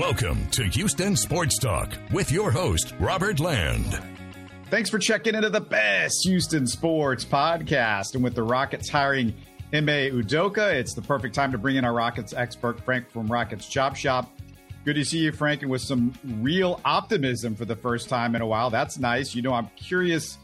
Welcome 0.00 0.48
to 0.52 0.64
Houston 0.64 1.14
Sports 1.14 1.58
Talk 1.58 1.92
with 2.10 2.32
your 2.32 2.50
host, 2.50 2.94
Robert 2.98 3.38
Land. 3.38 4.02
Thanks 4.70 4.88
for 4.88 4.98
checking 4.98 5.34
into 5.34 5.50
the 5.50 5.60
best 5.60 6.22
Houston 6.24 6.66
sports 6.66 7.22
podcast. 7.22 8.14
And 8.14 8.24
with 8.24 8.34
the 8.34 8.42
Rockets 8.42 8.88
hiring 8.88 9.34
Ime 9.74 9.86
Udoka, 9.86 10.72
it's 10.72 10.94
the 10.94 11.02
perfect 11.02 11.34
time 11.34 11.52
to 11.52 11.58
bring 11.58 11.76
in 11.76 11.84
our 11.84 11.92
Rockets 11.92 12.32
expert, 12.32 12.80
Frank 12.80 13.10
from 13.10 13.30
Rockets 13.30 13.68
Chop 13.68 13.94
Shop. 13.94 14.32
Good 14.86 14.94
to 14.94 15.04
see 15.04 15.18
you, 15.18 15.32
Frank, 15.32 15.60
and 15.60 15.70
with 15.70 15.82
some 15.82 16.14
real 16.38 16.80
optimism 16.86 17.54
for 17.54 17.66
the 17.66 17.76
first 17.76 18.08
time 18.08 18.34
in 18.34 18.40
a 18.40 18.46
while. 18.46 18.70
That's 18.70 18.98
nice. 18.98 19.34
You 19.34 19.42
know, 19.42 19.52
I'm 19.52 19.68
curious 19.76 20.38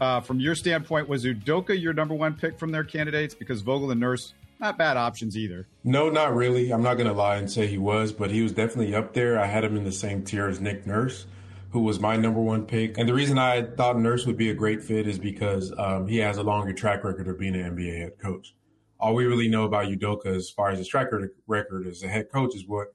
uh, 0.00 0.22
from 0.22 0.40
your 0.40 0.54
standpoint, 0.54 1.10
was 1.10 1.26
Udoka 1.26 1.78
your 1.78 1.92
number 1.92 2.14
one 2.14 2.34
pick 2.34 2.58
from 2.58 2.72
their 2.72 2.84
candidates? 2.84 3.34
Because 3.34 3.60
Vogel 3.60 3.90
and 3.90 4.00
Nurse 4.00 4.32
not 4.60 4.78
bad 4.78 4.96
options 4.96 5.36
either. 5.36 5.68
No, 5.84 6.10
not 6.10 6.34
really. 6.34 6.72
I'm 6.72 6.82
not 6.82 6.94
going 6.94 7.06
to 7.06 7.12
lie 7.12 7.36
and 7.36 7.50
say 7.50 7.66
he 7.66 7.78
was, 7.78 8.12
but 8.12 8.30
he 8.30 8.42
was 8.42 8.52
definitely 8.52 8.94
up 8.94 9.14
there. 9.14 9.38
I 9.38 9.46
had 9.46 9.64
him 9.64 9.76
in 9.76 9.84
the 9.84 9.92
same 9.92 10.24
tier 10.24 10.48
as 10.48 10.60
Nick 10.60 10.86
Nurse, 10.86 11.26
who 11.70 11.80
was 11.80 12.00
my 12.00 12.16
number 12.16 12.40
one 12.40 12.66
pick. 12.66 12.98
And 12.98 13.08
the 13.08 13.14
reason 13.14 13.38
I 13.38 13.62
thought 13.62 13.98
Nurse 13.98 14.26
would 14.26 14.36
be 14.36 14.50
a 14.50 14.54
great 14.54 14.82
fit 14.82 15.06
is 15.06 15.18
because 15.18 15.72
um, 15.78 16.08
he 16.08 16.18
has 16.18 16.38
a 16.38 16.42
longer 16.42 16.72
track 16.72 17.04
record 17.04 17.28
of 17.28 17.38
being 17.38 17.54
an 17.54 17.76
NBA 17.76 17.98
head 17.98 18.18
coach. 18.18 18.54
All 19.00 19.14
we 19.14 19.26
really 19.26 19.48
know 19.48 19.64
about 19.64 19.86
Udoka 19.86 20.26
as 20.26 20.50
far 20.50 20.70
as 20.70 20.78
his 20.78 20.88
track 20.88 21.08
record 21.46 21.86
as 21.86 22.02
a 22.02 22.08
head 22.08 22.30
coach 22.32 22.56
is 22.56 22.66
what 22.66 22.88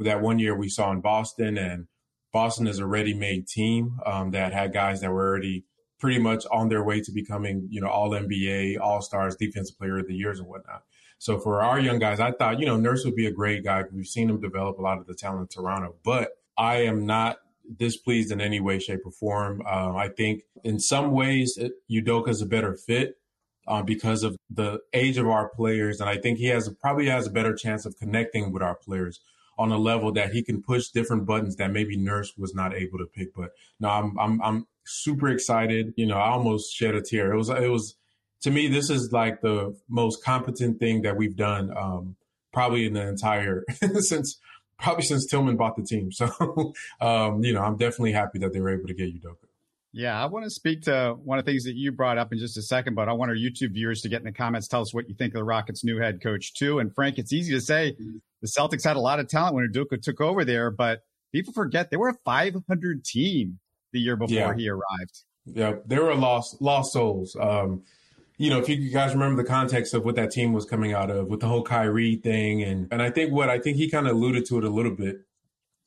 that 0.00 0.20
one 0.20 0.38
year 0.38 0.56
we 0.56 0.68
saw 0.68 0.92
in 0.92 1.00
Boston. 1.00 1.58
And 1.58 1.88
Boston 2.32 2.68
is 2.68 2.78
a 2.78 2.86
ready-made 2.86 3.48
team 3.48 3.98
um, 4.06 4.30
that 4.30 4.52
had 4.52 4.72
guys 4.72 5.00
that 5.00 5.10
were 5.10 5.28
already 5.28 5.64
pretty 5.98 6.20
much 6.20 6.44
on 6.52 6.68
their 6.68 6.84
way 6.84 7.00
to 7.00 7.10
becoming, 7.10 7.66
you 7.70 7.80
know, 7.80 7.88
all 7.88 8.10
NBA, 8.10 8.78
all 8.80 9.02
stars, 9.02 9.34
defensive 9.34 9.76
player 9.78 9.98
of 9.98 10.06
the 10.06 10.14
years 10.14 10.38
and 10.38 10.48
whatnot. 10.48 10.84
So 11.18 11.38
for 11.38 11.62
our 11.62 11.78
young 11.80 11.98
guys, 11.98 12.20
I 12.20 12.30
thought, 12.32 12.60
you 12.60 12.66
know, 12.66 12.76
Nurse 12.76 13.04
would 13.04 13.16
be 13.16 13.26
a 13.26 13.32
great 13.32 13.64
guy. 13.64 13.82
We've 13.92 14.06
seen 14.06 14.30
him 14.30 14.40
develop 14.40 14.78
a 14.78 14.82
lot 14.82 14.98
of 14.98 15.06
the 15.06 15.14
talent 15.14 15.40
in 15.42 15.62
Toronto, 15.62 15.96
but 16.04 16.30
I 16.56 16.82
am 16.82 17.06
not 17.06 17.38
displeased 17.76 18.32
in 18.32 18.40
any 18.40 18.60
way, 18.60 18.78
shape, 18.78 19.00
or 19.04 19.12
form. 19.12 19.62
Uh, 19.66 19.94
I 19.94 20.08
think 20.08 20.42
in 20.64 20.78
some 20.78 21.10
ways, 21.10 21.58
Udoka 21.90 22.28
is 22.28 22.40
a 22.40 22.46
better 22.46 22.74
fit 22.74 23.18
uh, 23.66 23.82
because 23.82 24.22
of 24.22 24.36
the 24.48 24.80
age 24.94 25.18
of 25.18 25.26
our 25.26 25.48
players, 25.48 26.00
and 26.00 26.08
I 26.08 26.18
think 26.18 26.38
he 26.38 26.46
has 26.46 26.68
probably 26.80 27.06
has 27.06 27.26
a 27.26 27.30
better 27.30 27.54
chance 27.54 27.84
of 27.84 27.98
connecting 27.98 28.52
with 28.52 28.62
our 28.62 28.74
players 28.74 29.20
on 29.58 29.72
a 29.72 29.78
level 29.78 30.12
that 30.12 30.32
he 30.32 30.42
can 30.42 30.62
push 30.62 30.88
different 30.88 31.26
buttons 31.26 31.56
that 31.56 31.72
maybe 31.72 31.96
Nurse 31.96 32.32
was 32.38 32.54
not 32.54 32.74
able 32.74 32.98
to 32.98 33.06
pick. 33.06 33.34
But 33.34 33.50
no, 33.80 33.88
I'm 33.88 34.18
I'm 34.18 34.42
I'm 34.42 34.66
super 34.84 35.28
excited. 35.28 35.92
You 35.96 36.06
know, 36.06 36.16
I 36.16 36.30
almost 36.30 36.74
shed 36.74 36.94
a 36.94 37.02
tear. 37.02 37.32
It 37.32 37.36
was 37.36 37.50
it 37.50 37.70
was 37.70 37.96
to 38.42 38.50
me, 38.50 38.68
this 38.68 38.90
is 38.90 39.12
like 39.12 39.40
the 39.40 39.76
most 39.88 40.24
competent 40.24 40.78
thing 40.78 41.02
that 41.02 41.16
we've 41.16 41.36
done, 41.36 41.76
um, 41.76 42.16
probably 42.52 42.86
in 42.86 42.92
the 42.92 43.06
entire 43.06 43.64
since 43.98 44.38
probably 44.78 45.02
since 45.02 45.26
Tillman 45.26 45.56
bought 45.56 45.76
the 45.76 45.82
team. 45.82 46.10
So, 46.18 46.72
um, 47.00 47.42
you 47.42 47.52
know, 47.52 47.62
I'm 47.62 47.76
definitely 47.76 48.12
happy 48.12 48.38
that 48.40 48.52
they 48.52 48.60
were 48.60 48.70
able 48.70 48.86
to 48.88 48.94
get 48.94 49.12
Udoka. 49.14 49.36
Yeah, 49.92 50.22
I 50.22 50.26
want 50.26 50.44
to 50.44 50.50
speak 50.50 50.82
to 50.82 51.16
one 51.24 51.38
of 51.38 51.44
the 51.44 51.50
things 51.50 51.64
that 51.64 51.74
you 51.74 51.92
brought 51.92 52.18
up 52.18 52.32
in 52.32 52.38
just 52.38 52.56
a 52.58 52.62
second, 52.62 52.94
but 52.94 53.08
I 53.08 53.12
want 53.14 53.30
our 53.30 53.36
YouTube 53.36 53.72
viewers 53.72 54.02
to 54.02 54.08
get 54.08 54.20
in 54.20 54.26
the 54.26 54.32
comments, 54.32 54.68
tell 54.68 54.82
us 54.82 54.92
what 54.92 55.08
you 55.08 55.14
think 55.14 55.34
of 55.34 55.38
the 55.38 55.44
Rockets' 55.44 55.82
new 55.82 55.98
head 55.98 56.22
coach 56.22 56.54
too. 56.54 56.78
And 56.78 56.94
Frank, 56.94 57.18
it's 57.18 57.32
easy 57.32 57.52
to 57.54 57.60
say 57.60 57.96
the 58.42 58.48
Celtics 58.48 58.84
had 58.84 58.96
a 58.96 59.00
lot 59.00 59.18
of 59.18 59.28
talent 59.28 59.54
when 59.54 59.68
Udoka 59.68 60.00
took 60.00 60.20
over 60.20 60.44
there, 60.44 60.70
but 60.70 61.00
people 61.32 61.52
forget 61.52 61.90
they 61.90 61.96
were 61.96 62.10
a 62.10 62.16
500 62.24 63.04
team 63.04 63.58
the 63.92 64.00
year 64.00 64.16
before 64.16 64.36
yeah. 64.36 64.54
he 64.54 64.68
arrived. 64.68 65.24
Yeah, 65.46 65.76
they 65.86 65.98
were 65.98 66.14
lost 66.14 66.60
lost 66.60 66.92
souls. 66.92 67.34
Um, 67.40 67.82
you 68.38 68.50
know, 68.50 68.58
if 68.58 68.68
you 68.68 68.90
guys 68.90 69.12
remember 69.12 69.42
the 69.42 69.48
context 69.48 69.92
of 69.94 70.04
what 70.04 70.14
that 70.14 70.30
team 70.30 70.52
was 70.52 70.64
coming 70.64 70.92
out 70.92 71.10
of 71.10 71.26
with 71.26 71.40
the 71.40 71.48
whole 71.48 71.64
Kyrie 71.64 72.16
thing, 72.16 72.62
and 72.62 72.86
and 72.92 73.02
I 73.02 73.10
think 73.10 73.32
what 73.32 73.50
I 73.50 73.58
think 73.58 73.76
he 73.76 73.90
kind 73.90 74.06
of 74.06 74.14
alluded 74.14 74.46
to 74.46 74.58
it 74.58 74.64
a 74.64 74.70
little 74.70 74.94
bit 74.94 75.16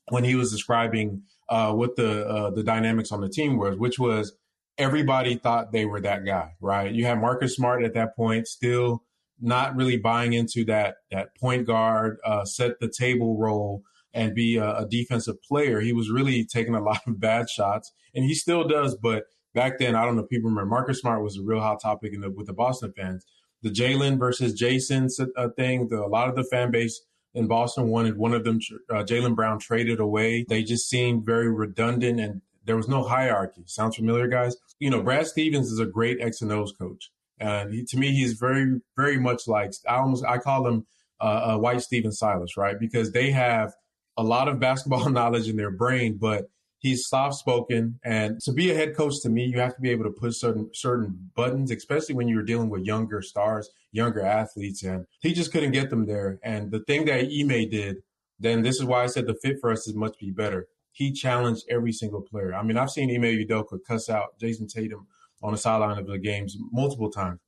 when 0.10 0.26
he 0.26 0.36
was 0.36 0.52
describing 0.52 1.24
uh, 1.50 1.72
what 1.74 1.96
the 1.96 2.28
uh, 2.28 2.50
the 2.52 2.64
dynamics 2.64 3.12
on 3.14 3.22
the 3.22 3.30
team 3.30 3.58
was, 3.58 3.78
which 3.78 3.98
was 3.98 4.34
everybody 4.78 5.36
thought 5.36 5.72
they 5.72 5.86
were 5.86 6.02
that 6.02 6.26
guy, 6.26 6.52
right? 6.60 6.92
You 6.92 7.06
had 7.06 7.22
Marcus 7.22 7.56
Smart 7.56 7.84
at 7.84 7.94
that 7.94 8.16
point, 8.18 8.48
still 8.48 9.04
not 9.40 9.76
really 9.76 9.98
buying 9.98 10.34
into 10.34 10.66
that 10.66 10.96
that 11.10 11.36
point 11.38 11.66
guard, 11.66 12.18
uh, 12.26 12.44
set 12.44 12.82
the 12.82 12.90
table 12.90 13.38
role 13.38 13.84
and 14.14 14.36
be 14.36 14.58
a, 14.58 14.80
a 14.80 14.86
defensive 14.86 15.42
player. 15.42 15.80
He 15.80 15.94
was 15.94 16.12
really 16.12 16.44
taking 16.44 16.76
a 16.76 16.84
lot 16.84 17.02
of 17.08 17.18
bad 17.18 17.50
shots, 17.50 17.94
and 18.14 18.26
he 18.26 18.34
still 18.34 18.68
does, 18.68 18.96
but 18.96 19.24
back 19.54 19.80
then, 19.80 19.96
I 19.96 20.06
don't 20.06 20.16
know 20.16 20.24
if 20.24 20.30
people 20.30 20.50
remember, 20.50 20.70
Marcus 20.70 21.00
Smart 21.00 21.24
was 21.24 21.38
a 21.38 21.42
real 21.44 21.60
hot 21.60 21.82
topic 21.82 22.14
the, 22.20 22.30
with 22.30 22.48
the 22.48 22.54
Boston 22.54 22.94
fans. 22.96 23.26
The 23.62 23.70
Jaylen 23.70 24.18
versus 24.18 24.60
Jayson 24.60 25.08
uh, 25.38 25.50
thing, 25.56 25.88
the, 25.90 26.04
a 26.04 26.08
lot 26.08 26.30
of 26.30 26.36
the 26.36 26.44
fan 26.44 26.72
base 26.72 27.02
in 27.34 27.48
Boston 27.48 27.88
wanted 27.88 28.18
one 28.18 28.34
of 28.34 28.44
them, 28.44 28.60
uh, 28.90 29.04
Jaylen 29.04 29.36
Brown, 29.36 29.60
traded 29.60 30.00
away. 30.00 30.46
They 30.48 30.64
just 30.64 30.90
seemed 30.90 31.26
very 31.26 31.52
redundant 31.52 32.20
and 32.20 32.42
there 32.66 32.76
was 32.76 32.88
no 32.88 33.04
hierarchy. 33.04 33.64
Sounds 33.66 33.96
familiar, 33.96 34.28
guys? 34.28 34.56
You 34.80 34.90
know, 34.90 35.02
Brad 35.02 35.28
Stevens 35.28 35.72
is 35.72 35.80
a 35.80 35.86
great 35.86 36.22
X 36.22 36.42
and 36.42 36.52
O's 36.52 36.74
coach. 36.74 37.12
And 37.40 37.74
he, 37.74 37.84
to 37.86 37.98
me, 37.98 38.12
he's 38.12 38.34
very, 38.34 38.82
very 38.96 39.20
much 39.20 39.48
like, 39.48 39.74
I 39.88 39.96
almost, 39.96 40.24
I 40.26 40.38
call 40.38 40.68
him 40.68 40.86
uh, 41.20 41.42
a 41.52 41.60
white 41.60 41.82
Stephen 41.82 42.12
Silas, 42.12 42.58
right? 42.58 42.80
Because 42.80 43.12
they 43.12 43.32
have 43.32 43.74
a 44.18 44.24
lot 44.24 44.48
of 44.48 44.60
basketball 44.60 45.10
knowledge 45.10 45.48
in 45.48 45.56
their 45.56 45.72
brain, 45.72 46.18
but 46.20 46.46
He's 46.82 47.08
soft 47.08 47.36
spoken, 47.36 48.00
and 48.04 48.42
to 48.42 48.52
be 48.52 48.72
a 48.72 48.76
head 48.76 48.96
coach, 48.98 49.22
to 49.22 49.30
me, 49.30 49.46
you 49.46 49.60
have 49.60 49.76
to 49.76 49.82
be 49.82 49.92
able 49.92 50.06
to 50.06 50.10
push 50.10 50.38
certain 50.38 50.72
certain 50.74 51.30
buttons, 51.36 51.70
especially 51.70 52.16
when 52.16 52.28
you're 52.28 52.42
dealing 52.42 52.70
with 52.70 52.86
younger 52.86 53.22
stars, 53.22 53.70
younger 53.92 54.22
athletes, 54.26 54.82
and 54.82 55.06
he 55.20 55.32
just 55.32 55.52
couldn't 55.52 55.74
get 55.74 55.92
them 55.92 56.08
there. 56.08 56.40
And 56.42 56.72
the 56.72 56.80
thing 56.80 57.06
that 57.06 57.20
Ime 57.20 57.70
did, 57.70 57.98
then 58.40 58.64
this 58.64 58.78
is 58.78 58.86
why 58.86 59.04
I 59.04 59.06
said 59.06 59.28
the 59.28 59.36
fit 59.36 59.58
for 59.62 59.72
us 59.72 59.88
is 59.88 59.94
much 59.94 60.18
be 60.18 60.32
better. 60.32 60.70
He 60.92 61.12
challenged 61.12 61.66
every 61.70 61.92
single 61.92 62.22
player. 62.22 62.52
I 62.52 62.64
mean, 62.64 62.78
I've 62.78 62.90
seen 62.90 63.16
Ime 63.16 63.38
Udoka 63.46 63.78
cuss 63.88 64.10
out 64.10 64.40
Jayson 64.40 64.68
Tatum 64.68 65.06
on 65.44 65.52
the 65.52 65.60
sideline 65.60 66.00
of 66.00 66.08
the 66.08 66.18
games 66.18 66.58
multiple 66.72 67.12
times. 67.12 67.42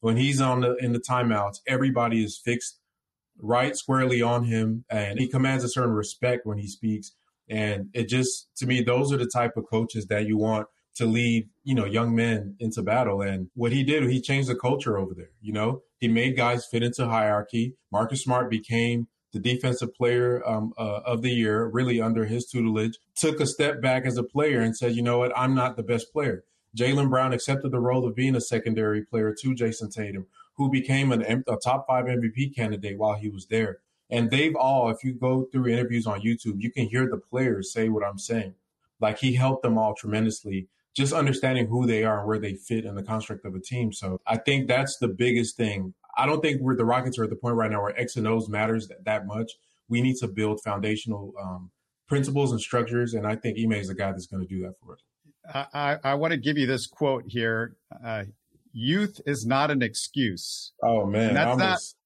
When 0.00 0.16
he's 0.16 0.40
on 0.40 0.60
the 0.60 0.76
in 0.76 0.94
the 0.94 0.98
timeouts, 0.98 1.60
everybody 1.66 2.24
is 2.24 2.40
fixed 2.42 2.80
right 3.38 3.76
squarely 3.76 4.22
on 4.22 4.44
him, 4.44 4.86
and 4.88 5.18
he 5.18 5.28
commands 5.28 5.62
a 5.62 5.68
certain 5.68 5.92
respect 5.92 6.46
when 6.46 6.56
he 6.56 6.66
speaks. 6.66 7.12
And 7.48 7.88
it 7.94 8.08
just, 8.08 8.48
to 8.56 8.66
me, 8.66 8.82
those 8.82 9.12
are 9.12 9.16
the 9.16 9.30
type 9.32 9.56
of 9.56 9.64
coaches 9.68 10.06
that 10.06 10.26
you 10.26 10.36
want 10.36 10.66
to 10.96 11.06
lead, 11.06 11.48
you 11.62 11.74
know, 11.74 11.84
young 11.84 12.14
men 12.14 12.56
into 12.58 12.82
battle. 12.82 13.22
And 13.22 13.48
what 13.54 13.72
he 13.72 13.84
did, 13.84 14.08
he 14.10 14.20
changed 14.20 14.48
the 14.48 14.56
culture 14.56 14.98
over 14.98 15.14
there. 15.14 15.30
You 15.40 15.52
know, 15.52 15.82
he 15.98 16.08
made 16.08 16.36
guys 16.36 16.66
fit 16.66 16.82
into 16.82 17.08
hierarchy. 17.08 17.74
Marcus 17.90 18.22
Smart 18.22 18.50
became 18.50 19.06
the 19.32 19.38
defensive 19.38 19.94
player 19.94 20.42
um, 20.48 20.72
uh, 20.78 21.00
of 21.04 21.22
the 21.22 21.30
year, 21.30 21.66
really 21.66 22.00
under 22.00 22.24
his 22.24 22.46
tutelage, 22.46 22.98
took 23.14 23.40
a 23.40 23.46
step 23.46 23.80
back 23.80 24.06
as 24.06 24.16
a 24.16 24.22
player 24.22 24.60
and 24.60 24.76
said, 24.76 24.94
you 24.94 25.02
know 25.02 25.18
what, 25.18 25.36
I'm 25.36 25.54
not 25.54 25.76
the 25.76 25.82
best 25.82 26.12
player. 26.12 26.44
Jaylen 26.76 27.10
Brown 27.10 27.32
accepted 27.32 27.70
the 27.70 27.80
role 27.80 28.06
of 28.06 28.14
being 28.14 28.34
a 28.34 28.40
secondary 28.40 29.04
player 29.04 29.34
to 29.38 29.54
Jayson 29.54 29.90
Tatum, 29.90 30.26
who 30.56 30.70
became 30.70 31.12
an, 31.12 31.44
a 31.46 31.56
top 31.62 31.86
five 31.86 32.06
MVP 32.06 32.54
candidate 32.54 32.98
while 32.98 33.14
he 33.14 33.28
was 33.28 33.46
there. 33.46 33.78
And 34.10 34.30
they've 34.30 34.56
all, 34.56 34.90
if 34.90 35.04
you 35.04 35.12
go 35.12 35.44
through 35.52 35.68
interviews 35.68 36.06
on 36.06 36.20
YouTube, 36.20 36.60
you 36.60 36.70
can 36.70 36.86
hear 36.86 37.08
the 37.08 37.18
players 37.18 37.72
say 37.72 37.88
what 37.88 38.04
I'm 38.04 38.18
saying. 38.18 38.54
Like 39.00 39.18
he 39.18 39.34
helped 39.34 39.62
them 39.62 39.78
all 39.78 39.94
tremendously, 39.94 40.68
just 40.94 41.12
understanding 41.12 41.66
who 41.66 41.86
they 41.86 42.04
are 42.04 42.20
and 42.20 42.28
where 42.28 42.38
they 42.38 42.54
fit 42.54 42.84
in 42.84 42.94
the 42.94 43.02
construct 43.02 43.44
of 43.44 43.54
a 43.54 43.60
team. 43.60 43.92
So 43.92 44.20
I 44.26 44.38
think 44.38 44.66
that's 44.66 44.96
the 44.98 45.08
biggest 45.08 45.56
thing. 45.56 45.94
I 46.16 46.26
don't 46.26 46.40
think 46.40 46.60
we're 46.60 46.76
the 46.76 46.84
Rockets 46.84 47.18
are 47.18 47.24
at 47.24 47.30
the 47.30 47.36
point 47.36 47.54
right 47.54 47.70
now 47.70 47.82
where 47.82 47.98
X 47.98 48.16
and 48.16 48.26
O's 48.26 48.48
matters 48.48 48.88
that, 48.88 49.04
that 49.04 49.26
much. 49.26 49.52
We 49.88 50.02
need 50.02 50.16
to 50.16 50.28
build 50.28 50.60
foundational 50.62 51.32
um, 51.40 51.70
principles 52.08 52.52
and 52.52 52.60
structures, 52.60 53.14
and 53.14 53.26
I 53.26 53.36
think 53.36 53.58
Ime 53.58 53.72
is 53.72 53.88
the 53.88 53.94
guy 53.94 54.10
that's 54.10 54.26
going 54.26 54.46
to 54.46 54.48
do 54.48 54.62
that 54.62 54.74
for 54.82 54.94
us. 54.94 55.00
I, 55.72 55.96
I, 56.04 56.14
want 56.14 56.32
to 56.32 56.36
give 56.36 56.58
you 56.58 56.66
this 56.66 56.86
quote 56.86 57.24
here. 57.26 57.76
Uh, 58.04 58.24
youth 58.72 59.18
is 59.24 59.46
not 59.46 59.70
an 59.70 59.80
excuse. 59.80 60.72
Oh 60.82 61.06
man, 61.06 61.28
and 61.28 61.36
that's 61.36 61.48
almost, 61.48 61.60
not 61.60 61.97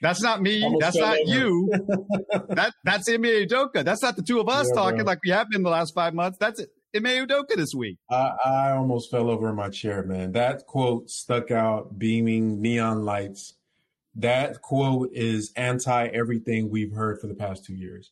that's 0.00 0.22
not 0.22 0.40
me. 0.40 0.76
That's 0.80 0.96
not 0.96 1.18
over. 1.18 1.30
you. 1.30 1.70
that 2.48 2.72
that's 2.84 3.08
Ime 3.08 3.22
Udoka. 3.22 3.84
That's 3.84 4.02
not 4.02 4.16
the 4.16 4.22
two 4.22 4.40
of 4.40 4.48
us 4.48 4.68
yeah, 4.68 4.80
talking 4.80 5.04
like 5.04 5.18
we 5.24 5.30
have 5.30 5.48
been 5.50 5.62
the 5.62 5.70
last 5.70 5.94
five 5.94 6.14
months. 6.14 6.38
That's 6.38 6.60
it. 6.60 6.70
Ime 6.94 7.26
Udoka 7.26 7.54
this 7.54 7.72
week. 7.76 7.98
I, 8.10 8.32
I 8.44 8.70
almost 8.72 9.10
fell 9.10 9.30
over 9.30 9.48
in 9.50 9.56
my 9.56 9.68
chair, 9.68 10.02
man. 10.02 10.32
That 10.32 10.66
quote 10.66 11.10
stuck 11.10 11.50
out, 11.50 11.98
beaming 11.98 12.60
neon 12.60 13.04
lights. 13.04 13.54
That 14.14 14.60
quote 14.62 15.10
is 15.12 15.52
anti 15.54 16.06
everything 16.06 16.70
we've 16.70 16.92
heard 16.92 17.20
for 17.20 17.26
the 17.26 17.34
past 17.34 17.64
two 17.64 17.74
years. 17.74 18.10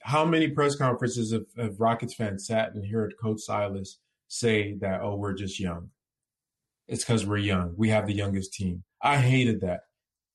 How 0.00 0.24
many 0.24 0.48
press 0.48 0.76
conferences 0.76 1.32
have, 1.32 1.46
have 1.56 1.80
Rockets 1.80 2.14
fans 2.14 2.46
sat 2.46 2.74
and 2.74 2.86
heard 2.86 3.14
Coach 3.20 3.40
Silas 3.40 3.98
say 4.28 4.74
that, 4.80 5.00
oh, 5.00 5.16
we're 5.16 5.32
just 5.32 5.58
young? 5.58 5.88
It's 6.86 7.02
because 7.02 7.26
we're 7.26 7.38
young. 7.38 7.72
We 7.76 7.88
have 7.88 8.06
the 8.06 8.12
youngest 8.12 8.52
team. 8.52 8.84
I 9.00 9.16
hated 9.16 9.62
that. 9.62 9.80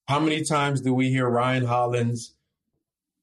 How 0.09 0.19
many 0.19 0.43
times 0.43 0.81
do 0.81 0.91
we 0.91 1.11
hear 1.11 1.29
Ryan 1.29 1.65
Hollins 1.65 2.33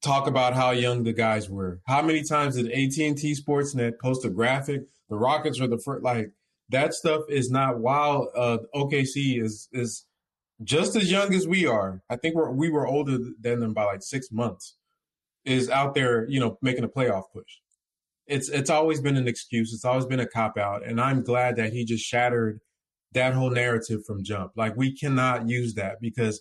talk 0.01 0.25
about 0.25 0.53
how 0.53 0.71
young 0.71 1.03
the 1.03 1.11
guys 1.11 1.49
were? 1.49 1.81
How 1.85 2.01
many 2.01 2.23
times 2.23 2.55
did 2.55 2.67
AT&T 2.67 3.35
Sportsnet 3.35 3.99
post 3.99 4.23
a 4.23 4.29
graphic? 4.29 4.83
The 5.09 5.17
Rockets 5.17 5.59
were 5.59 5.67
the 5.67 5.79
first. 5.79 6.01
Like 6.01 6.31
that 6.69 6.93
stuff 6.93 7.23
is 7.27 7.51
not. 7.51 7.79
While 7.79 8.31
uh, 8.33 8.59
OKC 8.73 9.43
is 9.43 9.67
is 9.73 10.05
just 10.63 10.95
as 10.95 11.11
young 11.11 11.33
as 11.33 11.45
we 11.45 11.65
are, 11.65 12.03
I 12.09 12.15
think 12.15 12.35
we're 12.35 12.51
we 12.51 12.69
were 12.69 12.87
older 12.87 13.17
than 13.37 13.59
them 13.59 13.73
by 13.73 13.83
like 13.83 14.01
six 14.01 14.31
months. 14.31 14.77
is 15.43 15.69
out 15.69 15.93
there, 15.93 16.25
you 16.29 16.39
know, 16.39 16.57
making 16.61 16.85
a 16.85 16.87
playoff 16.87 17.23
push. 17.33 17.57
It's 18.27 18.47
it's 18.47 18.69
always 18.69 19.01
been 19.01 19.17
an 19.17 19.27
excuse. 19.27 19.73
It's 19.73 19.83
always 19.83 20.05
been 20.05 20.21
a 20.21 20.25
cop 20.25 20.57
out, 20.57 20.87
and 20.87 21.01
I'm 21.01 21.21
glad 21.21 21.57
that 21.57 21.73
he 21.73 21.83
just 21.83 22.05
shattered 22.05 22.61
that 23.11 23.33
whole 23.33 23.49
narrative 23.49 24.05
from 24.05 24.23
jump. 24.23 24.53
Like 24.55 24.77
we 24.77 24.95
cannot 24.95 25.49
use 25.49 25.73
that 25.73 25.99
because 25.99 26.39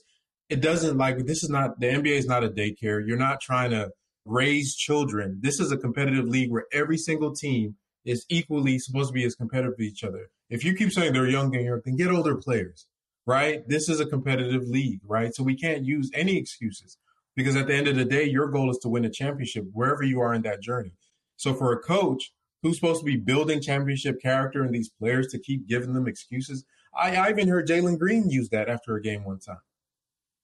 it 0.48 0.60
doesn't 0.60 0.96
like 0.96 1.18
this 1.26 1.42
is 1.42 1.50
not 1.50 1.80
the 1.80 1.86
NBA 1.86 2.18
is 2.18 2.26
not 2.26 2.44
a 2.44 2.48
daycare. 2.48 3.06
You're 3.06 3.16
not 3.16 3.40
trying 3.40 3.70
to 3.70 3.90
raise 4.24 4.74
children. 4.74 5.38
This 5.40 5.60
is 5.60 5.72
a 5.72 5.76
competitive 5.76 6.26
league 6.26 6.50
where 6.50 6.66
every 6.72 6.98
single 6.98 7.34
team 7.34 7.76
is 8.04 8.24
equally 8.28 8.78
supposed 8.78 9.08
to 9.08 9.12
be 9.14 9.24
as 9.24 9.34
competitive 9.34 9.74
with 9.78 9.86
each 9.86 10.04
other. 10.04 10.28
If 10.48 10.64
you 10.64 10.74
keep 10.74 10.92
saying 10.92 11.12
they're 11.12 11.26
young 11.26 11.54
and 11.56 11.64
young, 11.64 11.80
then 11.84 11.96
get 11.96 12.10
older 12.10 12.36
players, 12.36 12.86
right? 13.26 13.68
This 13.68 13.88
is 13.88 13.98
a 13.98 14.06
competitive 14.06 14.62
league, 14.68 15.00
right? 15.04 15.34
So 15.34 15.42
we 15.42 15.56
can't 15.56 15.84
use 15.84 16.10
any 16.14 16.36
excuses 16.36 16.98
because 17.34 17.56
at 17.56 17.66
the 17.66 17.74
end 17.74 17.88
of 17.88 17.96
the 17.96 18.04
day, 18.04 18.24
your 18.24 18.48
goal 18.48 18.70
is 18.70 18.78
to 18.78 18.88
win 18.88 19.04
a 19.04 19.10
championship 19.10 19.64
wherever 19.72 20.04
you 20.04 20.20
are 20.20 20.34
in 20.34 20.42
that 20.42 20.62
journey. 20.62 20.92
So 21.36 21.52
for 21.52 21.72
a 21.72 21.78
coach 21.78 22.32
who's 22.62 22.76
supposed 22.76 23.00
to 23.00 23.06
be 23.06 23.16
building 23.16 23.60
championship 23.60 24.22
character 24.22 24.64
in 24.64 24.72
these 24.72 24.88
players 24.88 25.26
to 25.28 25.38
keep 25.38 25.68
giving 25.68 25.92
them 25.92 26.06
excuses, 26.06 26.64
I, 26.96 27.16
I 27.16 27.30
even 27.30 27.48
heard 27.48 27.68
Jalen 27.68 27.98
Green 27.98 28.30
use 28.30 28.48
that 28.50 28.68
after 28.68 28.94
a 28.94 29.02
game 29.02 29.24
one 29.24 29.40
time. 29.40 29.58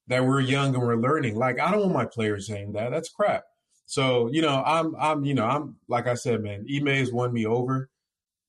That 0.08 0.26
we're 0.26 0.40
young 0.40 0.74
and 0.74 0.82
we're 0.82 0.96
learning. 0.96 1.36
Like 1.36 1.60
I 1.60 1.70
don't 1.70 1.80
want 1.80 1.92
my 1.94 2.06
players 2.06 2.46
saying 2.46 2.72
that. 2.72 2.90
That's 2.90 3.08
crap. 3.08 3.44
So 3.86 4.28
you 4.32 4.42
know, 4.42 4.62
I'm 4.64 4.94
I'm 4.98 5.24
you 5.24 5.34
know 5.34 5.46
I'm 5.46 5.76
like 5.88 6.06
I 6.06 6.14
said, 6.14 6.42
man. 6.42 6.66
Ime 6.72 6.86
has 6.86 7.12
won 7.12 7.32
me 7.32 7.46
over. 7.46 7.88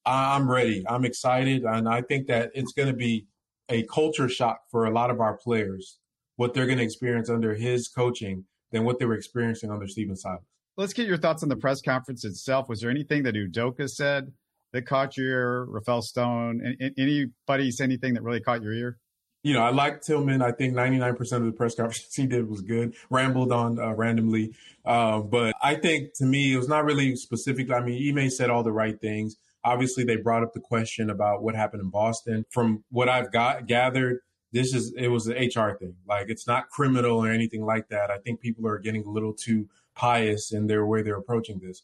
I'm 0.05 0.49
ready. 0.49 0.83
I'm 0.87 1.05
excited, 1.05 1.63
and 1.63 1.87
I 1.87 2.01
think 2.01 2.27
that 2.27 2.51
it's 2.53 2.73
going 2.73 2.89
to 2.89 2.95
be 2.95 3.27
a 3.69 3.83
culture 3.83 4.27
shock 4.27 4.61
for 4.69 4.85
a 4.85 4.91
lot 4.91 5.09
of 5.09 5.21
our 5.21 5.37
players 5.37 5.99
what 6.35 6.53
they're 6.53 6.65
going 6.65 6.77
to 6.77 6.83
experience 6.83 7.29
under 7.29 7.53
his 7.53 7.87
coaching 7.87 8.45
than 8.71 8.83
what 8.83 8.99
they 8.99 9.05
were 9.05 9.15
experiencing 9.15 9.71
under 9.71 9.87
Stephen 9.87 10.15
Silas. 10.15 10.43
Let's 10.77 10.93
get 10.93 11.07
your 11.07 11.17
thoughts 11.17 11.43
on 11.43 11.49
the 11.49 11.55
press 11.55 11.81
conference 11.81 12.25
itself. 12.25 12.67
Was 12.67 12.81
there 12.81 12.89
anything 12.89 13.23
that 13.23 13.35
Udoka 13.35 13.87
said 13.87 14.31
that 14.71 14.87
caught 14.87 15.15
your 15.15 15.27
ear? 15.27 15.65
Rafael 15.65 16.01
Stone? 16.01 16.77
Anybody 16.97 17.69
say 17.69 17.83
anything 17.83 18.15
that 18.15 18.23
really 18.23 18.41
caught 18.41 18.63
your 18.63 18.73
ear? 18.73 18.97
You 19.43 19.53
know, 19.53 19.61
I 19.61 19.71
like 19.71 20.01
Tillman. 20.01 20.41
I 20.41 20.53
think 20.53 20.73
99% 20.73 21.19
of 21.33 21.45
the 21.45 21.51
press 21.51 21.75
conference 21.75 22.15
he 22.15 22.25
did 22.25 22.49
was 22.49 22.61
good. 22.61 22.95
Rambled 23.09 23.51
on 23.51 23.77
uh, 23.77 23.93
randomly. 23.93 24.53
Uh, 24.85 25.19
but 25.19 25.53
I 25.61 25.75
think 25.75 26.13
to 26.15 26.25
me, 26.25 26.53
it 26.53 26.57
was 26.57 26.69
not 26.69 26.85
really 26.85 27.15
specific. 27.15 27.69
I 27.69 27.81
mean, 27.81 28.17
Ime 28.17 28.29
said 28.29 28.49
all 28.49 28.63
the 28.63 28.71
right 28.71 28.99
things. 28.99 29.35
Obviously, 29.65 30.03
they 30.03 30.15
brought 30.15 30.43
up 30.43 30.53
the 30.53 30.59
question 30.59 31.09
about 31.09 31.43
what 31.43 31.55
happened 31.55 31.81
in 31.81 31.89
Boston. 31.89 32.45
From 32.49 32.83
what 32.89 33.07
I've 33.07 33.31
got 33.31 33.67
gathered, 33.67 34.19
this 34.53 34.73
is 34.73 34.93
it 34.97 35.07
was 35.07 35.27
an 35.27 35.35
HR 35.35 35.77
thing. 35.77 35.95
Like 36.07 36.29
it's 36.29 36.47
not 36.47 36.69
criminal 36.69 37.23
or 37.23 37.29
anything 37.29 37.65
like 37.65 37.89
that. 37.89 38.11
I 38.11 38.19
think 38.19 38.39
people 38.39 38.67
are 38.67 38.77
getting 38.77 39.03
a 39.03 39.09
little 39.09 39.33
too 39.33 39.67
pious 39.95 40.53
in 40.53 40.67
their 40.67 40.85
way 40.85 41.01
they're 41.01 41.17
approaching 41.17 41.59
this. 41.59 41.83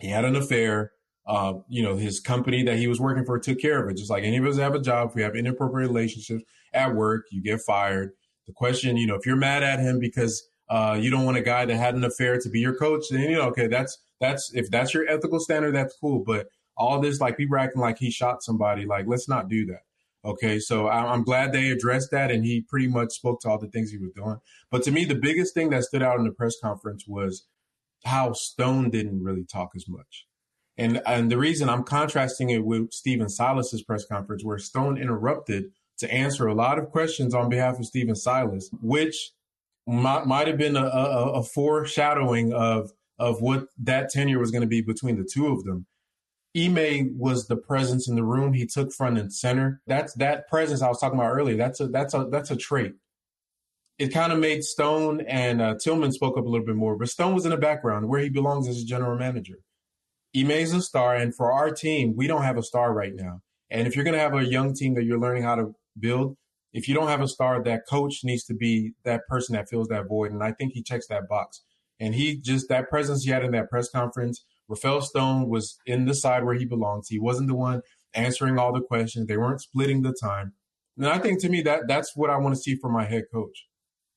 He 0.00 0.08
had 0.08 0.24
an 0.24 0.36
affair. 0.36 0.92
Uh, 1.26 1.58
you 1.68 1.82
know, 1.82 1.94
his 1.94 2.20
company 2.20 2.62
that 2.62 2.78
he 2.78 2.86
was 2.86 2.98
working 2.98 3.22
for 3.22 3.38
took 3.38 3.60
care 3.60 3.82
of 3.82 3.90
it. 3.90 3.98
Just 3.98 4.08
like 4.08 4.24
any 4.24 4.38
of 4.38 4.46
us 4.46 4.56
have 4.56 4.74
a 4.74 4.80
job, 4.80 5.10
if 5.10 5.14
we 5.14 5.20
have 5.20 5.36
inappropriate 5.36 5.90
relationships 5.90 6.42
at 6.78 6.94
work, 6.94 7.26
you 7.30 7.42
get 7.42 7.60
fired. 7.60 8.12
The 8.46 8.52
question, 8.52 8.96
you 8.96 9.06
know, 9.06 9.16
if 9.16 9.26
you're 9.26 9.36
mad 9.36 9.62
at 9.62 9.80
him 9.80 9.98
because 9.98 10.42
uh, 10.70 10.98
you 11.00 11.10
don't 11.10 11.24
want 11.24 11.36
a 11.36 11.42
guy 11.42 11.64
that 11.66 11.76
had 11.76 11.94
an 11.94 12.04
affair 12.04 12.38
to 12.38 12.48
be 12.48 12.60
your 12.60 12.76
coach, 12.76 13.04
then 13.10 13.20
you 13.30 13.36
know, 13.36 13.48
okay, 13.48 13.66
that's 13.66 13.98
that's 14.20 14.52
if 14.54 14.70
that's 14.70 14.94
your 14.94 15.08
ethical 15.08 15.40
standard, 15.40 15.74
that's 15.74 15.96
cool. 16.00 16.22
But 16.24 16.46
all 16.76 17.00
this, 17.00 17.20
like 17.20 17.36
people 17.36 17.58
acting 17.58 17.80
like 17.80 17.98
he 17.98 18.10
shot 18.10 18.42
somebody, 18.42 18.86
like 18.86 19.06
let's 19.06 19.28
not 19.28 19.48
do 19.48 19.66
that. 19.66 19.82
Okay, 20.24 20.58
so 20.58 20.88
I'm 20.88 21.22
glad 21.22 21.52
they 21.52 21.70
addressed 21.70 22.10
that, 22.10 22.30
and 22.30 22.44
he 22.44 22.60
pretty 22.60 22.88
much 22.88 23.12
spoke 23.12 23.40
to 23.42 23.48
all 23.48 23.58
the 23.58 23.68
things 23.68 23.90
he 23.90 23.98
was 23.98 24.10
doing. 24.14 24.38
But 24.70 24.82
to 24.84 24.90
me, 24.90 25.04
the 25.04 25.14
biggest 25.14 25.54
thing 25.54 25.70
that 25.70 25.84
stood 25.84 26.02
out 26.02 26.18
in 26.18 26.24
the 26.24 26.32
press 26.32 26.56
conference 26.60 27.04
was 27.06 27.46
how 28.04 28.32
Stone 28.32 28.90
didn't 28.90 29.22
really 29.22 29.44
talk 29.44 29.70
as 29.76 29.88
much. 29.88 30.26
And 30.76 31.02
and 31.06 31.30
the 31.30 31.38
reason 31.38 31.68
I'm 31.68 31.82
contrasting 31.82 32.50
it 32.50 32.64
with 32.64 32.92
Stephen 32.92 33.28
Silas's 33.28 33.82
press 33.82 34.04
conference, 34.04 34.44
where 34.44 34.58
Stone 34.58 34.98
interrupted 34.98 35.72
to 35.98 36.12
answer 36.12 36.46
a 36.46 36.54
lot 36.54 36.78
of 36.78 36.90
questions 36.90 37.34
on 37.34 37.48
behalf 37.48 37.78
of 37.78 37.86
Stephen 37.86 38.14
Silas, 38.14 38.70
which 38.80 39.32
might, 39.86 40.26
might 40.26 40.46
have 40.46 40.58
been 40.58 40.76
a, 40.76 40.84
a, 40.84 41.32
a 41.34 41.42
foreshadowing 41.42 42.52
of 42.52 42.90
of 43.18 43.40
what 43.40 43.66
that 43.78 44.10
tenure 44.10 44.38
was 44.38 44.52
going 44.52 44.62
to 44.62 44.68
be 44.68 44.80
between 44.80 45.16
the 45.16 45.28
two 45.28 45.48
of 45.48 45.64
them. 45.64 45.86
Ime 46.56 47.18
was 47.18 47.46
the 47.46 47.56
presence 47.56 48.08
in 48.08 48.14
the 48.14 48.24
room. 48.24 48.52
He 48.52 48.64
took 48.64 48.92
front 48.92 49.18
and 49.18 49.32
center. 49.32 49.80
That's 49.86 50.14
that 50.14 50.48
presence 50.48 50.82
I 50.82 50.88
was 50.88 51.00
talking 51.00 51.18
about 51.18 51.32
earlier. 51.32 51.56
That's 51.56 51.80
a 51.80 51.88
that's 51.88 52.14
a 52.14 52.26
that's 52.30 52.50
a 52.50 52.56
trait. 52.56 52.94
It 53.98 54.08
kind 54.08 54.32
of 54.32 54.38
made 54.38 54.62
Stone 54.62 55.22
and 55.22 55.60
uh, 55.60 55.74
Tillman 55.82 56.12
spoke 56.12 56.38
up 56.38 56.44
a 56.44 56.48
little 56.48 56.64
bit 56.64 56.76
more, 56.76 56.96
but 56.96 57.08
Stone 57.08 57.34
was 57.34 57.44
in 57.44 57.50
the 57.50 57.56
background 57.56 58.08
where 58.08 58.20
he 58.20 58.28
belongs 58.28 58.68
as 58.68 58.80
a 58.80 58.84
general 58.84 59.18
manager. 59.18 59.58
Ime's 60.36 60.72
a 60.72 60.80
star, 60.80 61.16
and 61.16 61.34
for 61.34 61.50
our 61.50 61.70
team, 61.70 62.14
we 62.16 62.26
don't 62.26 62.42
have 62.42 62.58
a 62.58 62.62
star 62.62 62.92
right 62.92 63.14
now. 63.14 63.40
And 63.70 63.86
if 63.88 63.96
you're 63.96 64.04
going 64.04 64.14
to 64.14 64.20
have 64.20 64.34
a 64.34 64.44
young 64.44 64.74
team 64.74 64.94
that 64.94 65.04
you're 65.04 65.18
learning 65.18 65.42
how 65.42 65.56
to 65.56 65.74
build, 65.98 66.36
if 66.72 66.88
you 66.88 66.94
don't 66.94 67.08
have 67.08 67.20
a 67.20 67.28
star, 67.28 67.62
that 67.62 67.82
coach 67.88 68.20
needs 68.24 68.44
to 68.44 68.54
be 68.54 68.92
that 69.04 69.22
person 69.28 69.54
that 69.54 69.68
fills 69.68 69.88
that 69.88 70.08
void. 70.08 70.32
And 70.32 70.42
I 70.42 70.52
think 70.52 70.72
he 70.72 70.82
checks 70.82 71.06
that 71.08 71.28
box. 71.28 71.62
And 72.00 72.14
he 72.14 72.36
just 72.36 72.68
that 72.68 72.88
presence 72.88 73.24
he 73.24 73.30
had 73.30 73.44
in 73.44 73.52
that 73.52 73.68
press 73.68 73.88
conference 73.90 74.44
Rafael 74.68 75.00
Stone 75.00 75.48
was 75.48 75.78
in 75.86 76.04
the 76.04 76.14
side 76.14 76.44
where 76.44 76.54
he 76.54 76.66
belongs. 76.66 77.08
He 77.08 77.18
wasn't 77.18 77.48
the 77.48 77.54
one 77.54 77.80
answering 78.14 78.58
all 78.58 78.72
the 78.72 78.82
questions. 78.82 79.26
They 79.26 79.36
weren't 79.36 79.62
splitting 79.62 80.02
the 80.02 80.14
time. 80.22 80.52
And 80.96 81.06
I 81.06 81.18
think 81.18 81.40
to 81.40 81.48
me 81.48 81.62
that 81.62 81.82
that's 81.88 82.14
what 82.14 82.30
I 82.30 82.36
want 82.36 82.54
to 82.54 82.60
see 82.60 82.76
from 82.76 82.92
my 82.92 83.06
head 83.06 83.24
coach. 83.32 83.66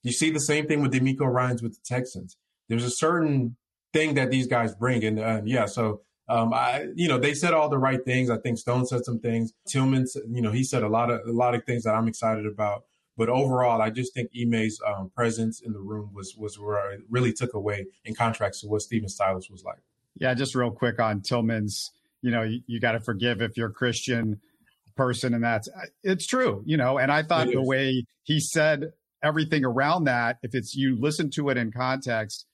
You 0.02 0.12
see 0.12 0.30
the 0.30 0.40
same 0.40 0.66
thing 0.66 0.82
with 0.82 0.92
DeMeco 0.92 1.20
Ryans 1.20 1.62
with 1.62 1.72
the 1.72 1.80
Texans. 1.84 2.36
There's 2.68 2.84
a 2.84 2.90
certain 2.90 3.56
thing 3.92 4.14
that 4.14 4.30
these 4.30 4.46
guys 4.46 4.74
bring, 4.74 5.04
and 5.04 5.18
uh, 5.18 5.42
yeah, 5.44 5.66
so 5.66 6.02
um, 6.28 6.52
I, 6.52 6.86
you 6.94 7.08
know, 7.08 7.18
they 7.18 7.34
said 7.34 7.52
all 7.52 7.68
the 7.68 7.78
right 7.78 8.04
things. 8.04 8.30
I 8.30 8.38
think 8.38 8.58
Stone 8.58 8.86
said 8.86 9.04
some 9.04 9.18
things. 9.18 9.52
Tillman, 9.66 10.06
you 10.28 10.40
know, 10.40 10.50
he 10.50 10.64
said 10.64 10.82
a 10.82 10.88
lot 10.88 11.10
of 11.10 11.20
a 11.26 11.32
lot 11.32 11.54
of 11.54 11.64
things 11.64 11.84
that 11.84 11.94
I'm 11.94 12.08
excited 12.08 12.46
about. 12.46 12.84
But 13.16 13.28
overall, 13.28 13.82
I 13.82 13.90
just 13.90 14.14
think 14.14 14.30
Ime's 14.34 14.78
um, 14.86 15.10
presence 15.14 15.60
in 15.60 15.72
the 15.72 15.80
room 15.80 16.10
was 16.14 16.34
was 16.36 16.58
where 16.58 16.98
really 17.10 17.32
took 17.32 17.54
away 17.54 17.86
in 18.04 18.14
contrast 18.14 18.60
to 18.60 18.68
what 18.68 18.82
Stephen 18.82 19.08
Silas 19.08 19.50
was 19.50 19.64
like. 19.64 19.78
Yeah, 20.14 20.32
just 20.34 20.54
real 20.54 20.70
quick 20.70 21.00
on 21.00 21.20
Tillman's, 21.20 21.90
you 22.22 22.30
know, 22.30 22.42
you, 22.42 22.60
you 22.66 22.80
got 22.80 22.92
to 22.92 23.00
forgive 23.00 23.42
if 23.42 23.56
you're 23.56 23.68
a 23.68 23.72
Christian 23.72 24.40
person, 24.96 25.34
and 25.34 25.44
that's 25.44 25.68
it's 26.02 26.26
true, 26.26 26.62
you 26.64 26.76
know. 26.76 26.98
And 26.98 27.12
I 27.12 27.22
thought 27.22 27.48
the 27.48 27.62
way 27.62 28.06
he 28.22 28.40
said 28.40 28.92
everything 29.22 29.64
around 29.64 30.04
that, 30.04 30.38
if 30.42 30.54
it's 30.54 30.74
you 30.74 30.96
listen 30.98 31.30
to 31.30 31.48
it 31.50 31.56
in 31.56 31.72
context, 31.72 32.46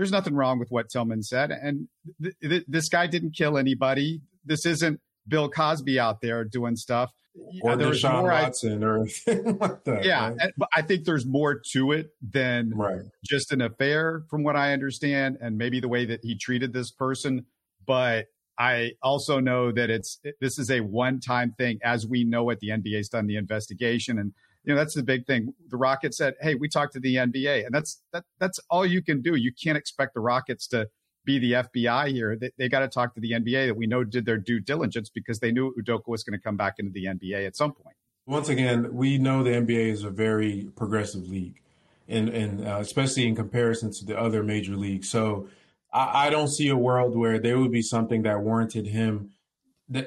there's 0.00 0.10
nothing 0.10 0.34
wrong 0.34 0.58
with 0.58 0.70
what 0.70 0.88
Tillman 0.88 1.22
said. 1.22 1.50
And 1.50 1.86
th- 2.22 2.34
th- 2.40 2.64
this 2.66 2.88
guy 2.88 3.06
didn't 3.06 3.32
kill 3.32 3.58
anybody. 3.58 4.22
This 4.46 4.64
isn't 4.64 4.98
Bill 5.28 5.50
Cosby 5.50 6.00
out 6.00 6.22
there 6.22 6.42
doing 6.42 6.74
stuff 6.74 7.12
or 7.60 7.76
Deshaun 7.76 8.22
Watson 8.22 8.82
I, 8.82 8.86
or 8.86 8.96
anything 9.02 9.58
like 9.58 9.84
that. 9.84 10.06
Yeah, 10.06 10.30
right? 10.30 10.52
but 10.56 10.70
I 10.74 10.80
think 10.80 11.04
there's 11.04 11.26
more 11.26 11.60
to 11.72 11.92
it 11.92 12.14
than 12.22 12.72
right. 12.74 13.02
just 13.22 13.52
an 13.52 13.60
affair, 13.60 14.22
from 14.30 14.42
what 14.42 14.56
I 14.56 14.72
understand, 14.72 15.36
and 15.42 15.58
maybe 15.58 15.80
the 15.80 15.88
way 15.88 16.06
that 16.06 16.20
he 16.22 16.34
treated 16.34 16.72
this 16.72 16.90
person. 16.90 17.44
But 17.86 18.28
I 18.60 18.92
also 19.02 19.40
know 19.40 19.72
that 19.72 19.88
it's 19.88 20.20
this 20.38 20.58
is 20.58 20.70
a 20.70 20.80
one-time 20.80 21.54
thing, 21.56 21.78
as 21.82 22.06
we 22.06 22.24
know 22.24 22.50
it. 22.50 22.60
The 22.60 22.68
NBA's 22.68 23.08
done 23.08 23.26
the 23.26 23.36
investigation, 23.36 24.18
and 24.18 24.34
you 24.64 24.74
know 24.74 24.78
that's 24.78 24.94
the 24.94 25.02
big 25.02 25.26
thing. 25.26 25.54
The 25.70 25.78
Rockets 25.78 26.18
said, 26.18 26.34
"Hey, 26.42 26.56
we 26.56 26.68
talked 26.68 26.92
to 26.92 27.00
the 27.00 27.16
NBA," 27.16 27.64
and 27.64 27.74
that's 27.74 28.02
that. 28.12 28.24
That's 28.38 28.60
all 28.68 28.84
you 28.84 29.02
can 29.02 29.22
do. 29.22 29.34
You 29.34 29.50
can't 29.50 29.78
expect 29.78 30.12
the 30.12 30.20
Rockets 30.20 30.66
to 30.68 30.90
be 31.24 31.38
the 31.38 31.52
FBI 31.52 32.08
here. 32.08 32.36
They, 32.36 32.50
they 32.58 32.68
got 32.68 32.80
to 32.80 32.88
talk 32.88 33.14
to 33.14 33.20
the 33.20 33.30
NBA 33.30 33.68
that 33.68 33.76
we 33.76 33.86
know 33.86 34.04
did 34.04 34.26
their 34.26 34.36
due 34.36 34.60
diligence 34.60 35.08
because 35.08 35.40
they 35.40 35.52
knew 35.52 35.74
Udoka 35.80 36.08
was 36.08 36.22
going 36.22 36.38
to 36.38 36.42
come 36.42 36.58
back 36.58 36.74
into 36.78 36.92
the 36.92 37.06
NBA 37.06 37.46
at 37.46 37.56
some 37.56 37.72
point. 37.72 37.96
Once 38.26 38.50
again, 38.50 38.94
we 38.94 39.16
know 39.16 39.42
the 39.42 39.50
NBA 39.50 39.90
is 39.90 40.04
a 40.04 40.10
very 40.10 40.68
progressive 40.76 41.26
league, 41.30 41.62
and 42.08 42.28
and 42.28 42.68
uh, 42.68 42.76
especially 42.78 43.26
in 43.26 43.34
comparison 43.34 43.90
to 43.90 44.04
the 44.04 44.20
other 44.20 44.42
major 44.42 44.76
leagues. 44.76 45.08
So 45.08 45.48
I, 45.92 46.26
I, 46.26 46.30
don't 46.30 46.48
see 46.48 46.68
a 46.68 46.76
world 46.76 47.16
where 47.16 47.38
there 47.38 47.58
would 47.58 47.72
be 47.72 47.82
something 47.82 48.22
that 48.22 48.40
warranted 48.40 48.86
him 48.86 49.30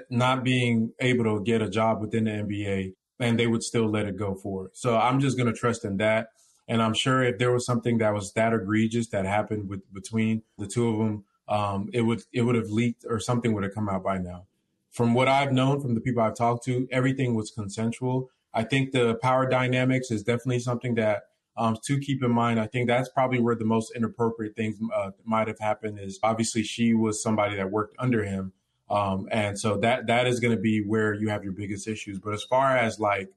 not 0.09 0.43
being 0.43 0.93
able 0.99 1.25
to 1.25 1.43
get 1.43 1.61
a 1.61 1.69
job 1.69 2.01
within 2.01 2.25
the 2.25 2.31
NBA, 2.31 2.93
and 3.19 3.37
they 3.37 3.47
would 3.47 3.63
still 3.63 3.89
let 3.89 4.05
it 4.05 4.17
go 4.17 4.35
for 4.35 4.67
it. 4.67 4.77
So 4.77 4.97
I'm 4.97 5.19
just 5.19 5.37
going 5.37 5.51
to 5.51 5.57
trust 5.57 5.85
in 5.85 5.97
that. 5.97 6.29
And 6.67 6.81
I'm 6.81 6.93
sure 6.93 7.21
if 7.23 7.37
there 7.37 7.51
was 7.51 7.65
something 7.65 7.97
that 7.97 8.13
was 8.13 8.31
that 8.33 8.53
egregious 8.53 9.07
that 9.07 9.25
happened 9.25 9.67
with 9.67 9.81
between 9.93 10.43
the 10.57 10.67
two 10.67 10.89
of 10.89 10.97
them, 10.99 11.25
um, 11.49 11.89
it 11.91 12.01
would 12.01 12.23
it 12.31 12.43
would 12.43 12.55
have 12.55 12.69
leaked 12.69 13.03
or 13.07 13.19
something 13.19 13.53
would 13.53 13.63
have 13.63 13.75
come 13.75 13.89
out 13.89 14.03
by 14.03 14.17
now. 14.17 14.45
From 14.91 15.13
what 15.13 15.27
I've 15.27 15.51
known 15.51 15.81
from 15.81 15.95
the 15.95 16.01
people 16.01 16.23
I've 16.23 16.35
talked 16.35 16.63
to, 16.65 16.87
everything 16.91 17.35
was 17.35 17.51
consensual. 17.51 18.29
I 18.53 18.63
think 18.63 18.91
the 18.91 19.15
power 19.15 19.49
dynamics 19.49 20.11
is 20.11 20.23
definitely 20.23 20.59
something 20.59 20.95
that 20.95 21.23
um, 21.55 21.77
to 21.85 21.99
keep 21.99 22.23
in 22.23 22.31
mind. 22.31 22.59
I 22.59 22.67
think 22.67 22.87
that's 22.87 23.09
probably 23.09 23.39
where 23.39 23.55
the 23.55 23.65
most 23.65 23.91
inappropriate 23.95 24.55
things 24.55 24.77
uh, 24.95 25.11
might 25.23 25.47
have 25.47 25.59
happened. 25.59 25.99
Is 25.99 26.19
obviously 26.23 26.63
she 26.63 26.93
was 26.93 27.21
somebody 27.21 27.55
that 27.57 27.71
worked 27.71 27.95
under 27.99 28.23
him, 28.23 28.53
um, 28.89 29.27
and 29.31 29.59
so 29.59 29.77
that 29.77 30.07
that 30.07 30.27
is 30.27 30.39
going 30.39 30.55
to 30.55 30.61
be 30.61 30.83
where 30.83 31.13
you 31.13 31.29
have 31.29 31.43
your 31.43 31.53
biggest 31.53 31.87
issues. 31.87 32.19
But 32.19 32.33
as 32.33 32.43
far 32.43 32.77
as 32.77 32.99
like 32.99 33.29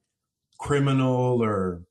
criminal 0.57 1.43
or 1.43 1.81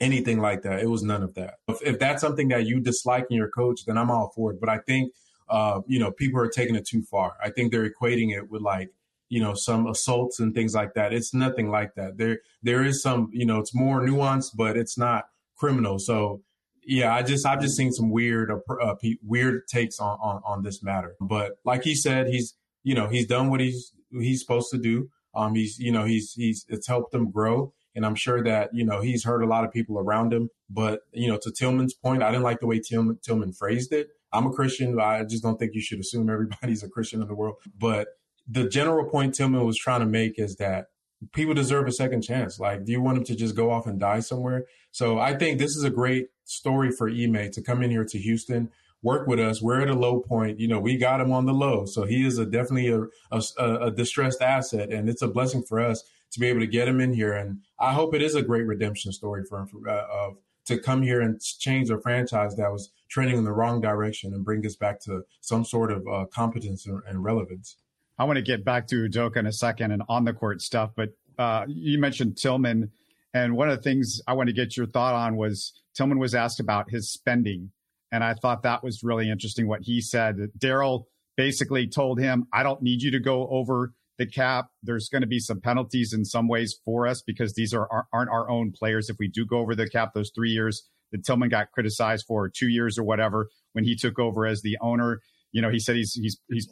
anything 0.00 0.40
like 0.40 0.62
that. 0.62 0.80
It 0.80 0.88
was 0.90 1.02
none 1.02 1.22
of 1.22 1.34
that. 1.34 1.58
If, 1.68 1.82
if 1.82 1.98
that's 1.98 2.20
something 2.20 2.48
that 2.48 2.66
you 2.66 2.80
dislike 2.80 3.26
in 3.30 3.36
your 3.36 3.48
coach, 3.48 3.84
then 3.86 3.96
I'm 3.96 4.10
all 4.10 4.32
for 4.34 4.52
it. 4.52 4.60
But 4.60 4.68
I 4.68 4.78
think, 4.78 5.12
uh, 5.48 5.80
you 5.86 5.98
know, 5.98 6.10
people 6.10 6.40
are 6.40 6.48
taking 6.48 6.74
it 6.74 6.86
too 6.86 7.02
far. 7.02 7.34
I 7.42 7.50
think 7.50 7.72
they're 7.72 7.88
equating 7.88 8.36
it 8.36 8.50
with 8.50 8.62
like, 8.62 8.90
you 9.28 9.40
know, 9.40 9.54
some 9.54 9.86
assaults 9.86 10.40
and 10.40 10.54
things 10.54 10.74
like 10.74 10.94
that. 10.94 11.12
It's 11.12 11.32
nothing 11.32 11.70
like 11.70 11.94
that. 11.94 12.18
There, 12.18 12.40
there 12.62 12.84
is 12.84 13.02
some, 13.02 13.30
you 13.32 13.46
know, 13.46 13.58
it's 13.58 13.74
more 13.74 14.00
nuanced, 14.00 14.56
but 14.56 14.76
it's 14.76 14.98
not 14.98 15.26
criminal. 15.56 15.98
So, 15.98 16.42
yeah, 16.86 17.14
I 17.14 17.22
just 17.22 17.46
I've 17.46 17.60
just 17.60 17.76
seen 17.76 17.92
some 17.92 18.10
weird 18.10 18.50
uh, 18.50 18.94
weird 19.22 19.62
takes 19.68 19.98
on, 19.98 20.18
on 20.20 20.42
on 20.44 20.62
this 20.62 20.82
matter. 20.82 21.14
But 21.20 21.52
like 21.64 21.84
he 21.84 21.94
said, 21.94 22.28
he's 22.28 22.54
you 22.82 22.94
know 22.94 23.08
he's 23.08 23.26
done 23.26 23.50
what 23.50 23.60
he's 23.60 23.92
he's 24.10 24.40
supposed 24.40 24.70
to 24.70 24.78
do. 24.78 25.08
Um, 25.34 25.54
he's 25.54 25.78
you 25.78 25.92
know 25.92 26.04
he's 26.04 26.32
he's 26.32 26.64
it's 26.68 26.86
helped 26.86 27.14
him 27.14 27.30
grow. 27.30 27.72
And 27.94 28.04
I'm 28.04 28.16
sure 28.16 28.42
that, 28.42 28.70
you 28.72 28.84
know, 28.84 29.00
he's 29.00 29.24
hurt 29.24 29.42
a 29.42 29.46
lot 29.46 29.64
of 29.64 29.72
people 29.72 29.98
around 29.98 30.32
him. 30.32 30.48
But, 30.68 31.00
you 31.12 31.28
know, 31.28 31.38
to 31.40 31.52
Tillman's 31.52 31.94
point, 31.94 32.22
I 32.22 32.30
didn't 32.30 32.42
like 32.42 32.60
the 32.60 32.66
way 32.66 32.80
Tillman, 32.80 33.18
Tillman 33.22 33.52
phrased 33.52 33.92
it. 33.92 34.08
I'm 34.32 34.46
a 34.46 34.50
Christian. 34.50 34.98
I 34.98 35.22
just 35.22 35.44
don't 35.44 35.58
think 35.58 35.74
you 35.74 35.80
should 35.80 36.00
assume 36.00 36.28
everybody's 36.28 36.82
a 36.84 36.88
Christian 36.88 37.22
in 37.22 37.28
the 37.28 37.34
world. 37.34 37.56
But 37.78 38.08
the 38.48 38.68
general 38.68 39.08
point 39.08 39.34
Tillman 39.34 39.64
was 39.64 39.78
trying 39.78 40.00
to 40.00 40.06
make 40.06 40.38
is 40.38 40.56
that 40.56 40.86
people 41.32 41.54
deserve 41.54 41.86
a 41.86 41.92
second 41.92 42.22
chance. 42.22 42.58
Like, 42.58 42.84
do 42.84 42.92
you 42.92 43.00
want 43.00 43.18
him 43.18 43.24
to 43.24 43.36
just 43.36 43.54
go 43.54 43.70
off 43.70 43.86
and 43.86 43.98
die 43.98 44.20
somewhere? 44.20 44.66
So 44.90 45.18
I 45.18 45.36
think 45.36 45.58
this 45.58 45.76
is 45.76 45.84
a 45.84 45.90
great 45.90 46.28
story 46.44 46.90
for 46.90 47.08
Ime 47.08 47.50
to 47.52 47.62
come 47.62 47.82
in 47.82 47.90
here 47.90 48.04
to 48.04 48.18
Houston, 48.18 48.70
work 49.02 49.26
with 49.26 49.38
us. 49.38 49.62
We're 49.62 49.82
at 49.82 49.90
a 49.90 49.94
low 49.94 50.20
point. 50.20 50.60
You 50.60 50.68
know, 50.68 50.80
we 50.80 50.96
got 50.96 51.20
him 51.20 51.32
on 51.32 51.46
the 51.46 51.52
low. 51.52 51.84
So 51.86 52.04
he 52.04 52.26
is 52.26 52.38
a 52.38 52.46
definitely 52.46 52.88
a, 52.88 53.40
a, 53.58 53.86
a 53.86 53.90
distressed 53.90 54.42
asset. 54.42 54.90
And 54.90 55.08
it's 55.08 55.22
a 55.22 55.28
blessing 55.28 55.62
for 55.62 55.80
us 55.80 56.02
to 56.32 56.40
be 56.40 56.48
able 56.48 56.60
to 56.60 56.66
get 56.66 56.88
him 56.88 57.00
in 57.00 57.12
here. 57.12 57.32
And 57.32 57.60
I 57.78 57.92
hope 57.92 58.14
it 58.14 58.22
is 58.22 58.34
a 58.34 58.42
great 58.42 58.66
redemption 58.66 59.12
story 59.12 59.44
for 59.48 59.60
him 59.60 59.66
for, 59.66 59.88
uh, 59.88 60.06
of 60.10 60.36
to 60.66 60.78
come 60.78 61.02
here 61.02 61.20
and 61.20 61.40
change 61.40 61.90
a 61.90 62.00
franchise 62.00 62.56
that 62.56 62.72
was 62.72 62.90
trending 63.08 63.36
in 63.36 63.44
the 63.44 63.52
wrong 63.52 63.80
direction 63.80 64.32
and 64.32 64.44
bring 64.44 64.64
us 64.64 64.76
back 64.76 65.00
to 65.00 65.22
some 65.40 65.64
sort 65.64 65.92
of 65.92 66.06
uh, 66.08 66.24
competence 66.32 66.86
and 66.86 67.22
relevance. 67.22 67.76
I 68.18 68.24
want 68.24 68.36
to 68.36 68.42
get 68.42 68.64
back 68.64 68.86
to 68.88 69.08
Udoka 69.08 69.36
in 69.36 69.46
a 69.46 69.52
second 69.52 69.90
and 69.90 70.02
on 70.08 70.24
the 70.24 70.32
court 70.32 70.62
stuff, 70.62 70.90
but 70.94 71.10
uh, 71.38 71.64
you 71.68 71.98
mentioned 71.98 72.36
Tillman, 72.36 72.92
and 73.32 73.56
one 73.56 73.68
of 73.68 73.76
the 73.76 73.82
things 73.82 74.20
I 74.26 74.34
want 74.34 74.48
to 74.48 74.52
get 74.52 74.76
your 74.76 74.86
thought 74.86 75.14
on 75.14 75.36
was 75.36 75.72
Tillman 75.94 76.18
was 76.18 76.34
asked 76.34 76.60
about 76.60 76.90
his 76.90 77.10
spending, 77.10 77.72
and 78.12 78.22
I 78.22 78.34
thought 78.34 78.62
that 78.62 78.84
was 78.84 79.02
really 79.02 79.30
interesting 79.30 79.66
what 79.66 79.82
he 79.82 80.00
said. 80.00 80.36
Daryl 80.58 81.04
basically 81.36 81.88
told 81.88 82.20
him, 82.20 82.46
"I 82.52 82.62
don't 82.62 82.82
need 82.82 83.02
you 83.02 83.10
to 83.10 83.20
go 83.20 83.48
over 83.48 83.92
the 84.18 84.26
cap. 84.26 84.68
There's 84.82 85.08
going 85.08 85.22
to 85.22 85.28
be 85.28 85.40
some 85.40 85.60
penalties 85.60 86.12
in 86.12 86.24
some 86.24 86.46
ways 86.48 86.78
for 86.84 87.06
us 87.06 87.22
because 87.22 87.54
these 87.54 87.74
are 87.74 88.06
aren't 88.12 88.30
our 88.30 88.48
own 88.48 88.72
players. 88.72 89.10
If 89.10 89.18
we 89.18 89.28
do 89.28 89.44
go 89.44 89.58
over 89.58 89.74
the 89.74 89.88
cap, 89.88 90.14
those 90.14 90.30
three 90.34 90.50
years 90.50 90.88
that 91.12 91.24
Tillman 91.24 91.48
got 91.48 91.72
criticized 91.72 92.26
for, 92.26 92.48
two 92.48 92.68
years 92.68 92.98
or 92.98 93.04
whatever, 93.04 93.48
when 93.72 93.84
he 93.84 93.96
took 93.96 94.18
over 94.18 94.46
as 94.46 94.62
the 94.62 94.78
owner, 94.80 95.20
you 95.52 95.60
know, 95.60 95.70
he 95.70 95.78
said 95.78 95.96
he's 95.96 96.14
he's 96.14 96.38
he's 96.48 96.68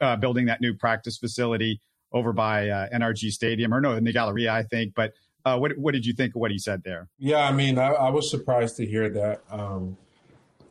uh, 0.00 0.16
building 0.16 0.46
that 0.46 0.60
new 0.60 0.74
practice 0.74 1.18
facility 1.18 1.80
over 2.12 2.32
by 2.32 2.68
uh, 2.68 2.88
NRG 2.94 3.30
Stadium 3.30 3.74
or 3.74 3.80
no 3.80 3.92
in 3.92 4.04
the 4.04 4.12
Galleria, 4.12 4.52
I 4.52 4.62
think. 4.62 4.94
But 4.94 5.12
uh, 5.44 5.58
what 5.58 5.78
what 5.78 5.92
did 5.92 6.04
you 6.04 6.12
think 6.12 6.34
of 6.34 6.40
what 6.40 6.50
he 6.50 6.58
said 6.58 6.82
there? 6.84 7.08
Yeah, 7.18 7.46
I 7.46 7.52
mean, 7.52 7.78
I, 7.78 7.88
I 7.92 8.10
was 8.10 8.30
surprised 8.30 8.76
to 8.76 8.86
hear 8.86 9.08
that. 9.10 9.42
Um, 9.50 9.96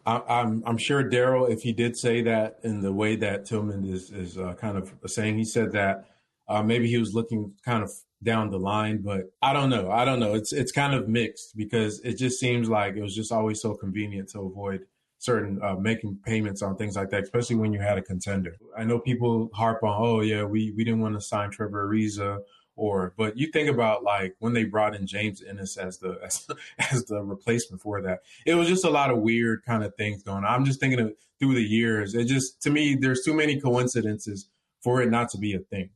I, 0.06 0.16
am 0.18 0.24
I'm, 0.28 0.64
I'm 0.66 0.78
sure 0.78 1.04
Daryl, 1.04 1.50
if 1.50 1.62
he 1.62 1.74
did 1.74 1.98
say 1.98 2.22
that 2.24 2.60
in 2.64 2.82
the 2.82 2.94
way 2.94 3.16
that 3.16 3.46
Tillman 3.46 3.86
is 3.86 4.12
is 4.12 4.38
uh, 4.38 4.54
kind 4.54 4.78
of 4.78 4.94
saying, 5.08 5.38
he 5.38 5.46
said 5.46 5.72
that 5.72 6.06
uh, 6.48 6.62
maybe 6.62 6.88
he 6.88 6.98
was 6.98 7.14
looking 7.14 7.54
kind 7.64 7.84
of 7.84 7.92
down 8.22 8.50
the 8.50 8.60
line, 8.60 9.02
but 9.02 9.32
I 9.42 9.54
don't 9.54 9.70
know. 9.70 9.92
I 9.92 10.06
don't 10.06 10.20
know. 10.20 10.36
It's 10.36 10.52
it's 10.52 10.72
kind 10.72 10.94
of 10.94 11.08
mixed 11.08 11.56
because 11.56 12.02
it 12.02 12.18
just 12.18 12.40
seems 12.40 12.70
like 12.70 12.96
it 12.96 13.02
was 13.02 13.16
just 13.16 13.32
always 13.32 13.62
so 13.62 13.76
convenient 13.76 14.30
to 14.30 14.42
avoid 14.42 14.82
certain 15.26 15.60
uh, 15.62 15.76
making 15.76 16.20
payments 16.24 16.62
on 16.62 16.78
things 16.78 16.96
like 16.96 17.10
that, 17.10 17.24
especially 17.24 17.56
when 17.56 17.74
you 17.74 17.80
had 17.80 17.98
a 17.98 18.02
contender. 18.02 18.56
I 18.78 18.84
know 18.84 19.00
people 19.00 19.50
harp 19.54 19.84
on, 19.84 19.96
oh 19.98 20.22
yeah, 20.22 20.44
we 20.44 20.72
we 20.78 20.84
didn't 20.84 21.02
want 21.02 21.16
to 21.16 21.22
sign 21.22 21.50
Trevor 21.52 21.88
Ariza 21.88 22.40
or 22.76 23.14
but 23.18 23.38
you 23.38 23.48
think 23.48 23.70
about 23.70 24.04
like 24.04 24.36
when 24.40 24.54
they 24.54 24.66
brought 24.66 24.96
in 24.96 25.08
James 25.08 25.42
Ennis 25.42 25.78
as 25.78 25.98
the 26.00 26.20
as, 26.24 26.48
as 26.92 27.06
the 27.06 27.22
replacement 27.22 27.82
for 27.82 28.02
that. 28.02 28.20
It 28.46 28.56
was 28.56 28.68
just 28.68 28.86
a 28.86 28.90
lot 28.90 29.12
of 29.12 29.20
weird 29.20 29.64
kind 29.66 29.84
of 29.84 29.96
things 29.96 30.24
going 30.24 30.44
on. 30.44 30.54
I'm 30.54 30.66
just 30.66 30.80
thinking 30.80 31.00
of 31.00 31.14
through 31.40 31.56
the 31.56 31.64
years. 31.64 32.16
It 32.16 32.26
just 32.26 32.62
to 32.64 32.70
me 32.70 32.96
there's 32.96 33.24
too 33.24 33.34
many 33.34 33.60
coincidences 33.60 34.50
for 34.82 35.02
it 35.02 35.10
not 35.10 35.30
to 35.30 35.38
be 35.38 35.54
a 35.54 35.60
thing. 35.60 35.90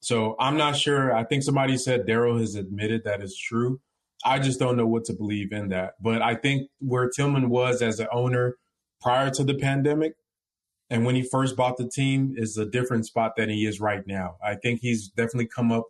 So 0.00 0.36
I'm 0.38 0.58
not 0.58 0.76
sure. 0.76 1.14
I 1.14 1.24
think 1.24 1.42
somebody 1.42 1.78
said 1.78 2.06
Daryl 2.06 2.38
has 2.38 2.56
admitted 2.56 3.04
that 3.04 3.22
is 3.22 3.38
true. 3.38 3.80
I 4.22 4.38
just 4.38 4.58
don't 4.58 4.76
know 4.76 4.86
what 4.86 5.04
to 5.06 5.14
believe 5.14 5.52
in 5.52 5.68
that. 5.70 5.94
But 6.00 6.20
I 6.20 6.34
think 6.34 6.68
where 6.78 7.08
Tillman 7.08 7.48
was 7.48 7.80
as 7.80 8.00
an 8.00 8.08
owner 8.12 8.56
prior 9.04 9.30
to 9.30 9.44
the 9.44 9.54
pandemic 9.54 10.14
and 10.90 11.04
when 11.04 11.14
he 11.14 11.22
first 11.22 11.56
bought 11.56 11.76
the 11.76 11.88
team 11.88 12.34
is 12.36 12.58
a 12.58 12.66
different 12.66 13.06
spot 13.06 13.32
than 13.36 13.48
he 13.48 13.66
is 13.66 13.80
right 13.80 14.06
now. 14.06 14.36
I 14.44 14.56
think 14.56 14.80
he's 14.80 15.08
definitely 15.08 15.46
come 15.46 15.70
up 15.70 15.84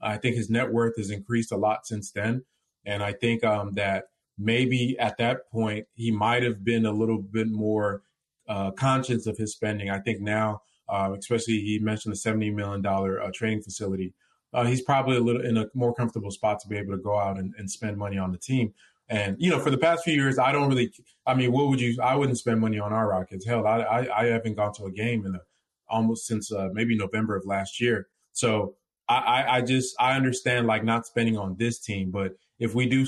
I 0.00 0.16
think 0.18 0.36
his 0.36 0.50
net 0.50 0.72
worth 0.72 0.96
has 0.96 1.10
increased 1.10 1.52
a 1.52 1.56
lot 1.56 1.86
since 1.86 2.10
then. 2.10 2.44
And 2.84 3.02
I 3.02 3.12
think 3.12 3.44
um, 3.44 3.72
that 3.72 4.04
maybe 4.38 4.96
at 4.98 5.16
that 5.18 5.50
point, 5.50 5.86
he 5.94 6.10
might 6.10 6.42
have 6.42 6.64
been 6.64 6.86
a 6.86 6.92
little 6.92 7.18
bit 7.18 7.48
more 7.48 8.02
uh, 8.48 8.70
conscious 8.72 9.26
of 9.26 9.36
his 9.38 9.52
spending. 9.52 9.90
I 9.90 9.98
think 9.98 10.20
now, 10.20 10.62
uh, 10.88 11.14
especially 11.18 11.60
he 11.60 11.78
mentioned 11.80 12.14
the 12.14 12.18
$70 12.18 12.54
million 12.54 12.84
uh, 12.86 13.30
training 13.34 13.62
facility. 13.62 14.14
Uh, 14.52 14.64
he's 14.64 14.82
probably 14.82 15.16
a 15.16 15.20
little 15.20 15.44
in 15.44 15.56
a 15.56 15.66
more 15.74 15.92
comfortable 15.94 16.30
spot 16.30 16.60
to 16.60 16.68
be 16.68 16.76
able 16.76 16.92
to 16.92 17.02
go 17.02 17.18
out 17.18 17.38
and, 17.38 17.54
and 17.58 17.70
spend 17.70 17.96
money 17.96 18.16
on 18.16 18.30
the 18.30 18.38
team. 18.38 18.72
And 19.08 19.36
you 19.38 19.50
know, 19.50 19.60
for 19.60 19.70
the 19.70 19.78
past 19.78 20.04
few 20.04 20.14
years, 20.14 20.38
I 20.38 20.52
don't 20.52 20.68
really. 20.68 20.92
I 21.26 21.34
mean, 21.34 21.52
what 21.52 21.68
would 21.68 21.80
you? 21.80 22.00
I 22.02 22.16
wouldn't 22.16 22.38
spend 22.38 22.60
money 22.60 22.78
on 22.78 22.92
our 22.92 23.08
Rockets. 23.08 23.46
Hell, 23.46 23.66
I 23.66 23.80
I, 23.80 24.22
I 24.22 24.26
haven't 24.26 24.54
gone 24.54 24.72
to 24.74 24.86
a 24.86 24.90
game 24.90 25.24
in 25.24 25.36
a, 25.36 25.40
almost 25.88 26.26
since 26.26 26.50
uh, 26.52 26.68
maybe 26.72 26.96
November 26.96 27.36
of 27.36 27.46
last 27.46 27.80
year. 27.80 28.08
So 28.32 28.74
I, 29.08 29.44
I 29.48 29.62
just 29.62 29.94
I 30.00 30.16
understand 30.16 30.66
like 30.66 30.84
not 30.84 31.06
spending 31.06 31.38
on 31.38 31.56
this 31.58 31.78
team, 31.78 32.10
but 32.10 32.32
if 32.58 32.74
we 32.74 32.86
do 32.86 33.06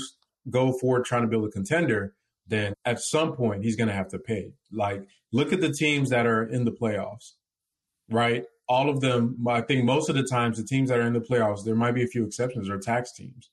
go 0.49 0.71
forward 0.71 1.05
trying 1.05 1.23
to 1.23 1.27
build 1.27 1.45
a 1.45 1.51
contender, 1.51 2.15
then 2.47 2.73
at 2.85 3.01
some 3.01 3.33
point 3.33 3.63
he's 3.63 3.75
going 3.75 3.89
to 3.89 3.93
have 3.93 4.07
to 4.09 4.19
pay. 4.19 4.53
Like 4.71 5.05
look 5.33 5.51
at 5.51 5.61
the 5.61 5.71
teams 5.71 6.09
that 6.09 6.25
are 6.25 6.43
in 6.43 6.63
the 6.63 6.71
playoffs, 6.71 7.33
right? 8.09 8.45
All 8.69 8.89
of 8.89 9.01
them, 9.01 9.45
I 9.47 9.61
think 9.61 9.83
most 9.83 10.09
of 10.09 10.15
the 10.15 10.23
times 10.23 10.57
the 10.57 10.63
teams 10.63 10.89
that 10.89 10.99
are 10.99 11.07
in 11.07 11.13
the 11.13 11.19
playoffs, 11.19 11.65
there 11.65 11.75
might 11.75 11.93
be 11.93 12.03
a 12.03 12.07
few 12.07 12.23
exceptions, 12.23 12.69
are 12.69 12.77
tax 12.77 13.11
teams 13.11 13.49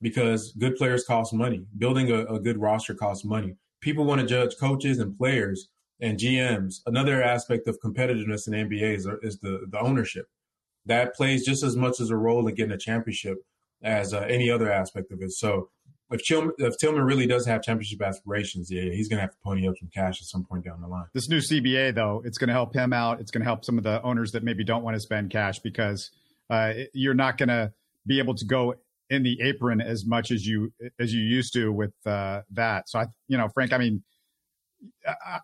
because 0.00 0.52
good 0.58 0.76
players 0.76 1.04
cost 1.04 1.32
money. 1.32 1.66
Building 1.76 2.10
a, 2.10 2.24
a 2.24 2.40
good 2.40 2.58
roster 2.58 2.94
costs 2.94 3.24
money. 3.24 3.56
People 3.80 4.04
want 4.04 4.20
to 4.20 4.26
judge 4.26 4.56
coaches 4.58 4.98
and 4.98 5.16
players 5.16 5.68
and 6.00 6.18
GMs. 6.18 6.76
Another 6.86 7.22
aspect 7.22 7.66
of 7.66 7.78
competitiveness 7.80 8.46
in 8.46 8.54
NBA 8.54 8.96
is, 8.96 9.08
is 9.22 9.38
the, 9.38 9.66
the 9.68 9.80
ownership 9.80 10.26
that 10.84 11.14
plays 11.14 11.44
just 11.44 11.62
as 11.62 11.76
much 11.76 12.00
as 12.00 12.10
a 12.10 12.16
role 12.16 12.46
in 12.46 12.54
getting 12.54 12.72
a 12.72 12.78
championship 12.78 13.38
as 13.82 14.14
uh, 14.14 14.20
any 14.20 14.50
other 14.50 14.72
aspect 14.72 15.10
of 15.12 15.20
it. 15.20 15.32
So 15.32 15.70
if, 16.10 16.22
Chil- 16.22 16.52
if 16.58 16.76
Tillman 16.78 17.02
really 17.02 17.26
does 17.26 17.46
have 17.46 17.62
championship 17.62 18.00
aspirations, 18.00 18.70
yeah, 18.70 18.82
he's 18.82 19.08
going 19.08 19.18
to 19.18 19.22
have 19.22 19.32
to 19.32 19.38
pony 19.42 19.68
up 19.68 19.74
some 19.78 19.90
cash 19.92 20.20
at 20.20 20.26
some 20.26 20.44
point 20.44 20.64
down 20.64 20.80
the 20.80 20.88
line. 20.88 21.06
This 21.12 21.28
new 21.28 21.38
CBA, 21.38 21.94
though, 21.94 22.22
it's 22.24 22.38
going 22.38 22.48
to 22.48 22.54
help 22.54 22.74
him 22.74 22.92
out. 22.92 23.20
It's 23.20 23.30
going 23.30 23.42
to 23.42 23.46
help 23.46 23.64
some 23.64 23.76
of 23.78 23.84
the 23.84 24.00
owners 24.02 24.32
that 24.32 24.44
maybe 24.44 24.64
don't 24.64 24.84
want 24.84 24.94
to 24.94 25.00
spend 25.00 25.30
cash 25.30 25.58
because 25.58 26.10
uh, 26.48 26.72
you're 26.92 27.14
not 27.14 27.38
going 27.38 27.48
to 27.48 27.72
be 28.06 28.20
able 28.20 28.34
to 28.36 28.44
go 28.44 28.74
in 29.08 29.22
the 29.22 29.40
apron 29.42 29.80
as 29.80 30.04
much 30.06 30.30
as 30.30 30.46
you 30.46 30.72
as 30.98 31.12
you 31.12 31.20
used 31.20 31.52
to 31.54 31.72
with 31.72 31.94
uh, 32.06 32.42
that. 32.52 32.88
So 32.88 33.00
I, 33.00 33.06
you 33.28 33.38
know, 33.38 33.48
Frank, 33.48 33.72
I 33.72 33.78
mean, 33.78 34.02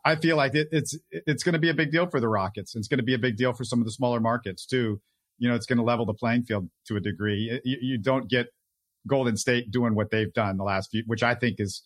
I 0.05 0.17
feel 0.17 0.37
like 0.37 0.55
it, 0.55 0.69
it's 0.73 0.97
it's 1.11 1.43
going 1.43 1.55
to 1.55 1.59
be 1.59 1.71
a 1.71 1.75
big 1.75 1.91
deal 1.91 2.09
for 2.09 2.21
the 2.21 2.29
Rockets. 2.29 2.75
It's 2.75 2.89
going 2.89 2.99
to 2.99 3.05
be 3.05 3.15
a 3.15 3.19
big 3.19 3.37
deal 3.37 3.53
for 3.53 3.65
some 3.65 3.79
of 3.79 3.85
the 3.85 3.93
smaller 3.93 4.21
markets 4.21 4.67
too 4.67 5.01
you 5.43 5.49
know, 5.49 5.57
it's 5.57 5.67
going 5.67 5.79
to 5.79 5.83
level 5.83 6.07
the 6.07 6.15
playing 6.15 6.45
field 6.45 6.71
to 6.87 6.95
a 6.95 7.01
degree. 7.01 7.61
You, 7.65 7.79
you, 7.81 7.99
don't 7.99 8.31
get 8.31 8.47
Golden 9.09 9.37
State 9.37 9.73
doing 9.73 9.97
what 9.97 10.13
they've 10.13 10.33
done 10.33 10.57
the 10.57 10.63
last 10.63 10.93
few, 10.93 11.03
which 11.09 11.25
I 11.25 11.35
think 11.35 11.57
is 11.59 11.83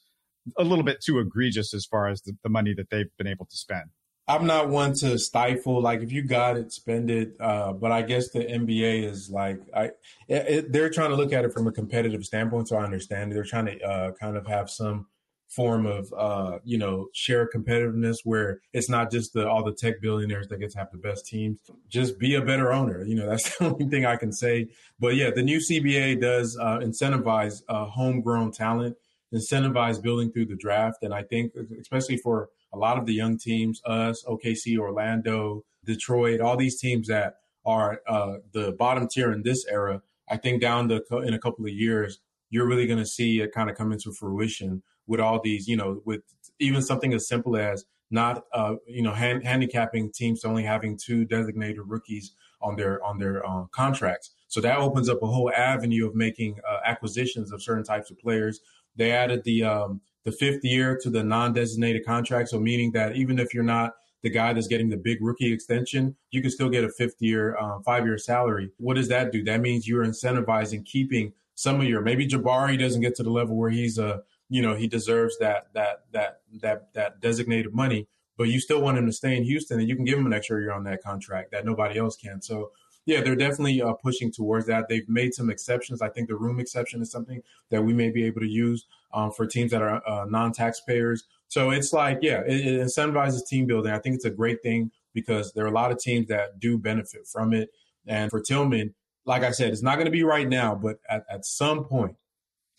a 0.58 0.62
little 0.62 0.84
bit 0.84 0.98
too 1.02 1.18
egregious 1.20 1.72
as 1.72 1.86
far 1.86 2.06
as 2.08 2.20
the, 2.20 2.36
the 2.42 2.50
money 2.50 2.74
that 2.76 2.90
they've 2.90 3.10
been 3.16 3.26
able 3.26 3.46
to 3.46 3.56
spend. 3.56 3.86
I'm 4.28 4.46
not 4.46 4.68
one 4.68 4.92
to 4.94 5.18
stifle. 5.18 5.80
Like, 5.80 6.00
if 6.00 6.10
you 6.10 6.22
got 6.22 6.56
it, 6.56 6.72
spend 6.72 7.10
it. 7.10 7.36
Uh, 7.38 7.72
but 7.72 7.92
I 7.92 8.02
guess 8.02 8.30
the 8.30 8.40
NBA 8.40 9.04
is 9.04 9.30
like, 9.30 9.60
I 9.74 9.90
it, 10.28 10.72
they're 10.72 10.90
trying 10.90 11.10
to 11.10 11.16
look 11.16 11.32
at 11.32 11.44
it 11.44 11.52
from 11.52 11.66
a 11.68 11.72
competitive 11.72 12.24
standpoint. 12.24 12.68
So 12.68 12.76
I 12.76 12.84
understand 12.84 13.32
they're 13.32 13.44
trying 13.44 13.66
to 13.66 13.80
uh, 13.82 14.12
kind 14.12 14.36
of 14.36 14.46
have 14.46 14.68
some 14.68 15.06
form 15.48 15.86
of 15.86 16.12
uh, 16.16 16.58
you 16.64 16.76
know 16.78 17.08
share 17.12 17.48
competitiveness 17.48 18.18
where 18.24 18.60
it's 18.72 18.88
not 18.88 19.10
just 19.10 19.32
the 19.32 19.48
all 19.48 19.64
the 19.64 19.72
tech 19.72 20.00
billionaires 20.00 20.48
that 20.48 20.58
get 20.58 20.70
to 20.72 20.78
have 20.78 20.90
the 20.90 20.98
best 20.98 21.26
teams. 21.26 21.60
Just 21.88 22.18
be 22.18 22.34
a 22.34 22.42
better 22.42 22.72
owner. 22.72 23.04
You 23.04 23.14
know 23.16 23.26
that's 23.30 23.56
the 23.56 23.66
only 23.66 23.86
thing 23.86 24.06
I 24.06 24.16
can 24.16 24.32
say. 24.32 24.68
But 24.98 25.14
yeah, 25.14 25.30
the 25.30 25.42
new 25.42 25.58
CBA 25.58 26.20
does 26.20 26.58
uh, 26.60 26.78
incentivize 26.78 27.62
uh, 27.68 27.86
homegrown 27.86 28.52
talent, 28.52 28.96
incentivize 29.32 30.02
building 30.02 30.32
through 30.32 30.46
the 30.46 30.56
draft, 30.56 31.02
and 31.02 31.14
I 31.14 31.22
think 31.22 31.52
especially 31.80 32.16
for 32.16 32.48
a 32.76 32.78
lot 32.78 32.98
of 32.98 33.06
the 33.06 33.14
young 33.14 33.38
teams, 33.38 33.80
us, 33.86 34.22
OKC, 34.24 34.78
Orlando, 34.78 35.64
Detroit, 35.84 36.40
all 36.40 36.56
these 36.56 36.78
teams 36.78 37.08
that 37.08 37.36
are 37.64 38.00
uh, 38.06 38.34
the 38.52 38.72
bottom 38.78 39.08
tier 39.08 39.32
in 39.32 39.42
this 39.42 39.64
era. 39.66 40.02
I 40.28 40.36
think 40.36 40.60
down 40.60 40.88
the 40.88 41.02
in 41.26 41.34
a 41.34 41.38
couple 41.38 41.64
of 41.64 41.72
years 41.72 42.18
you're 42.50 42.66
really 42.66 42.86
going 42.86 42.98
to 42.98 43.06
see 43.06 43.40
it 43.40 43.52
kind 43.52 43.70
of 43.70 43.76
come 43.76 43.92
into 43.92 44.12
fruition 44.12 44.82
with 45.06 45.20
all 45.20 45.40
these, 45.42 45.66
you 45.66 45.76
know, 45.76 46.00
with 46.04 46.22
even 46.58 46.82
something 46.82 47.12
as 47.12 47.28
simple 47.28 47.56
as 47.56 47.84
not, 48.10 48.44
uh, 48.52 48.74
you 48.86 49.02
know, 49.02 49.12
hand, 49.12 49.44
handicapping 49.44 50.12
teams 50.12 50.44
only 50.44 50.62
having 50.62 50.96
two 50.96 51.24
designated 51.24 51.80
rookies 51.84 52.32
on 52.62 52.76
their 52.76 53.02
on 53.04 53.18
their 53.18 53.44
uh, 53.46 53.64
contracts. 53.72 54.30
So 54.48 54.60
that 54.60 54.78
opens 54.78 55.08
up 55.08 55.22
a 55.22 55.26
whole 55.26 55.50
avenue 55.50 56.06
of 56.06 56.14
making 56.14 56.60
uh, 56.68 56.78
acquisitions 56.84 57.52
of 57.52 57.62
certain 57.62 57.84
types 57.84 58.10
of 58.10 58.18
players. 58.18 58.60
They 58.94 59.12
added 59.12 59.42
the 59.44 59.64
um, 59.64 60.00
the 60.26 60.32
fifth 60.32 60.64
year 60.64 60.98
to 61.00 61.08
the 61.08 61.22
non-designated 61.22 62.04
contract, 62.04 62.48
so 62.48 62.58
meaning 62.58 62.90
that 62.90 63.14
even 63.14 63.38
if 63.38 63.54
you're 63.54 63.62
not 63.62 63.94
the 64.22 64.28
guy 64.28 64.52
that's 64.52 64.66
getting 64.66 64.88
the 64.88 64.96
big 64.96 65.18
rookie 65.22 65.52
extension, 65.52 66.16
you 66.32 66.42
can 66.42 66.50
still 66.50 66.68
get 66.68 66.82
a 66.82 66.90
fifth 66.90 67.14
year, 67.20 67.56
uh, 67.56 67.78
five 67.84 68.04
year 68.04 68.18
salary. 68.18 68.72
What 68.78 68.96
does 68.96 69.08
that 69.08 69.30
do? 69.30 69.44
That 69.44 69.60
means 69.60 69.86
you're 69.86 70.04
incentivizing 70.04 70.84
keeping 70.84 71.32
some 71.54 71.80
of 71.80 71.86
your 71.86 72.02
maybe 72.02 72.26
Jabari 72.26 72.76
doesn't 72.76 73.00
get 73.00 73.14
to 73.16 73.22
the 73.22 73.30
level 73.30 73.56
where 73.56 73.70
he's 73.70 73.98
a 73.98 74.22
you 74.48 74.62
know 74.62 74.74
he 74.74 74.88
deserves 74.88 75.38
that 75.38 75.68
that 75.74 76.06
that 76.12 76.40
that 76.60 76.92
that 76.94 77.20
designated 77.20 77.72
money, 77.72 78.08
but 78.36 78.48
you 78.48 78.58
still 78.58 78.82
want 78.82 78.98
him 78.98 79.06
to 79.06 79.12
stay 79.12 79.36
in 79.36 79.44
Houston, 79.44 79.78
and 79.78 79.88
you 79.88 79.94
can 79.94 80.04
give 80.04 80.18
him 80.18 80.26
an 80.26 80.32
extra 80.32 80.60
year 80.60 80.72
on 80.72 80.82
that 80.84 81.04
contract 81.04 81.52
that 81.52 81.64
nobody 81.64 82.00
else 82.00 82.16
can. 82.16 82.42
So 82.42 82.72
yeah, 83.06 83.22
they're 83.22 83.36
definitely 83.36 83.80
uh, 83.80 83.92
pushing 83.92 84.32
towards 84.32 84.66
that. 84.66 84.88
They've 84.88 85.08
made 85.08 85.32
some 85.32 85.48
exceptions. 85.48 86.02
I 86.02 86.08
think 86.08 86.28
the 86.28 86.36
room 86.36 86.60
exception 86.60 87.00
is 87.00 87.10
something 87.10 87.40
that 87.70 87.82
we 87.82 87.94
may 87.94 88.10
be 88.10 88.24
able 88.24 88.40
to 88.40 88.48
use 88.48 88.84
um, 89.14 89.30
for 89.30 89.46
teams 89.46 89.70
that 89.70 89.80
are 89.80 90.06
uh, 90.06 90.24
non-taxpayers. 90.26 91.24
So 91.48 91.70
it's 91.70 91.92
like, 91.92 92.18
yeah, 92.20 92.42
it, 92.46 92.66
it 92.66 92.80
incentivizes 92.80 93.46
team 93.46 93.66
building. 93.66 93.92
I 93.92 94.00
think 94.00 94.16
it's 94.16 94.24
a 94.24 94.30
great 94.30 94.62
thing 94.62 94.90
because 95.14 95.52
there 95.52 95.64
are 95.64 95.68
a 95.68 95.72
lot 95.72 95.92
of 95.92 95.98
teams 95.98 96.26
that 96.26 96.58
do 96.58 96.76
benefit 96.76 97.26
from 97.26 97.54
it. 97.54 97.70
And 98.06 98.30
for 98.30 98.40
Tillman, 98.40 98.94
like 99.24 99.42
I 99.42 99.52
said, 99.52 99.72
it's 99.72 99.82
not 99.82 99.94
going 99.94 100.06
to 100.06 100.10
be 100.10 100.24
right 100.24 100.48
now, 100.48 100.74
but 100.74 100.98
at, 101.08 101.24
at 101.30 101.46
some 101.46 101.84
point, 101.84 102.16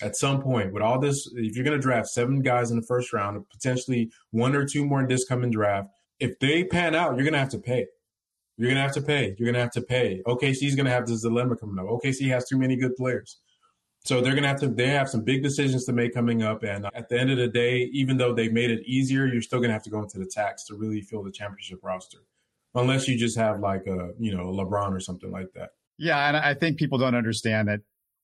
at 0.01 0.15
some 0.15 0.41
point, 0.41 0.73
with 0.73 0.83
all 0.83 0.99
this, 0.99 1.27
if 1.35 1.55
you're 1.55 1.65
going 1.65 1.77
to 1.77 1.81
draft 1.81 2.07
seven 2.09 2.41
guys 2.41 2.69
in 2.69 2.77
the 2.77 2.85
first 2.85 3.13
round, 3.13 3.43
potentially 3.49 4.11
one 4.31 4.55
or 4.55 4.65
two 4.65 4.85
more 4.85 4.99
in 4.99 5.07
this 5.07 5.25
coming 5.25 5.49
draft, 5.49 5.89
if 6.19 6.37
they 6.39 6.63
pan 6.63 6.95
out, 6.95 7.15
you're 7.15 7.23
going 7.23 7.33
to 7.33 7.39
have 7.39 7.49
to 7.49 7.59
pay. 7.59 7.87
You're 8.57 8.69
gonna 8.69 8.81
have 8.81 8.93
to 8.93 9.01
pay. 9.01 9.35
You're 9.37 9.51
gonna 9.51 9.61
have 9.61 9.71
to 9.71 9.81
pay. 9.81 10.21
OKC's 10.25 10.75
gonna 10.75 10.89
have 10.89 11.05
this 11.05 11.21
dilemma 11.21 11.55
coming 11.55 11.77
up. 11.77 11.85
OKC 11.85 12.27
has 12.29 12.47
too 12.47 12.57
many 12.57 12.75
good 12.75 12.95
players. 12.95 13.39
So 14.03 14.21
they're 14.21 14.35
gonna 14.35 14.47
have 14.47 14.59
to. 14.61 14.67
They 14.67 14.87
have 14.87 15.09
some 15.09 15.23
big 15.23 15.43
decisions 15.43 15.85
to 15.85 15.93
make 15.93 16.13
coming 16.13 16.41
up, 16.41 16.63
and 16.63 16.87
at 16.95 17.09
the 17.09 17.19
end 17.19 17.29
of 17.29 17.37
the 17.37 17.47
day, 17.47 17.89
even 17.91 18.17
though 18.17 18.33
they 18.33 18.49
made 18.49 18.71
it 18.71 18.81
easier, 18.85 19.25
you're 19.25 19.41
still 19.41 19.59
gonna 19.59 19.73
have 19.73 19.83
to 19.83 19.89
go 19.89 20.01
into 20.01 20.17
the 20.17 20.25
tax 20.25 20.63
to 20.65 20.75
really 20.75 21.01
fill 21.01 21.23
the 21.23 21.31
championship 21.31 21.79
roster, 21.83 22.19
unless 22.73 23.07
you 23.07 23.17
just 23.17 23.37
have 23.37 23.59
like 23.59 23.85
a 23.85 24.11
you 24.17 24.35
know 24.35 24.45
LeBron 24.45 24.91
or 24.91 24.99
something 24.99 25.29
like 25.29 25.51
that. 25.53 25.71
Yeah, 25.97 26.27
and 26.27 26.37
I 26.37 26.53
think 26.53 26.77
people 26.77 26.97
don't 26.97 27.15
understand 27.15 27.67
that 27.67 27.81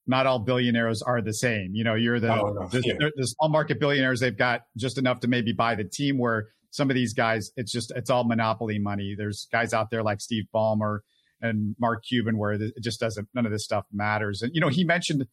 not 0.08 0.25
all 0.25 0.40
billionaires 0.40 1.02
are 1.02 1.22
the 1.22 1.34
same. 1.34 1.75
You 1.75 1.84
know, 1.84 1.96
you're 1.96 2.20
the, 2.20 2.34
oh, 2.34 2.54
no. 2.54 2.68
the, 2.68 2.82
yeah. 2.86 3.10
the, 3.16 3.28
small 3.28 3.50
market 3.50 3.80
billionaires. 3.80 4.20
They've 4.20 4.38
got 4.38 4.62
just 4.78 4.98
enough 4.98 5.20
to 5.22 5.28
maybe 5.28 5.54
buy 5.54 5.75
the 5.75 5.84
team. 5.84 6.18
Where 6.18 6.50
some 6.74 6.89
of 6.89 6.96
these 6.96 7.13
guys, 7.13 7.51
it's 7.56 7.72
just 7.72 7.92
it's 7.96 8.10
all 8.10 8.24
monopoly 8.24 8.80
money. 8.80 9.13
There's 9.15 9.48
guys 9.51 9.75
out 9.75 9.92
there 9.92 10.01
like 10.01 10.20
Steve 10.20 10.46
Ballmer 10.53 11.00
and 11.39 11.75
Mark 11.80 12.03
Cuban 12.03 12.36
where 12.36 12.53
it 12.53 12.74
just 12.82 13.00
doesn't 13.00 13.27
none 13.36 13.46
of 13.46 13.51
this 13.51 13.63
stuff 13.63 13.86
matters. 13.94 14.42
And 14.42 14.51
you 14.56 14.60
know, 14.60 14.70
he 14.70 14.84
mentioned 14.84 15.27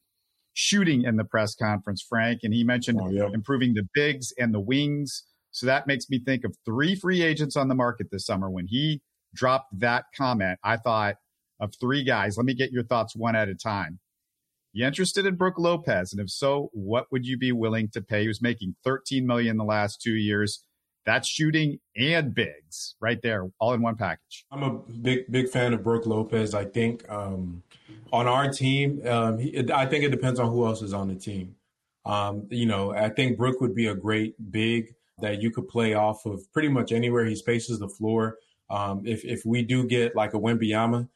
shooting 0.53 1.03
in 1.03 1.17
the 1.17 1.25
press 1.25 1.55
conference, 1.55 2.05
Frank, 2.07 2.41
and 2.43 2.53
he 2.53 2.63
mentioned 2.63 3.01
oh, 3.03 3.09
yeah. 3.09 3.29
improving 3.33 3.73
the 3.73 3.89
bigs 3.95 4.35
and 4.39 4.53
the 4.53 4.61
wings. 4.61 5.25
So 5.51 5.65
that 5.65 5.87
makes 5.87 6.11
me 6.11 6.23
think 6.23 6.45
of 6.45 6.55
three 6.67 6.95
free 6.95 7.23
agents 7.23 7.57
on 7.57 7.69
the 7.69 7.75
market 7.75 8.09
this 8.13 8.27
summer. 8.27 8.51
When 8.51 8.67
he 8.67 9.01
dropped 9.35 9.81
that 9.81 10.05
comment, 10.15 10.59
I 10.63 10.77
thought 10.77 11.17
of 11.59 11.73
three 11.81 12.05
guys. 12.05 12.37
Let 12.37 12.45
me 12.45 12.55
get 12.55 12.71
your 12.71 12.85
thoughts 12.85 13.17
one 13.17 13.35
at 13.35 13.49
a 13.49 13.55
time. 13.55 13.99
You 14.75 14.87
interested 14.87 15.25
in 15.25 15.37
Brook 15.37 15.55
Lopez? 15.59 16.13
And 16.13 16.21
if 16.21 16.29
so, 16.29 16.69
what 16.75 17.07
would 17.11 17.25
you 17.25 17.39
be 17.39 17.51
willing 17.51 17.89
to 17.95 18.03
pay? 18.03 18.23
He 18.23 18.29
was 18.29 18.43
making 18.43 18.77
13 18.85 19.27
million 19.27 19.57
the 19.57 19.65
last 19.65 20.03
two 20.03 20.13
years. 20.13 20.65
That's 21.07 21.27
shooting 21.27 21.81
and 21.97 22.35
bigs 22.35 22.95
right 23.01 23.21
there, 23.23 23.51
all 23.59 23.73
in 23.73 23.83
one 23.83 23.97
package. 23.97 24.45
I'm 24.51 24.63
a 24.63 24.71
big 24.71 25.31
big 25.31 25.49
fan 25.49 25.73
of 25.73 25.83
Brook 25.83 26.07
Lopez. 26.07 26.55
I 26.55 26.65
think 26.65 27.09
um, 27.11 27.63
on 28.13 28.27
our 28.27 28.53
team, 28.53 29.07
um, 29.07 29.39
he, 29.39 29.71
I 29.73 29.87
think 29.87 30.05
it 30.05 30.11
depends 30.11 30.39
on 30.39 30.51
who 30.51 30.67
else 30.67 30.83
is 30.83 30.93
on 30.93 31.09
the 31.09 31.15
team. 31.15 31.57
Um, 32.05 32.47
you 32.51 32.67
know, 32.67 32.93
I 32.93 33.09
think 33.09 33.37
Brook 33.37 33.61
would 33.61 33.75
be 33.75 33.87
a 33.87 33.95
great 33.95 34.35
big 34.51 34.95
that 35.21 35.43
you 35.43 35.51
could 35.51 35.69
play 35.69 35.95
off 35.95 36.25
of 36.27 36.51
pretty 36.53 36.69
much 36.69 36.93
anywhere 36.93 37.25
he 37.25 37.37
spaces 37.37 37.79
the 37.79 37.89
floor. 37.89 38.39
Um, 38.69 39.03
if 39.07 39.25
if 39.25 39.45
we 39.45 39.63
do 39.63 39.87
get 39.87 40.15
like 40.15 40.35
a 40.35 40.39
Wembanyama, 40.39 41.09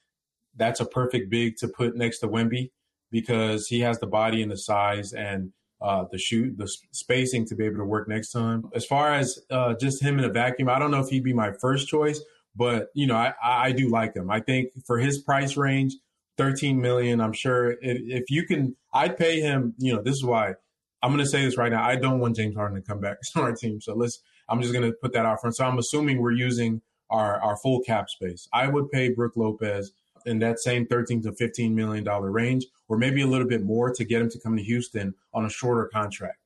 that's 0.57 0.81
a 0.81 0.87
perfect 0.87 1.31
big 1.31 1.57
to 1.59 1.69
put 1.69 1.97
next 1.97 2.19
to 2.21 2.29
Wemby 2.29 2.71
because 3.11 3.69
he 3.69 3.81
has 3.81 4.01
the 4.01 4.07
body 4.07 4.43
and 4.43 4.51
the 4.51 4.57
size 4.57 5.13
and 5.13 5.53
uh, 5.85 6.07
the 6.11 6.19
shoot, 6.19 6.57
the 6.57 6.67
spacing 6.93 7.45
to 7.45 7.55
be 7.55 7.67
able 7.67 7.77
to 7.77 7.85
work 7.85 8.09
next 8.09 8.31
time. 8.31 8.65
As 8.75 8.87
far 8.87 9.13
as 9.13 9.39
uh, 9.51 9.75
just 9.79 10.03
him 10.03 10.19
in 10.19 10.25
a 10.25 10.31
vacuum, 10.31 10.71
I 10.71 10.79
don't 10.79 10.91
know 10.91 11.01
if 11.01 11.11
he'd 11.11 11.23
be 11.23 11.35
my 11.35 11.53
first 11.61 11.89
choice, 11.89 12.21
but 12.57 12.89
you 12.95 13.07
know, 13.07 13.17
I, 13.17 13.35
I 13.43 13.73
do 13.73 13.91
like 13.91 14.17
him. 14.17 14.31
I 14.31 14.41
think 14.41 14.71
for 14.87 14.99
his 14.99 15.19
price 15.23 15.59
range, 15.59 15.95
13 16.39 16.81
million, 16.81 17.21
I'm 17.21 17.35
sure 17.35 17.73
if, 17.73 17.79
if 17.83 18.31
you 18.31 18.47
can, 18.47 18.77
I'd 18.95 19.19
pay 19.19 19.41
him, 19.41 19.75
you 19.77 19.95
know, 19.95 20.01
this 20.01 20.15
is 20.15 20.25
why 20.25 20.55
I'm 21.03 21.11
going 21.11 21.23
to 21.23 21.31
say 21.31 21.45
this 21.45 21.59
right 21.59 21.71
now. 21.71 21.85
I 21.85 21.97
don't 21.97 22.19
want 22.19 22.37
James 22.37 22.57
Harden 22.57 22.81
to 22.81 22.83
come 22.83 23.01
back 23.01 23.19
to 23.35 23.43
our 23.43 23.53
team. 23.53 23.83
So 23.83 23.95
let's, 23.95 24.21
I'm 24.49 24.63
just 24.63 24.73
going 24.73 24.91
to 24.91 24.97
put 25.03 25.13
that 25.13 25.27
out 25.27 25.43
front. 25.43 25.55
So 25.55 25.67
I'm 25.67 25.79
assuming 25.79 26.23
we're 26.23 26.33
using 26.33 26.81
our, 27.11 27.39
our 27.43 27.59
full 27.59 27.81
cap 27.81 28.09
space. 28.09 28.49
I 28.55 28.69
would 28.69 28.91
pay 28.91 29.11
Brook 29.11 29.35
Lopez 29.37 29.93
in 30.27 30.39
that 30.41 30.59
same 30.61 30.87
13 30.87 31.23
to 31.23 31.33
15 31.33 31.75
million 31.75 32.05
dollar 32.05 32.31
range, 32.31 32.67
or 32.89 32.97
maybe 32.97 33.23
a 33.23 33.27
little 33.27 33.47
bit 33.47 33.65
more 33.65 33.93
to 33.93 34.05
get 34.05 34.23
him 34.23 34.31
to 34.31 34.39
come 34.39 34.57
to 34.57 34.63
Houston 34.63 35.15
on 35.33 35.45
a 35.45 35.51
shorter 35.51 35.89
contract. 35.93 36.39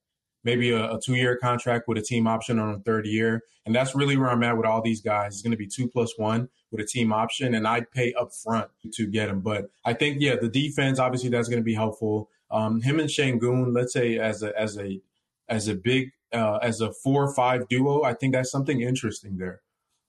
Maybe 0.45 0.71
a, 0.71 0.93
a 0.93 1.01
two 1.01 1.14
year 1.14 1.37
contract 1.37 1.88
with 1.88 1.99
a 1.99 2.03
team 2.03 2.27
option 2.27 2.59
on 2.59 2.75
a 2.75 2.79
third 2.79 3.07
year. 3.07 3.43
And 3.67 3.75
that's 3.75 3.95
really 3.95 4.17
where 4.17 4.31
I'm 4.31 4.43
at 4.43 4.57
with 4.57 4.67
all 4.67 4.81
these 4.81 5.03
guys. 5.03 5.35
It's 5.35 5.43
going 5.43 5.51
to 5.51 5.57
be 5.59 5.67
two 5.67 5.88
plus 5.88 6.17
one 6.17 6.49
with 6.71 6.81
a 6.81 6.87
team 6.87 7.12
option, 7.12 7.55
and 7.55 7.67
I'd 7.67 7.91
pay 7.91 8.14
up 8.14 8.33
front 8.33 8.71
to 8.93 9.07
get 9.07 9.29
him. 9.29 9.41
But 9.41 9.71
I 9.85 9.93
think, 9.93 10.19
yeah, 10.21 10.37
the 10.37 10.49
defense, 10.49 10.99
obviously, 10.99 11.29
that's 11.29 11.49
going 11.49 11.61
to 11.61 11.64
be 11.64 11.75
helpful. 11.75 12.31
Um, 12.51 12.81
him 12.81 12.99
and 12.99 13.11
Sengun, 13.11 13.75
let's 13.75 13.93
say 13.93 14.19
as 14.19 14.43
a, 14.43 14.59
as 14.59 14.79
a, 14.79 15.03
as 15.49 15.69
a 15.69 15.75
big, 15.75 16.12
uh, 16.33 16.59
as 16.62 16.81
a 16.81 16.93
four 16.93 17.25
or 17.25 17.35
five 17.35 17.69
duo, 17.69 18.05
I 18.05 18.14
think 18.14 18.33
that's 18.35 18.51
something 18.51 18.81
interesting 18.81 19.37
there 19.37 19.61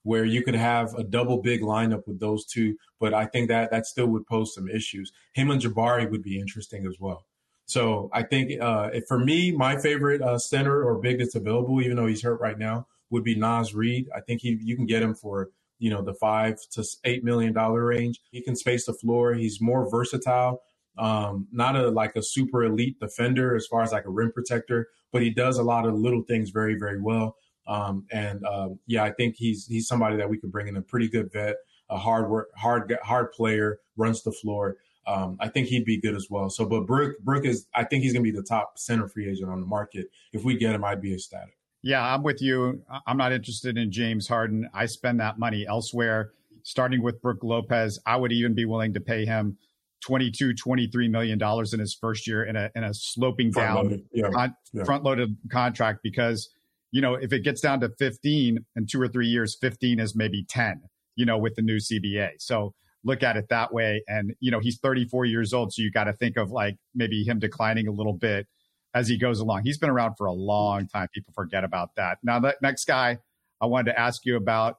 where 0.04 0.26
you 0.26 0.44
could 0.44 0.56
have 0.56 0.94
a 0.96 1.04
double 1.04 1.42
big 1.42 1.62
lineup 1.62 2.08
with 2.08 2.20
those 2.20 2.46
two. 2.46 2.76
But 3.00 3.14
I 3.14 3.26
think 3.26 3.50
that 3.50 3.72
that 3.72 3.86
still 3.86 4.08
would 4.08 4.26
pose 4.28 4.54
some 4.54 4.70
issues. 4.70 5.12
Him 5.34 5.52
and 5.52 5.62
Jabari 5.62 6.10
would 6.10 6.24
be 6.24 6.40
interesting 6.40 6.86
as 6.86 6.96
well. 7.00 7.26
So 7.66 8.10
I 8.12 8.24
think 8.24 8.60
uh, 8.60 8.90
for 9.08 9.20
me, 9.20 9.52
my 9.52 9.78
favorite 9.78 10.22
uh, 10.24 10.40
center 10.40 10.84
or 10.84 11.00
big 11.00 11.20
that's 11.20 11.36
available, 11.36 11.82
even 11.82 11.98
though 11.98 12.08
he's 12.08 12.24
hurt 12.24 12.42
right 12.42 12.58
now, 12.58 12.88
would 13.12 13.24
be 13.24 13.36
Naz 13.36 13.76
Reid. 13.76 14.08
I 14.16 14.22
think 14.22 14.42
he 14.42 14.58
you 14.62 14.76
can 14.76 14.88
get 14.88 15.04
him 15.04 15.14
for 15.14 15.50
you 15.78 15.92
know 15.92 16.02
the 16.02 16.16
five 16.16 16.58
to 16.72 16.84
eight 17.04 17.24
million 17.24 17.54
dollar 17.54 17.86
range. 17.86 18.20
He 18.32 18.42
can 18.42 18.56
space 18.56 18.86
the 18.86 18.94
floor. 18.94 19.36
He's 19.36 19.62
more 19.62 19.90
versatile. 19.90 20.62
Um, 20.98 21.48
not 21.52 21.76
a 21.76 21.90
like 21.90 22.16
a 22.16 22.24
super 22.24 22.64
elite 22.64 23.00
defender 23.00 23.56
as 23.56 23.68
far 23.68 23.84
as 23.84 23.92
like 23.92 24.06
a 24.06 24.10
rim 24.10 24.32
protector, 24.32 24.88
but 25.12 25.22
he 25.22 25.30
does 25.30 25.58
a 25.58 25.64
lot 25.64 25.86
of 25.86 25.94
little 25.94 26.24
things 26.24 26.50
very 26.50 26.76
very 26.76 27.00
well. 27.00 27.36
Um, 27.70 28.06
and 28.12 28.44
um, 28.46 28.80
yeah, 28.88 29.04
I 29.04 29.12
think 29.12 29.36
he's 29.36 29.68
he's 29.68 29.88
somebody 29.88 30.18
that 30.18 30.28
we 30.28 30.38
could 30.38 30.52
bring 30.52 30.68
in 30.68 30.76
a 30.76 30.82
pretty 30.82 31.08
good 31.08 31.32
vet, 31.32 31.58
a 31.90 31.98
hard 31.98 32.30
work, 32.30 32.50
hard 32.58 32.98
hard 33.04 33.32
player, 33.32 33.80
runs 33.96 34.24
the 34.24 34.32
floor. 34.32 34.78
Um, 35.06 35.38
I 35.40 35.48
think 35.50 35.68
he'd 35.68 35.86
be 35.86 35.98
good 35.98 36.16
as 36.16 36.28
well. 36.30 36.50
So, 36.50 36.66
but 36.66 36.82
Brook 36.82 37.20
Brook 37.20 37.46
is 37.46 37.68
I 37.76 37.84
think 37.84 38.04
he's 38.04 38.12
going 38.12 38.26
to 38.26 38.32
be 38.32 38.36
the 38.36 38.44
top 38.44 38.80
center 38.80 39.08
free 39.08 39.30
agent 39.30 39.52
on 39.52 39.62
the 39.62 39.68
market. 39.68 40.08
If 40.34 40.44
we 40.44 40.58
get 40.58 40.74
him, 40.74 40.84
I'd 40.84 41.00
be 41.00 41.14
ecstatic. 41.14 41.56
Yeah, 41.84 42.02
I'm 42.02 42.24
with 42.24 42.42
you. 42.42 42.82
I'm 43.08 43.18
not 43.18 43.32
interested 43.32 43.78
in 43.78 43.92
James 43.92 44.28
Harden. 44.28 44.68
I 44.74 44.88
spend 44.88 45.20
that 45.20 45.40
money 45.40 45.66
elsewhere. 45.66 46.32
Starting 46.64 47.02
with 47.02 47.22
Brook 47.22 47.40
Lopez, 47.42 48.00
I 48.06 48.18
would 48.18 48.34
even 48.34 48.54
be 48.54 48.66
willing 48.66 48.94
to 48.96 49.00
pay 49.00 49.26
him 49.26 49.58
22 50.02 50.54
23 50.56 51.08
million 51.08 51.38
dollars 51.38 51.74
in 51.74 51.80
his 51.80 51.94
first 51.94 52.28
year 52.28 52.44
in 52.44 52.56
a 52.56 52.70
in 52.76 52.84
a 52.84 52.94
sloping 52.94 53.52
front 53.52 53.90
down 53.90 54.04
yeah. 54.12 54.30
Con- 54.30 54.56
yeah. 54.74 54.84
front 54.84 55.04
loaded 55.04 55.38
contract 55.52 56.00
because 56.04 56.50
you 56.92 57.02
know, 57.02 57.16
if 57.16 57.32
it 57.32 57.44
gets 57.44 57.62
down 57.62 57.80
to 57.82 57.90
15 58.00 58.66
in 58.76 58.86
two 58.88 59.02
or 59.02 59.08
three 59.08 59.28
years, 59.28 59.56
15 59.60 60.00
is 60.00 60.16
maybe 60.16 60.46
10, 60.50 60.82
you 61.16 61.26
know, 61.26 61.38
with 61.38 61.56
the 61.56 61.62
new 61.62 61.78
CBA. 61.78 62.32
So 62.40 62.74
look 63.04 63.24
at 63.24 63.38
it 63.38 63.46
that 63.50 63.74
way. 63.74 64.04
And, 64.08 64.34
you 64.40 64.52
know, 64.52 64.60
he's 64.60 64.80
34 64.80 65.26
years 65.26 65.54
old. 65.54 65.74
So 65.74 65.82
you 65.82 65.92
got 65.92 66.06
to 66.06 66.14
think 66.14 66.38
of 66.38 66.52
like 66.52 66.78
maybe 66.96 67.24
him 67.24 67.40
declining 67.40 67.88
a 67.88 67.92
little 67.92 68.14
bit 68.14 68.48
as 68.94 69.08
he 69.08 69.18
goes 69.18 69.40
along. 69.40 69.64
He's 69.64 69.78
been 69.78 69.90
around 69.90 70.16
for 70.18 70.26
a 70.26 70.34
long 70.34 70.88
time. 70.88 71.08
People 71.14 71.34
forget 71.34 71.64
about 71.64 71.96
that. 71.96 72.18
Now, 72.24 72.40
the 72.40 72.56
next 72.62 72.86
guy 72.86 73.20
I 73.62 73.68
wanted 73.68 73.92
to 73.92 74.00
ask 74.00 74.26
you 74.26 74.36
about 74.36 74.78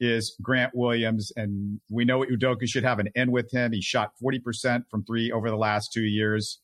is 0.00 0.36
Grant 0.42 0.72
Williams. 0.74 1.32
And 1.36 1.80
we 1.90 2.04
know 2.04 2.24
Udoka 2.24 2.68
should 2.68 2.84
have 2.84 2.98
an 2.98 3.08
end 3.14 3.32
with 3.32 3.50
him. 3.52 3.72
He 3.72 3.80
shot 3.80 4.12
40% 4.22 4.84
from 4.90 5.04
three 5.04 5.30
over 5.30 5.48
the 5.48 5.56
last 5.56 5.92
two 5.92 6.02
years. 6.02 6.60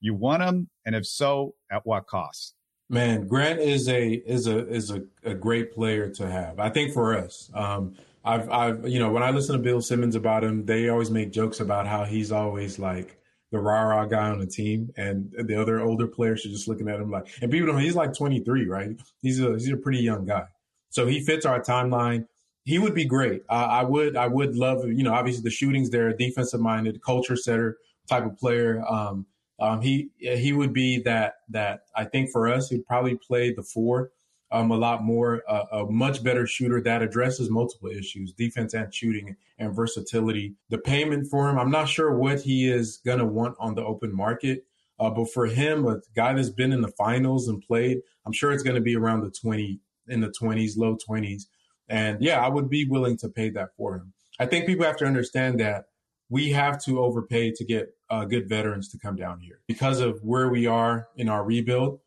You 0.00 0.14
want 0.14 0.42
him? 0.42 0.68
And 0.84 0.94
if 0.94 1.06
so, 1.06 1.54
at 1.70 1.82
what 1.84 2.06
cost? 2.06 2.54
Man, 2.94 3.26
Grant 3.26 3.58
is 3.58 3.88
a 3.88 4.06
is 4.08 4.46
a 4.46 4.68
is 4.68 4.92
a, 4.92 5.02
a 5.24 5.34
great 5.34 5.74
player 5.74 6.08
to 6.10 6.30
have. 6.30 6.60
I 6.60 6.70
think 6.70 6.92
for 6.92 7.18
us. 7.18 7.50
Um, 7.52 7.96
I've 8.24 8.48
I've 8.48 8.88
you 8.88 9.00
know 9.00 9.10
when 9.10 9.24
I 9.24 9.30
listen 9.30 9.56
to 9.56 9.62
Bill 9.62 9.80
Simmons 9.80 10.14
about 10.14 10.44
him, 10.44 10.64
they 10.64 10.88
always 10.88 11.10
make 11.10 11.32
jokes 11.32 11.58
about 11.58 11.88
how 11.88 12.04
he's 12.04 12.30
always 12.30 12.78
like 12.78 13.18
the 13.50 13.58
rah 13.58 13.82
rah 13.82 14.04
guy 14.04 14.30
on 14.30 14.38
the 14.38 14.46
team, 14.46 14.92
and 14.96 15.34
the 15.36 15.60
other 15.60 15.80
older 15.80 16.06
players 16.06 16.46
are 16.46 16.50
just 16.50 16.68
looking 16.68 16.88
at 16.88 17.00
him 17.00 17.10
like. 17.10 17.26
And 17.42 17.50
people 17.50 17.66
know 17.66 17.78
he's 17.78 17.96
like 17.96 18.14
23, 18.14 18.68
right? 18.68 18.90
He's 19.22 19.40
a 19.40 19.54
he's 19.54 19.72
a 19.72 19.76
pretty 19.76 19.98
young 19.98 20.24
guy, 20.24 20.44
so 20.90 21.04
he 21.04 21.20
fits 21.20 21.44
our 21.44 21.60
timeline. 21.60 22.28
He 22.62 22.78
would 22.78 22.94
be 22.94 23.06
great. 23.06 23.42
Uh, 23.50 23.54
I 23.70 23.82
would 23.82 24.16
I 24.16 24.28
would 24.28 24.54
love 24.54 24.86
you 24.86 25.02
know 25.02 25.14
obviously 25.14 25.42
the 25.42 25.50
shootings 25.50 25.90
there, 25.90 26.12
defensive 26.16 26.60
minded, 26.60 27.02
culture 27.02 27.34
setter 27.34 27.76
type 28.08 28.24
of 28.24 28.38
player. 28.38 28.84
Um, 28.88 29.26
um, 29.60 29.80
he 29.80 30.10
he 30.18 30.52
would 30.52 30.72
be 30.72 30.98
that 31.02 31.34
that 31.48 31.84
I 31.94 32.04
think 32.04 32.30
for 32.30 32.48
us 32.48 32.68
he'd 32.68 32.86
probably 32.86 33.16
play 33.16 33.52
the 33.52 33.62
four 33.62 34.10
um, 34.54 34.70
a 34.70 34.76
lot 34.76 35.02
more, 35.02 35.42
uh, 35.48 35.64
a 35.72 35.90
much 35.90 36.22
better 36.22 36.46
shooter 36.46 36.80
that 36.82 37.02
addresses 37.02 37.50
multiple 37.50 37.88
issues, 37.88 38.32
defense 38.32 38.72
and 38.72 38.94
shooting 38.94 39.34
and 39.58 39.74
versatility. 39.74 40.54
The 40.70 40.78
payment 40.78 41.28
for 41.28 41.50
him, 41.50 41.58
I'm 41.58 41.72
not 41.72 41.88
sure 41.88 42.16
what 42.16 42.40
he 42.40 42.70
is 42.70 42.98
to 43.18 43.26
want 43.26 43.56
on 43.58 43.74
the 43.74 43.84
open 43.84 44.14
market. 44.14 44.64
Uh, 45.00 45.10
but 45.10 45.32
for 45.32 45.46
him, 45.46 45.84
a 45.88 46.00
guy 46.14 46.34
that's 46.34 46.50
been 46.50 46.72
in 46.72 46.82
the 46.82 46.92
finals 46.96 47.48
and 47.48 47.60
played, 47.62 47.98
I'm 48.24 48.32
sure 48.32 48.52
it's 48.52 48.62
to 48.76 48.80
be 48.80 48.94
around 48.94 49.22
the 49.22 49.30
20, 49.30 49.80
in 50.06 50.20
the 50.20 50.32
20s, 50.40 50.76
low 50.76 50.96
20s. 50.96 51.46
And 51.88 52.22
yeah, 52.22 52.40
I 52.40 52.48
would 52.48 52.70
be 52.70 52.86
willing 52.86 53.16
to 53.18 53.28
pay 53.28 53.50
that 53.50 53.70
for 53.76 53.96
him. 53.96 54.12
I 54.38 54.46
think 54.46 54.66
people 54.66 54.84
have 54.84 54.98
to 54.98 55.04
understand 55.04 55.58
that 55.58 55.86
we 56.28 56.50
have 56.50 56.82
to 56.84 57.00
overpay 57.00 57.52
to 57.56 57.64
get 57.64 57.88
uh, 58.14 58.24
good 58.24 58.48
veterans 58.48 58.88
to 58.88 58.98
come 58.98 59.16
down 59.16 59.40
here. 59.40 59.60
Because 59.66 60.00
of 60.00 60.20
where 60.22 60.48
we 60.48 60.66
are 60.66 61.08
in 61.16 61.28
our 61.28 61.44
rebuild 61.44 62.00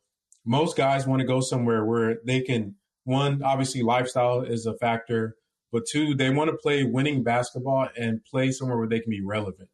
most 0.48 0.78
guys 0.78 1.06
want 1.06 1.20
to 1.20 1.28
go 1.28 1.42
somewhere 1.42 1.84
where 1.84 2.20
they 2.26 2.42
can 2.42 2.74
one 3.04 3.44
obviously 3.44 3.84
lifestyle 3.84 4.42
is 4.42 4.66
a 4.66 4.74
factor 4.76 5.36
but 5.72 5.84
two 5.86 6.16
they 6.16 6.30
want 6.30 6.50
to 6.50 6.56
play 6.56 6.84
winning 6.86 7.22
basketball 7.22 7.90
and 7.98 8.24
play 8.24 8.50
somewhere 8.50 8.78
where 8.78 8.88
they 8.88 9.00
can 9.00 9.12
be 9.12 9.22
relevant 9.22 9.70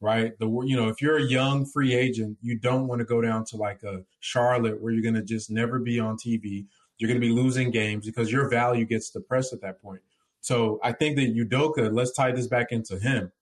right? 0.00 0.36
The 0.38 0.48
you 0.64 0.76
know 0.76 0.88
if 0.88 1.02
you're 1.02 1.18
a 1.18 1.22
young 1.22 1.66
free 1.66 1.92
agent 1.94 2.38
you 2.40 2.56
don't 2.56 2.86
want 2.86 3.00
to 3.00 3.04
go 3.04 3.20
down 3.20 3.44
to 3.46 3.56
like 3.56 3.82
a 3.82 4.04
charlotte 4.20 4.80
where 4.80 4.92
you're 4.92 5.02
going 5.02 5.14
to 5.14 5.22
just 5.22 5.50
never 5.50 5.78
be 5.78 5.98
on 5.98 6.16
tv 6.16 6.66
you're 6.98 7.08
going 7.08 7.20
to 7.20 7.26
be 7.26 7.32
losing 7.32 7.72
games 7.72 8.06
because 8.06 8.30
your 8.30 8.48
value 8.48 8.84
gets 8.84 9.10
depressed 9.10 9.52
at 9.52 9.60
that 9.62 9.82
point. 9.82 10.02
So 10.40 10.78
i 10.84 10.92
think 10.92 11.16
that 11.16 11.34
udoka 11.34 11.92
let's 11.92 12.12
tie 12.12 12.30
this 12.30 12.46
back 12.46 12.68
into 12.70 12.98
him 13.00 13.32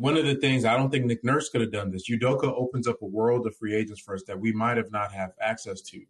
one 0.00 0.16
of 0.16 0.24
the 0.24 0.34
things 0.34 0.64
I 0.64 0.78
don't 0.78 0.90
think 0.90 1.04
Nick 1.04 1.22
Nurse 1.22 1.50
could 1.50 1.60
have 1.60 1.72
done 1.72 1.90
this. 1.90 2.08
Udoka 2.08 2.44
opens 2.44 2.88
up 2.88 3.02
a 3.02 3.06
world 3.06 3.46
of 3.46 3.54
free 3.54 3.74
agents 3.76 4.00
for 4.00 4.14
us 4.14 4.22
that 4.26 4.40
we 4.40 4.50
might 4.50 4.78
have 4.78 4.90
not 4.90 5.12
have 5.12 5.32
access 5.42 5.82
to. 5.82 6.00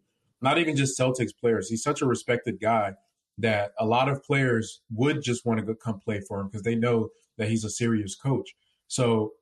Not 0.41 0.57
even 0.57 0.77
just 0.77 0.97
Celtics 0.97 1.37
players. 1.37 1.67
He's 1.67 1.83
such 1.83 2.01
a 2.01 2.05
respected 2.05 2.61
guy 2.61 2.93
that 3.37 3.73
a 3.77 3.85
lot 3.85 4.07
of 4.07 4.23
players 4.23 4.79
would 4.93 5.21
just 5.21 5.45
want 5.45 5.65
to 5.65 5.75
come 5.75 5.99
play 5.99 6.21
for 6.21 6.39
him 6.39 6.47
because 6.47 6.61
they 6.63 6.73
know 6.73 7.09
that 7.37 7.49
he's 7.49 7.65
a 7.65 7.69
serious 7.69 8.15
coach. 8.15 8.55
So 8.87 9.33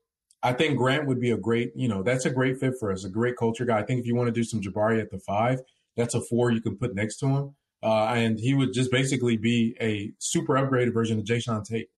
I 0.41 0.53
think 0.53 0.79
Grant 0.79 1.05
would 1.05 1.19
be 1.19 1.29
a 1.29 1.37
great, 1.37 1.71
you 1.75 1.87
know, 1.87 2.01
that's 2.01 2.25
a 2.25 2.31
great 2.31 2.59
fit 2.59 2.73
for 2.79 2.91
us, 2.91 3.05
a 3.05 3.09
great 3.09 3.37
culture 3.37 3.65
guy. 3.65 3.77
I 3.77 3.83
think 3.83 3.99
if 3.99 4.07
you 4.07 4.15
want 4.15 4.29
to 4.29 4.33
do 4.33 4.43
some 4.43 4.61
Jabari 4.61 4.99
at 4.99 5.11
the 5.11 5.19
five, 5.19 5.59
that's 5.95 6.15
a 6.15 6.21
four 6.21 6.49
you 6.49 6.61
can 6.61 6.75
put 6.75 6.95
next 6.95 7.17
to 7.17 7.27
him. 7.27 7.55
Uh, 7.83 8.05
and 8.05 8.39
he 8.39 8.55
would 8.55 8.73
just 8.73 8.89
basically 8.89 9.37
be 9.37 9.77
a 9.79 10.11
super 10.17 10.53
upgraded 10.55 10.91
version 10.91 11.19
of 11.19 11.25
Jae'Sean 11.25 11.63
Tate. 11.63 11.89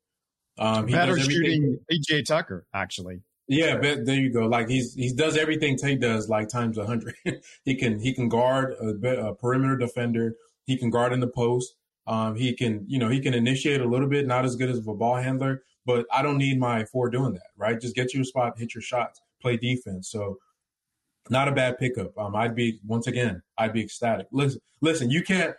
Um, 0.61 0.87
he 0.87 0.93
Better 0.93 1.17
shooting 1.17 1.79
PJ 1.91 2.25
Tucker, 2.25 2.67
actually. 2.71 3.21
Yeah, 3.47 3.77
but 3.77 4.05
there 4.05 4.15
you 4.15 4.31
go. 4.31 4.45
Like 4.45 4.69
he's 4.69 4.93
he 4.93 5.11
does 5.11 5.35
everything 5.35 5.75
Tate 5.75 5.99
does, 5.99 6.29
like 6.29 6.49
times 6.49 6.77
a 6.77 6.85
hundred. 6.85 7.15
he 7.65 7.75
can 7.75 7.99
he 7.99 8.13
can 8.13 8.29
guard 8.29 8.73
a, 8.73 9.27
a, 9.27 9.35
perimeter 9.35 9.75
defender. 9.75 10.35
He 10.65 10.77
can 10.77 10.91
guard 10.91 11.13
in 11.13 11.19
the 11.19 11.27
post. 11.27 11.73
Um, 12.05 12.35
he 12.35 12.53
can 12.53 12.85
you 12.87 12.99
know 12.99 13.09
he 13.09 13.19
can 13.19 13.33
initiate 13.33 13.81
a 13.81 13.85
little 13.85 14.07
bit, 14.07 14.27
not 14.27 14.45
as 14.45 14.55
good 14.55 14.69
as 14.69 14.77
a 14.77 14.81
ball 14.81 15.15
handler, 15.15 15.63
but 15.83 16.05
I 16.13 16.21
don't 16.21 16.37
need 16.37 16.59
my 16.59 16.85
four 16.85 17.09
doing 17.09 17.33
that. 17.33 17.47
Right, 17.57 17.81
just 17.81 17.95
get 17.95 18.13
your 18.13 18.23
spot, 18.23 18.59
hit 18.59 18.75
your 18.75 18.83
shots, 18.83 19.19
play 19.41 19.57
defense. 19.57 20.09
So 20.09 20.37
not 21.29 21.47
a 21.47 21.51
bad 21.51 21.79
pickup. 21.79 22.15
Um, 22.19 22.35
I'd 22.35 22.55
be 22.55 22.79
once 22.85 23.07
again, 23.07 23.41
I'd 23.57 23.73
be 23.73 23.81
ecstatic. 23.81 24.27
Listen, 24.31 24.61
listen, 24.79 25.09
you 25.09 25.23
can't 25.23 25.55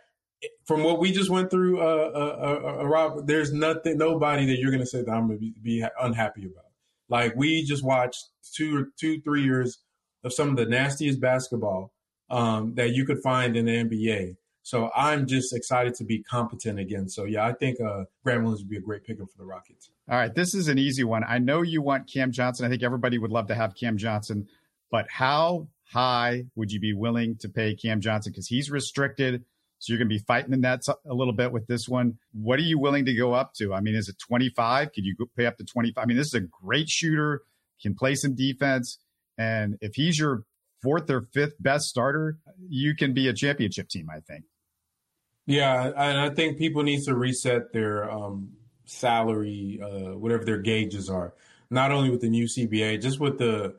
from 0.65 0.83
what 0.83 0.99
we 0.99 1.13
just 1.13 1.31
went 1.31 1.51
through, 1.51 1.81
uh, 1.81 2.11
uh, 2.15 2.19
uh, 2.19 2.81
uh, 2.81 2.85
Rob, 2.87 3.27
there's 3.27 3.53
nothing, 3.53 3.99
nobody 3.99 4.47
that 4.47 4.59
you're 4.59 4.71
going 4.71 4.83
to 4.83 4.87
say 4.87 5.03
that 5.03 5.11
I'm 5.11 5.29
going 5.29 5.39
to 5.39 5.41
be, 5.41 5.55
be, 5.63 5.85
unhappy 6.01 6.47
about. 6.47 6.65
Like 7.09 7.35
we 7.37 7.65
just 7.65 7.85
watched 7.85 8.25
two, 8.55 8.87
two, 8.99 9.21
three 9.21 9.45
years 9.45 9.79
of 10.25 10.33
some 10.33 10.49
of 10.51 10.57
the 10.57 10.67
nastiest 10.67 11.21
basketball 11.21 11.93
um, 12.31 12.75
that 12.75 12.91
you 12.91 13.05
could 13.05 13.23
find 13.23 13.57
in 13.57 13.67
the 13.67 13.73
NBA. 13.73 14.37
So 14.63 14.91
I'm 14.95 15.27
just 15.27 15.55
excited 15.55 15.95
to 15.97 16.05
be 16.05 16.23
competent 16.23 16.79
again. 16.79 17.09
So 17.09 17.25
yeah, 17.25 17.45
I 17.45 17.53
think 17.53 17.81
uh, 17.81 18.05
Grant 18.25 18.43
Williams 18.43 18.61
would 18.61 18.71
be 18.71 18.77
a 18.77 18.81
great 18.81 19.05
pickup 19.05 19.29
for 19.31 19.39
the 19.39 19.45
Rockets. 19.45 19.91
All 20.09 20.17
right, 20.17 20.33
this 20.33 20.55
is 20.55 20.69
an 20.69 20.79
easy 20.79 21.05
one. 21.05 21.25
I 21.27 21.39
know 21.39 21.63
you 21.63 21.83
want 21.83 22.11
Cam 22.11 22.31
Johnson. 22.31 22.65
I 22.65 22.69
think 22.69 22.83
everybody 22.83 23.19
would 23.19 23.33
love 23.33 23.49
to 23.49 23.55
have 23.55 23.75
Cam 23.75 23.97
Johnson, 23.97 24.47
but 24.91 25.07
how 25.11 25.67
high 25.93 26.45
would 26.55 26.71
you 26.71 26.81
be 26.81 26.95
willing 26.95 27.37
to 27.41 27.49
pay 27.49 27.75
Cam 27.75 28.01
Johnson? 28.01 28.33
Because 28.33 28.47
he's 28.47 28.71
restricted. 28.71 29.45
So 29.83 29.93
you're 29.93 29.99
going 29.99 30.09
to 30.09 30.15
be 30.15 30.25
fighting 30.25 30.53
the 30.53 30.57
nets 30.57 30.89
a 30.89 31.13
little 31.13 31.33
bit 31.33 31.51
with 31.51 31.67
this 31.67 31.89
one. 31.89 32.17
What 32.31 32.61
are 32.61 32.63
you 32.63 32.79
willing 32.79 33.05
to 33.07 33.15
go 33.15 33.33
up 33.33 33.53
to? 33.55 33.75
I 33.75 33.81
mean, 33.81 33.97
is 33.97 34.09
it 34.09 34.17
25? 34.17 34.93
Could 34.93 35.05
you 35.05 35.17
pay 35.37 35.45
up 35.45 35.57
to 35.57 35.65
25? 35.65 36.01
I 36.01 36.07
mean, 36.07 36.17
this 36.17 36.29
is 36.29 36.35
a 36.35 36.41
great 36.41 36.89
shooter, 36.89 37.43
can 37.83 37.97
play 37.97 38.15
some 38.15 38.37
defense. 38.37 38.99
And 39.37 39.79
if 39.81 39.97
he's 39.97 40.21
your 40.21 40.45
fourth 40.83 41.11
or 41.11 41.23
fifth 41.35 41.55
best 41.59 41.89
starter, 41.89 42.39
you 42.69 42.95
can 42.95 43.13
be 43.13 43.27
a 43.27 43.33
championship 43.33 43.89
team, 43.89 44.07
I 44.09 44.21
think. 44.21 44.45
Yeah, 45.47 45.87
and 45.97 46.21
I 46.21 46.31
think 46.31 46.59
people 46.59 46.85
need 46.85 47.03
to 47.07 47.17
reset 47.17 47.73
their 47.73 48.09
um, 48.09 48.53
salary, 48.85 49.81
uh, 49.83 50.17
whatever 50.17 50.45
their 50.45 50.59
gauges 50.59 51.11
are. 51.11 51.35
Not 51.71 51.91
only 51.91 52.09
with 52.09 52.21
the 52.21 52.29
new 52.29 52.45
CBA, 52.45 53.03
just 53.03 53.19
with 53.19 53.39
the 53.39 53.75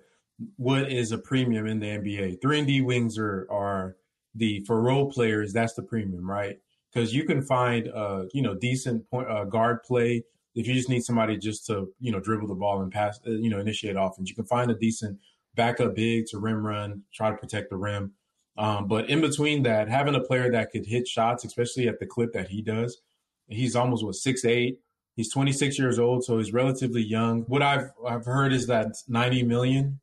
what 0.58 0.92
is 0.92 1.14
a 1.14 1.18
premium 1.18 1.66
in 1.66 1.80
the 1.80 1.88
NBA. 1.88 2.42
Three 2.42 2.60
and 2.60 2.68
D 2.68 2.82
wings 2.82 3.18
are 3.18 3.48
are 3.50 3.96
the 4.36 4.64
for 4.66 4.82
role 4.82 5.12
players, 5.12 5.54
that's 5.54 5.74
the 5.74 5.84
premium, 5.84 6.30
right? 6.30 6.58
Because 6.94 7.14
you 7.14 7.26
can 7.26 7.42
find 7.42 7.90
uh, 7.90 8.24
you 8.34 8.42
know 8.42 8.56
decent 8.56 9.10
point 9.10 9.30
uh, 9.30 9.46
guard 9.46 9.84
play 9.84 10.24
if 10.56 10.68
you 10.68 10.74
just 10.74 10.90
need 10.90 11.04
somebody 11.04 11.38
just 11.38 11.66
to 11.68 11.92
you 12.00 12.12
know 12.12 12.20
dribble 12.20 12.48
the 12.48 12.56
ball 12.56 12.82
and 12.82 12.92
pass, 12.92 13.20
uh, 13.28 13.32
you 13.32 13.50
know, 13.50 13.60
initiate 13.60 13.96
offense. 13.98 14.30
You 14.30 14.36
can 14.36 14.46
find 14.46 14.70
a 14.72 14.76
decent 14.76 15.20
backup 15.56 15.96
big 15.96 16.26
to 16.28 16.40
rim 16.40 16.66
run, 16.66 17.04
try 17.14 17.30
to 17.30 17.38
protect 17.38 17.70
the 17.70 17.78
rim. 17.78 18.14
Um, 18.58 18.88
but 18.88 19.10
in 19.10 19.22
between 19.22 19.64
that, 19.64 19.90
having 19.90 20.16
a 20.16 20.20
player 20.20 20.52
that 20.52 20.72
could 20.72 20.86
hit 20.86 21.08
shots, 21.08 21.44
especially 21.44 21.88
at 21.88 22.00
the 22.00 22.06
clip 22.06 22.34
that 22.34 22.50
he 22.50 22.62
does, 22.62 23.02
he's 23.48 23.76
almost 23.76 24.06
what 24.06 24.16
six 24.16 24.46
eight. 24.46 24.80
He's 25.16 25.32
26 25.32 25.78
years 25.78 26.00
old, 26.00 26.24
so 26.24 26.40
he's 26.40 26.54
relatively 26.54 27.04
young. 27.04 27.42
What 27.44 27.62
I've 27.62 27.92
I've 28.08 28.26
heard 28.26 28.52
is 28.52 28.66
that 28.68 28.88
90 29.08 29.44
million 29.44 30.00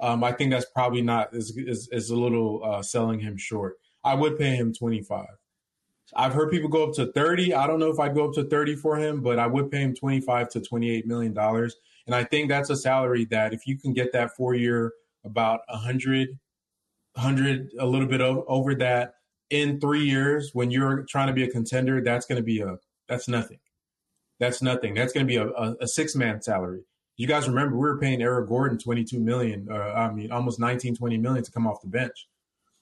um, 0.00 0.24
I 0.24 0.32
think 0.32 0.50
that's 0.50 0.66
probably 0.74 1.02
not 1.02 1.34
is 1.34 1.56
is, 1.56 1.88
is 1.92 2.10
a 2.10 2.16
little 2.16 2.62
uh, 2.64 2.82
selling 2.82 3.20
him 3.20 3.36
short. 3.36 3.76
I 4.04 4.14
would 4.14 4.38
pay 4.38 4.56
him 4.56 4.72
twenty 4.72 5.02
five. 5.02 5.36
I've 6.16 6.32
heard 6.32 6.50
people 6.50 6.68
go 6.68 6.88
up 6.88 6.94
to 6.94 7.12
thirty. 7.12 7.54
I 7.54 7.66
don't 7.66 7.78
know 7.78 7.90
if 7.90 8.00
I'd 8.00 8.14
go 8.14 8.28
up 8.28 8.34
to 8.34 8.44
thirty 8.44 8.74
for 8.74 8.96
him, 8.96 9.20
but 9.20 9.38
I 9.38 9.46
would 9.46 9.70
pay 9.70 9.82
him 9.82 9.94
twenty 9.94 10.20
five 10.20 10.48
to 10.50 10.60
twenty 10.60 10.90
eight 10.90 11.06
million 11.06 11.32
dollars. 11.32 11.76
And 12.06 12.14
I 12.14 12.24
think 12.24 12.48
that's 12.48 12.70
a 12.70 12.76
salary 12.76 13.26
that 13.26 13.52
if 13.52 13.66
you 13.66 13.78
can 13.78 13.92
get 13.92 14.12
that 14.12 14.34
four 14.36 14.54
year 14.54 14.92
about 15.24 15.60
a 15.68 15.76
hundred, 15.76 16.38
hundred 17.16 17.70
a 17.78 17.86
little 17.86 18.08
bit 18.08 18.20
over 18.20 18.74
that 18.76 19.14
in 19.50 19.80
three 19.80 20.04
years 20.04 20.50
when 20.52 20.70
you're 20.70 21.04
trying 21.08 21.26
to 21.26 21.32
be 21.32 21.44
a 21.44 21.50
contender, 21.50 22.00
that's 22.02 22.26
going 22.26 22.36
to 22.36 22.42
be 22.42 22.60
a 22.60 22.78
that's 23.08 23.28
nothing. 23.28 23.58
That's 24.38 24.62
nothing. 24.62 24.94
That's 24.94 25.12
going 25.12 25.26
to 25.26 25.30
be 25.30 25.36
a, 25.36 25.48
a, 25.48 25.76
a 25.82 25.86
six 25.86 26.16
man 26.16 26.40
salary 26.40 26.84
you 27.20 27.26
guys 27.26 27.46
remember 27.46 27.76
we 27.76 27.82
were 27.82 27.98
paying 27.98 28.22
Eric 28.22 28.48
Gordon 28.48 28.78
22 28.78 29.20
million, 29.20 29.68
uh, 29.70 29.74
I 29.74 30.10
mean, 30.10 30.32
almost 30.32 30.58
19, 30.58 30.96
20 30.96 31.18
million 31.18 31.44
to 31.44 31.52
come 31.52 31.66
off 31.66 31.82
the 31.82 31.86
bench. 31.86 32.26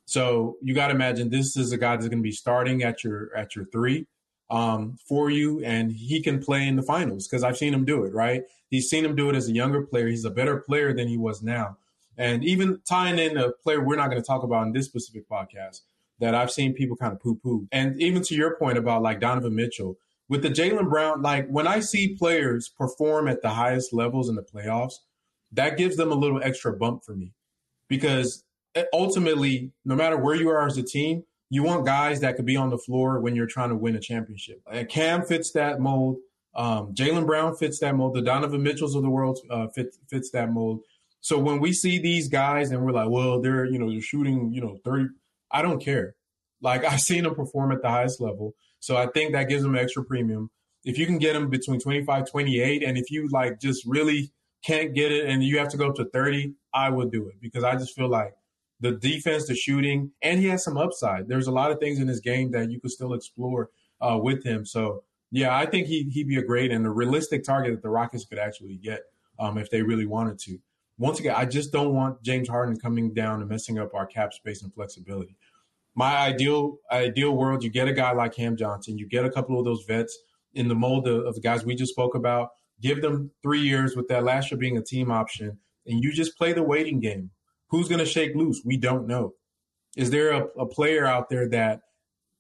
So 0.05 0.59
you 0.63 0.75
got 0.75 0.89
to 0.89 0.95
imagine 0.95 1.29
this 1.29 1.57
is 1.57 1.73
a 1.73 1.77
guy 1.77 1.97
that's 1.97 2.07
going 2.07 2.21
to 2.21 2.23
be 2.23 2.31
starting 2.31 2.85
at 2.85 3.03
your 3.03 3.35
at 3.37 3.57
your 3.57 3.65
three 3.65 4.07
um, 4.49 4.97
for 5.09 5.29
you, 5.29 5.61
and 5.65 5.91
he 5.91 6.23
can 6.23 6.41
play 6.41 6.69
in 6.69 6.77
the 6.77 6.85
finals 6.85 7.27
because 7.27 7.43
I've 7.43 7.57
seen 7.57 7.75
him 7.75 7.85
do 7.85 8.05
it. 8.05 8.15
Right, 8.15 8.45
he's 8.71 8.89
seen 8.89 9.05
him 9.05 9.17
do 9.17 9.29
it 9.29 9.35
as 9.35 9.49
a 9.49 9.53
younger 9.53 9.83
player. 9.83 10.07
He's 10.07 10.25
a 10.25 10.31
better 10.31 10.59
player 10.59 10.95
than 10.95 11.09
he 11.09 11.17
was 11.17 11.43
now, 11.43 11.77
and 12.17 12.45
even 12.45 12.81
tying 12.89 13.19
in 13.19 13.37
a 13.37 13.51
player 13.51 13.83
we're 13.83 13.97
not 13.97 14.09
going 14.09 14.23
to 14.23 14.27
talk 14.27 14.45
about 14.45 14.69
in 14.69 14.73
this 14.73 14.87
specific 14.87 15.29
podcast 15.29 15.81
that 16.21 16.37
I've 16.37 16.53
seen 16.53 16.75
people 16.75 16.97
kind 16.97 17.13
of 17.13 17.19
poo 17.21 17.35
poo, 17.35 17.67
and 17.73 18.01
even 18.01 18.23
to 18.23 18.37
your 18.37 18.57
point 18.57 18.79
about 18.79 19.03
like 19.03 19.19
Donovan 19.19 19.57
Mitchell 19.57 19.99
with 20.29 20.43
the 20.43 20.51
Jaylen 20.51 20.89
Brown, 20.89 21.23
like 21.23 21.49
when 21.49 21.67
I 21.67 21.81
see 21.81 22.15
players 22.15 22.69
perform 22.69 23.29
at 23.29 23.43
the 23.43 23.51
highest 23.51 23.93
levels 23.93 24.29
in 24.29 24.35
the 24.35 24.43
playoffs, 24.43 24.95
that 25.53 25.79
gives 25.79 25.97
them 25.97 26.13
a 26.13 26.15
little 26.15 26.41
extra 26.43 26.77
bump 26.77 27.05
for 27.05 27.15
me 27.15 27.33
because 27.89 28.45
eh, 28.75 28.85
ultimately, 28.93 29.73
no 29.85 29.95
matter 29.95 30.17
where 30.17 30.35
you 30.35 30.51
are 30.51 30.67
as 30.67 30.77
a 30.77 30.83
team, 30.83 31.25
you 31.51 31.63
want 31.63 31.87
guys 31.87 32.21
that 32.21 32.37
could 32.37 32.45
be 32.45 32.57
on 32.57 32.71
the 32.71 32.79
floor 32.79 33.21
when 33.21 33.35
you're 33.35 33.47
trying 33.47 33.71
to 33.71 33.75
win 33.75 33.97
a 33.97 34.01
championship. 34.01 34.61
And 34.71 34.89
Cam 34.89 35.25
fits 35.25 35.53
that 35.53 35.81
mold. 35.81 36.19
Um, 36.55 36.93
Jaylen 36.95 37.27
Brown 37.27 37.57
fits 37.57 37.79
that 37.81 37.95
mold. 37.95 38.15
The 38.15 38.23
Donovan 38.23 38.63
Mitchells 38.63 38.95
of 38.95 39.03
the 39.03 39.11
world 39.11 39.39
uh, 39.51 39.69
fit, 39.69 39.97
fits 40.11 40.31
that 40.33 40.53
mold. 40.53 40.81
So 41.21 41.39
when 41.39 41.61
we 41.61 41.73
see 41.73 41.99
these 41.99 42.29
guys 42.29 42.71
and 42.71 42.85
we're 42.85 42.93
like, 42.93 43.09
well, 43.09 43.41
they're 43.41 43.65
you 43.65 43.79
know 43.79 43.91
they're 43.91 44.01
shooting 44.01 44.53
you 44.53 44.61
know 44.61 44.79
thirty, 44.85 45.07
I 45.51 45.63
don't 45.63 45.83
care. 45.83 46.15
Like 46.61 46.85
I've 46.91 47.01
seen 47.01 47.25
them 47.25 47.35
perform 47.35 47.73
at 47.73 47.83
the 47.83 47.89
highest 47.89 48.21
level. 48.21 48.55
So 48.81 48.97
I 48.97 49.07
think 49.07 49.33
that 49.33 49.49
gives 49.49 49.63
them 49.63 49.77
extra 49.77 50.05
premium. 50.05 50.51
If 50.85 50.99
you 50.99 51.07
can 51.07 51.19
get 51.19 51.35
them 51.35 51.51
between 51.51 51.81
25, 51.81 52.31
28, 52.31 52.83
and 52.83 52.97
if 52.97 53.11
you 53.11 53.29
like 53.29 53.61
just 53.61 53.85
really 53.87 54.33
can't 54.65 54.95
get 54.95 55.13
it 55.13 55.27
and 55.29 55.43
you 55.43 55.59
have 55.59 55.69
to 55.69 55.77
go 55.77 55.89
up 55.89 55.97
to 55.97 56.05
30, 56.05 56.55
I 56.73 56.91
would 56.91 57.11
do 57.11 57.29
it 57.29 57.35
because 57.41 57.65
I 57.65 57.77
just 57.77 57.95
feel 57.95 58.09
like 58.09 58.35
the 58.81 58.93
defense, 58.93 59.47
the 59.47 59.55
shooting, 59.55 60.13
and 60.23 60.41
he 60.41 60.47
has 60.47 60.65
some 60.65 60.77
upside. 60.77 61.29
There's 61.29 61.49
a 61.49 61.53
lot 61.53 61.71
of 61.71 61.81
things 61.81 61.99
in 61.99 62.09
his 62.09 62.21
game 62.21 62.53
that 62.53 62.71
you 62.71 62.81
could 62.81 62.91
still 62.91 63.13
explore 63.13 63.71
uh, 64.01 64.19
with 64.21 64.45
him. 64.45 64.65
So 64.65 65.03
yeah, 65.31 65.57
I 65.57 65.67
think 65.67 65.89
he 65.89 66.05
he'd 66.05 66.29
be 66.29 66.39
a 66.39 66.43
great 66.43 66.71
and 66.71 66.87
a 66.87 66.91
realistic 66.91 67.45
target 67.45 67.75
that 67.75 67.83
the 67.83 67.91
Rockets 67.91 68.25
could 68.25 68.39
actually 68.39 68.77
get 68.77 69.03
um, 69.39 69.59
if 69.59 69.71
they 69.71 69.83
really 69.83 70.07
wanted 70.07 70.39
to. 70.41 70.59
Once 70.97 71.21
again, 71.21 71.35
I 71.37 71.45
just 71.45 71.73
don't 71.73 71.95
want 71.95 72.23
James 72.23 72.49
Harden 72.49 72.77
coming 72.79 73.15
down 73.15 73.41
and 73.41 73.49
messing 73.49 73.79
up 73.79 73.95
our 73.95 74.07
cap 74.07 74.33
space 74.33 74.63
and 74.63 74.73
flexibility. 74.75 75.37
My 75.99 76.17
ideal 76.19 76.79
ideal 76.93 77.33
world, 77.37 77.65
you 77.65 77.71
get 77.71 77.89
a 77.89 77.93
guy 77.93 78.13
like 78.13 78.33
Cam 78.33 78.57
Johnson, 78.57 78.99
you 78.99 79.09
get 79.09 79.25
a 79.25 79.31
couple 79.33 79.59
of 79.59 79.65
those 79.65 79.83
vets 79.85 80.17
in 80.55 80.69
the 80.69 80.77
mold 80.77 81.09
of, 81.09 81.27
of 81.27 81.35
the 81.35 81.41
guys 81.41 81.65
we 81.65 81.75
just 81.75 81.91
spoke 81.91 82.15
about. 82.15 82.51
Give 82.81 83.03
them 83.03 83.33
three 83.43 83.63
years 83.63 83.97
with 83.97 84.07
that 84.07 84.23
last 84.23 84.53
year 84.53 84.61
being 84.61 84.77
a 84.77 84.81
team 84.81 85.11
option, 85.11 85.59
and 85.87 86.01
you 86.01 86.13
just 86.13 86.39
play 86.39 86.53
the 86.53 86.63
waiting 86.63 87.01
game. 87.01 87.33
Who's 87.71 87.89
going 87.89 87.99
to 87.99 88.07
shake 88.07 88.37
loose? 88.37 88.63
We 88.65 88.77
don't 88.77 89.09
know. 89.09 89.33
Is 89.97 90.13
there 90.13 90.31
a, 90.31 90.47
a 90.57 90.67
player 90.67 91.05
out 91.05 91.31
there 91.31 91.49
that 91.49 91.81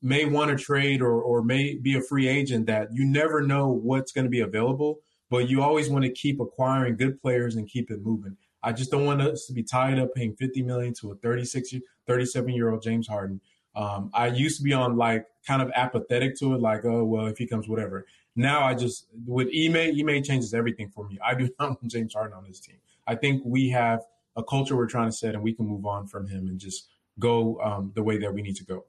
may 0.00 0.24
want 0.24 0.56
to 0.56 0.64
trade 0.64 1.02
or, 1.02 1.20
or 1.20 1.42
may 1.42 1.74
be 1.74 1.96
a 1.96 2.00
free 2.00 2.28
agent 2.28 2.66
that 2.66 2.90
you 2.92 3.04
never 3.04 3.42
know 3.42 3.66
what's 3.66 4.12
going 4.12 4.26
to 4.26 4.30
be 4.30 4.38
available, 4.38 5.00
but 5.30 5.48
you 5.48 5.62
always 5.62 5.90
want 5.90 6.04
to 6.04 6.12
keep 6.12 6.38
acquiring 6.38 6.96
good 6.96 7.20
players 7.20 7.56
and 7.56 7.68
keep 7.68 7.90
it 7.90 8.02
moving. 8.04 8.36
I 8.62 8.72
just 8.72 8.90
don't 8.90 9.04
want 9.04 9.22
us 9.22 9.46
to 9.46 9.52
be 9.52 9.62
tied 9.62 9.98
up 9.98 10.14
paying 10.14 10.34
50 10.34 10.62
million 10.62 10.94
to 10.94 11.12
a 11.12 11.14
36, 11.16 11.74
37 12.06 12.50
year 12.50 12.70
old 12.70 12.82
James 12.82 13.06
Harden. 13.06 13.40
Um, 13.76 14.10
I 14.12 14.26
used 14.26 14.56
to 14.58 14.62
be 14.64 14.72
on 14.72 14.96
like 14.96 15.26
kind 15.46 15.62
of 15.62 15.70
apathetic 15.74 16.36
to 16.40 16.54
it, 16.54 16.60
like, 16.60 16.84
oh, 16.84 17.04
well, 17.04 17.26
if 17.26 17.38
he 17.38 17.46
comes, 17.46 17.68
whatever. 17.68 18.06
Now 18.34 18.64
I 18.64 18.74
just, 18.74 19.06
with 19.26 19.48
Ime, 19.48 19.76
Ime 19.76 20.22
changes 20.22 20.54
everything 20.54 20.88
for 20.88 21.06
me. 21.06 21.18
I 21.24 21.34
do 21.34 21.48
not 21.60 21.70
want 21.70 21.84
James 21.84 22.14
Harden 22.14 22.36
on 22.36 22.44
this 22.46 22.60
team. 22.60 22.76
I 23.06 23.14
think 23.14 23.42
we 23.44 23.68
have 23.70 24.04
a 24.36 24.42
culture 24.42 24.76
we're 24.76 24.86
trying 24.86 25.08
to 25.08 25.16
set 25.16 25.34
and 25.34 25.42
we 25.42 25.52
can 25.52 25.66
move 25.66 25.86
on 25.86 26.06
from 26.06 26.26
him 26.26 26.48
and 26.48 26.58
just 26.58 26.88
go 27.18 27.60
um, 27.62 27.92
the 27.94 28.02
way 28.02 28.18
that 28.18 28.32
we 28.32 28.42
need 28.42 28.56
to 28.56 28.64
go. 28.64 28.84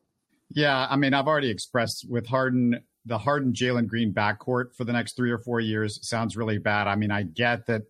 Yeah, 0.51 0.87
I 0.89 0.95
mean, 0.95 1.13
I've 1.13 1.27
already 1.27 1.49
expressed 1.49 2.09
with 2.09 2.27
Harden, 2.27 2.79
the 3.05 3.17
Harden 3.19 3.53
Jalen 3.53 3.87
Green 3.87 4.13
backcourt 4.13 4.75
for 4.75 4.83
the 4.83 4.93
next 4.93 5.15
three 5.15 5.31
or 5.31 5.37
four 5.37 5.59
years 5.59 5.99
sounds 6.07 6.35
really 6.35 6.57
bad. 6.57 6.87
I 6.87 6.95
mean, 6.95 7.11
I 7.11 7.23
get 7.23 7.67
that 7.67 7.83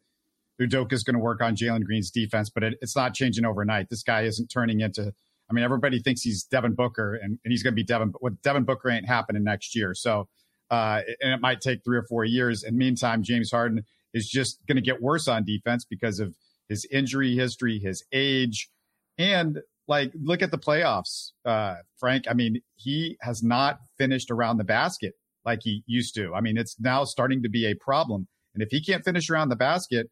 Udoka 0.62 0.94
is 0.94 1.04
going 1.04 1.16
to 1.16 1.20
work 1.20 1.42
on 1.42 1.56
Jalen 1.56 1.84
Green's 1.84 2.12
defense, 2.12 2.50
but 2.50 2.64
it, 2.64 2.76
it's 2.82 2.96
not 2.96 3.14
changing 3.14 3.46
overnight. 3.46 3.90
This 3.90 4.04
guy 4.04 4.22
isn't 4.22 4.48
turning 4.48 4.82
into. 4.82 5.14
I 5.50 5.54
mean, 5.54 5.64
everybody 5.64 6.00
thinks 6.00 6.22
he's 6.22 6.44
Devin 6.44 6.76
Booker, 6.76 7.16
and, 7.16 7.40
and 7.44 7.52
he's 7.52 7.64
going 7.64 7.74
to 7.74 7.76
be 7.76 7.84
Devin. 7.84 8.10
But 8.12 8.22
with 8.22 8.42
Devin 8.42 8.66
Booker 8.66 8.90
ain't 8.90 9.08
happening 9.08 9.44
next 9.44 9.76
year. 9.76 9.94
So, 9.96 10.28
uh, 10.70 11.02
and 11.22 11.34
it 11.34 11.42
might 11.42 11.62
take 11.62 11.84
three 11.84 11.98
or 11.98 12.06
four 12.08 12.24
years. 12.24 12.64
And 12.64 12.78
meantime, 12.78 13.24
James 13.24 13.52
Harden 13.52 13.84
is 14.14 14.30
just 14.30 14.60
going 14.68 14.76
to 14.76 14.82
get 14.82 15.02
worse 15.02 15.28
on 15.28 15.44
defense 15.44 15.86
because 15.86 16.20
of 16.20 16.36
his 16.68 16.86
injury 16.92 17.36
history, 17.36 17.80
his 17.80 18.04
age, 18.12 18.70
and 19.18 19.60
like 19.88 20.12
look 20.22 20.42
at 20.42 20.52
the 20.52 20.58
playoffs, 20.58 21.32
uh, 21.46 21.76
Frank. 21.98 22.26
I 22.30 22.34
mean, 22.34 22.62
he 22.76 23.18
has 23.22 23.42
not 23.42 23.80
finished 23.98 24.30
around 24.30 24.58
the 24.58 24.64
basket 24.64 25.14
like 25.46 25.62
he 25.64 25.84
used 25.88 26.14
to. 26.16 26.34
I 26.36 26.42
mean, 26.42 26.58
it's 26.58 26.80
now 26.80 27.06
starting 27.06 27.42
to 27.44 27.50
be 27.50 27.66
a 27.66 27.74
problem. 27.74 28.28
And 28.54 28.64
if 28.64 28.70
he 28.70 28.84
can't 28.84 29.04
finish 29.04 29.30
around 29.30 29.50
the 29.50 29.56
basket, 29.56 30.10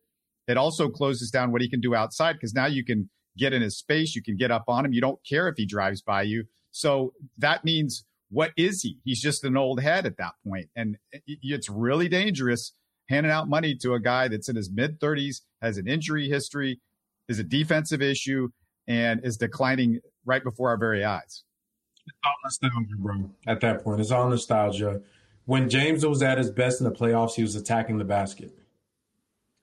it 0.48 0.58
also 0.58 0.90
closes 0.90 1.30
down 1.30 1.52
what 1.52 1.62
he 1.62 1.70
can 1.70 1.82
do 1.82 1.96
outside 1.96 2.34
because 2.34 2.54
now 2.54 2.66
you 2.66 2.84
can 2.84 3.10
get 3.38 3.54
in 3.54 3.62
his 3.62 3.78
space, 3.78 4.16
you 4.16 4.24
can 4.24 4.36
get 4.36 4.52
up 4.52 4.66
on 4.68 4.86
him. 4.86 4.94
You 4.94 5.02
don't 5.02 5.20
care 5.28 5.48
if 5.48 5.56
he 5.58 5.66
drives 5.66 6.02
by 6.02 6.24
you. 6.24 6.46
So 6.72 7.14
that 7.38 7.64
means 7.64 8.06
what 8.30 8.52
is 8.58 8.82
he? 8.82 9.00
He's 9.04 9.22
just 9.22 9.44
an 9.44 9.56
old 9.56 9.82
head 9.82 10.06
at 10.06 10.18
that 10.18 10.34
point. 10.46 10.70
And 10.76 10.98
it's 11.26 11.70
really 11.70 12.10
dangerous 12.10 12.74
handing 13.10 13.32
out 13.32 13.48
money 13.48 13.76
to 13.76 13.94
a 13.94 14.00
guy 14.00 14.28
that's 14.28 14.50
in 14.50 14.56
his 14.56 14.70
mid 14.70 15.00
30s, 15.00 15.42
has 15.62 15.78
an 15.78 15.88
injury 15.88 16.28
history, 16.28 16.80
is 17.30 17.40
a 17.40 17.44
defensive 17.44 18.02
issue, 18.02 18.50
and 18.88 19.24
is 19.24 19.38
declining 19.38 20.00
right 20.26 20.44
before 20.44 20.70
our 20.70 20.78
very 20.78 21.04
eyes. 21.04 21.44
It's 22.06 22.18
all 22.24 22.34
nostalgia, 22.44 22.96
bro. 22.98 23.30
At 23.48 23.62
that 23.62 23.84
point, 23.84 24.02
it's 24.02 24.12
all 24.12 24.30
nostalgia. 24.30 25.02
When 25.46 25.70
James 25.70 26.06
was 26.06 26.22
at 26.22 26.38
his 26.38 26.52
best 26.52 26.82
in 26.82 26.86
the 26.86 26.92
playoffs, 26.92 27.34
he 27.34 27.42
was 27.42 27.56
attacking 27.56 27.98
the 27.98 28.06
basket. 28.06 28.52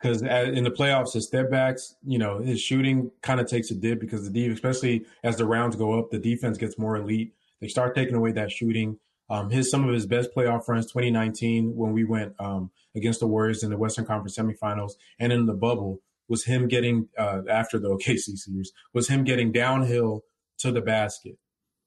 Because 0.05 0.21
in 0.21 0.65
the 0.65 0.71
playoffs, 0.71 1.15
his 1.15 1.27
step 1.27 1.51
backs, 1.51 1.97
you 2.05 2.19
know, 2.19 2.39
his 2.39 2.61
shooting 2.61 3.11
kind 3.23 3.41
of 3.41 3.47
takes 3.47 3.71
a 3.71 3.75
dip 3.75 4.01
because 4.01 4.23
the 4.23 4.31
deep, 4.31 4.53
especially 4.53 5.07
as 5.23 5.39
the 5.39 5.47
rounds 5.47 5.77
go 5.77 5.99
up, 5.99 6.11
the 6.11 6.19
defense 6.19 6.59
gets 6.59 6.77
more 6.79 6.97
elite. 6.97 7.33
They 7.63 7.69
start 7.69 7.95
taking 7.95 8.15
away 8.15 8.33
that 8.33 8.53
shooting. 8.53 8.99
Um, 9.31 9.49
his 9.49 9.71
some 9.71 9.89
of 9.89 9.95
his 9.95 10.05
best 10.05 10.29
playoff 10.37 10.69
runs, 10.69 10.85
2019, 10.93 11.75
when 11.75 11.95
we 11.95 12.05
went 12.05 12.35
um, 12.39 12.71
against 12.95 13.21
the 13.21 13.27
Warriors 13.27 13.63
in 13.63 13.71
the 13.71 13.79
Western 13.79 14.05
Conference 14.05 14.37
semifinals 14.37 14.93
and 15.19 15.33
in 15.33 15.47
the 15.47 15.55
bubble, 15.55 16.03
was 16.29 16.45
him 16.45 16.69
getting 16.69 17.09
uh, 17.17 17.41
after 17.49 17.79
the 17.79 17.89
OKC 17.97 18.37
series 18.37 18.73
was 18.93 19.09
him 19.09 19.25
getting 19.25 19.53
downhill 19.53 20.25
to 20.59 20.71
the 20.71 20.83
basket, 20.83 21.39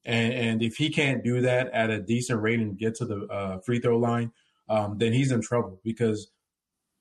and 0.04 0.34
and 0.34 0.60
if 0.60 0.74
he 0.74 0.90
can't 0.90 1.22
do 1.22 1.40
that 1.42 1.70
at 1.70 1.90
a 1.90 2.00
decent 2.00 2.42
rate 2.42 2.58
and 2.58 2.76
get 2.76 2.96
to 2.96 3.04
the 3.04 3.26
uh, 3.26 3.58
free 3.60 3.78
throw 3.78 3.96
line, 3.96 4.32
um, 4.68 4.98
then 4.98 5.12
he's 5.12 5.30
in 5.30 5.40
trouble 5.40 5.80
because 5.84 6.32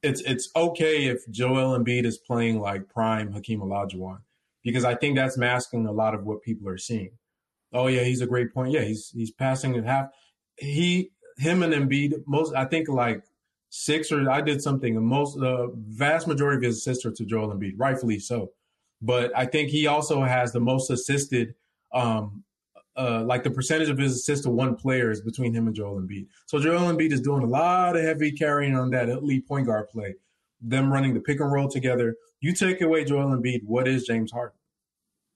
it's 0.04 0.22
it's 0.22 0.50
okay 0.56 1.06
if 1.06 1.28
Joel 1.30 1.78
Embiid 1.78 2.06
is 2.06 2.18
playing 2.18 2.60
like 2.60 2.90
prime 2.90 3.32
Hakeem 3.32 3.62
Olajuwon 3.62 4.20
because 4.64 4.86
I 4.86 4.96
think 4.96 5.16
that's 5.16 5.38
masking 5.38 5.86
a 5.86 5.92
lot 5.92 6.14
of 6.14 6.26
what 6.26 6.42
people 6.42 6.70
are 6.70 6.78
seeing. 6.78 7.12
Oh 7.74 7.88
yeah, 7.88 8.04
he's 8.04 8.22
a 8.22 8.28
great 8.28 8.54
point. 8.54 8.72
Yeah, 8.72 8.84
he's 8.84 9.12
he's 9.14 9.32
passing 9.32 9.76
at 9.76 9.86
half. 9.86 10.10
He 10.58 11.12
him 11.38 11.64
and 11.64 11.74
Embiid 11.74 12.14
most 12.26 12.54
I 12.56 12.66
think 12.66 12.88
like 12.88 13.24
six 13.70 14.12
or 14.12 14.30
I 14.30 14.42
did 14.42 14.62
something. 14.62 15.02
Most 15.04 15.40
the 15.40 15.72
vast 15.76 16.28
majority 16.28 16.58
of 16.58 16.64
his 16.64 16.78
assists 16.78 17.06
are 17.06 17.12
to 17.12 17.26
Joel 17.26 17.54
Embiid, 17.54 17.74
rightfully 17.78 18.20
so. 18.20 18.52
But 19.02 19.32
I 19.36 19.46
think 19.46 19.70
he 19.70 19.88
also 19.88 20.24
has 20.24 20.52
the 20.52 20.60
most 20.60 20.90
assisted, 20.90 21.54
um, 21.94 22.44
uh, 22.98 23.24
like 23.24 23.44
the 23.44 23.52
percentage 23.52 23.90
of 23.90 23.98
his 23.98 24.16
assists 24.16 24.46
to 24.46 24.50
one 24.50 24.76
player 24.76 25.12
is 25.12 25.22
between 25.22 25.54
him 25.54 25.68
and 25.68 25.76
Joel 25.76 26.02
Embiid. 26.02 26.28
So 26.46 26.60
Joel 26.60 26.92
Embiid 26.92 27.12
is 27.12 27.22
doing 27.22 27.44
a 27.44 27.48
lot 27.48 27.96
of 27.96 28.04
heavy 28.04 28.32
carrying 28.32 28.76
on 28.76 28.90
that 28.92 29.10
elite 29.10 29.48
point 29.48 29.68
guard 29.68 29.90
play. 29.90 30.16
Them 30.62 30.92
running 30.92 31.14
the 31.14 31.20
pick 31.20 31.40
and 31.40 31.52
roll 31.52 31.70
together. 31.70 32.16
You 32.40 32.54
take 32.54 32.82
away 32.82 33.06
Joel 33.06 33.36
Embiid, 33.36 33.64
what 33.66 33.88
is 33.88 34.06
James 34.06 34.32
Harden? 34.32 34.58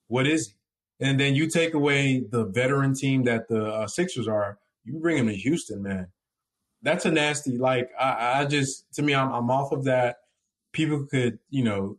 What 0.08 0.28
is 0.28 0.48
he? 0.48 0.54
And 1.06 1.20
then 1.20 1.36
you 1.36 1.50
take 1.50 1.74
away 1.74 2.24
the 2.30 2.46
veteran 2.46 2.94
team 2.94 3.24
that 3.24 3.48
the 3.48 3.66
uh, 3.66 3.88
Sixers 3.88 4.28
are. 4.28 4.60
You 4.84 5.00
bring 5.00 5.18
him 5.18 5.28
to 5.28 5.36
Houston, 5.36 5.82
man 5.82 6.08
that's 6.82 7.06
a 7.06 7.12
nasty. 7.12 7.58
Like 7.58 7.90
I, 8.00 8.42
I 8.42 8.46
just 8.46 8.94
to 8.96 9.02
me, 9.02 9.14
I'm, 9.14 9.32
I'm 9.32 9.52
off 9.52 9.72
of 9.72 9.86
that. 9.86 10.18
People 10.72 11.06
could, 11.06 11.40
you 11.50 11.64
know, 11.64 11.98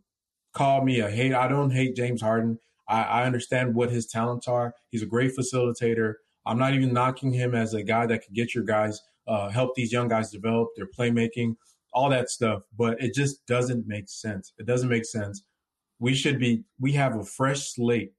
call 0.53 0.83
me 0.83 0.99
a 0.99 1.09
hate. 1.09 1.33
I 1.33 1.47
don't 1.47 1.71
hate 1.71 1.95
James 1.95 2.21
Harden. 2.21 2.59
I, 2.87 3.03
I 3.03 3.25
understand 3.25 3.75
what 3.75 3.91
his 3.91 4.07
talents 4.07 4.47
are. 4.47 4.73
He's 4.89 5.03
a 5.03 5.07
great 5.07 5.31
facilitator. 5.37 6.15
I'm 6.45 6.57
not 6.57 6.73
even 6.73 6.93
knocking 6.93 7.33
him 7.33 7.55
as 7.55 7.73
a 7.73 7.83
guy 7.83 8.05
that 8.07 8.23
could 8.25 8.33
get 8.33 8.53
your 8.53 8.63
guys, 8.63 9.01
uh, 9.27 9.49
help 9.49 9.75
these 9.75 9.91
young 9.91 10.07
guys 10.07 10.29
develop 10.29 10.69
their 10.75 10.87
playmaking, 10.87 11.55
all 11.93 12.09
that 12.09 12.29
stuff. 12.29 12.63
But 12.77 13.01
it 13.01 13.13
just 13.13 13.45
doesn't 13.45 13.87
make 13.87 14.09
sense. 14.09 14.53
It 14.57 14.65
doesn't 14.65 14.89
make 14.89 15.05
sense. 15.05 15.43
We 15.99 16.13
should 16.13 16.39
be. 16.39 16.63
We 16.79 16.93
have 16.93 17.15
a 17.15 17.23
fresh 17.23 17.73
slate. 17.73 18.13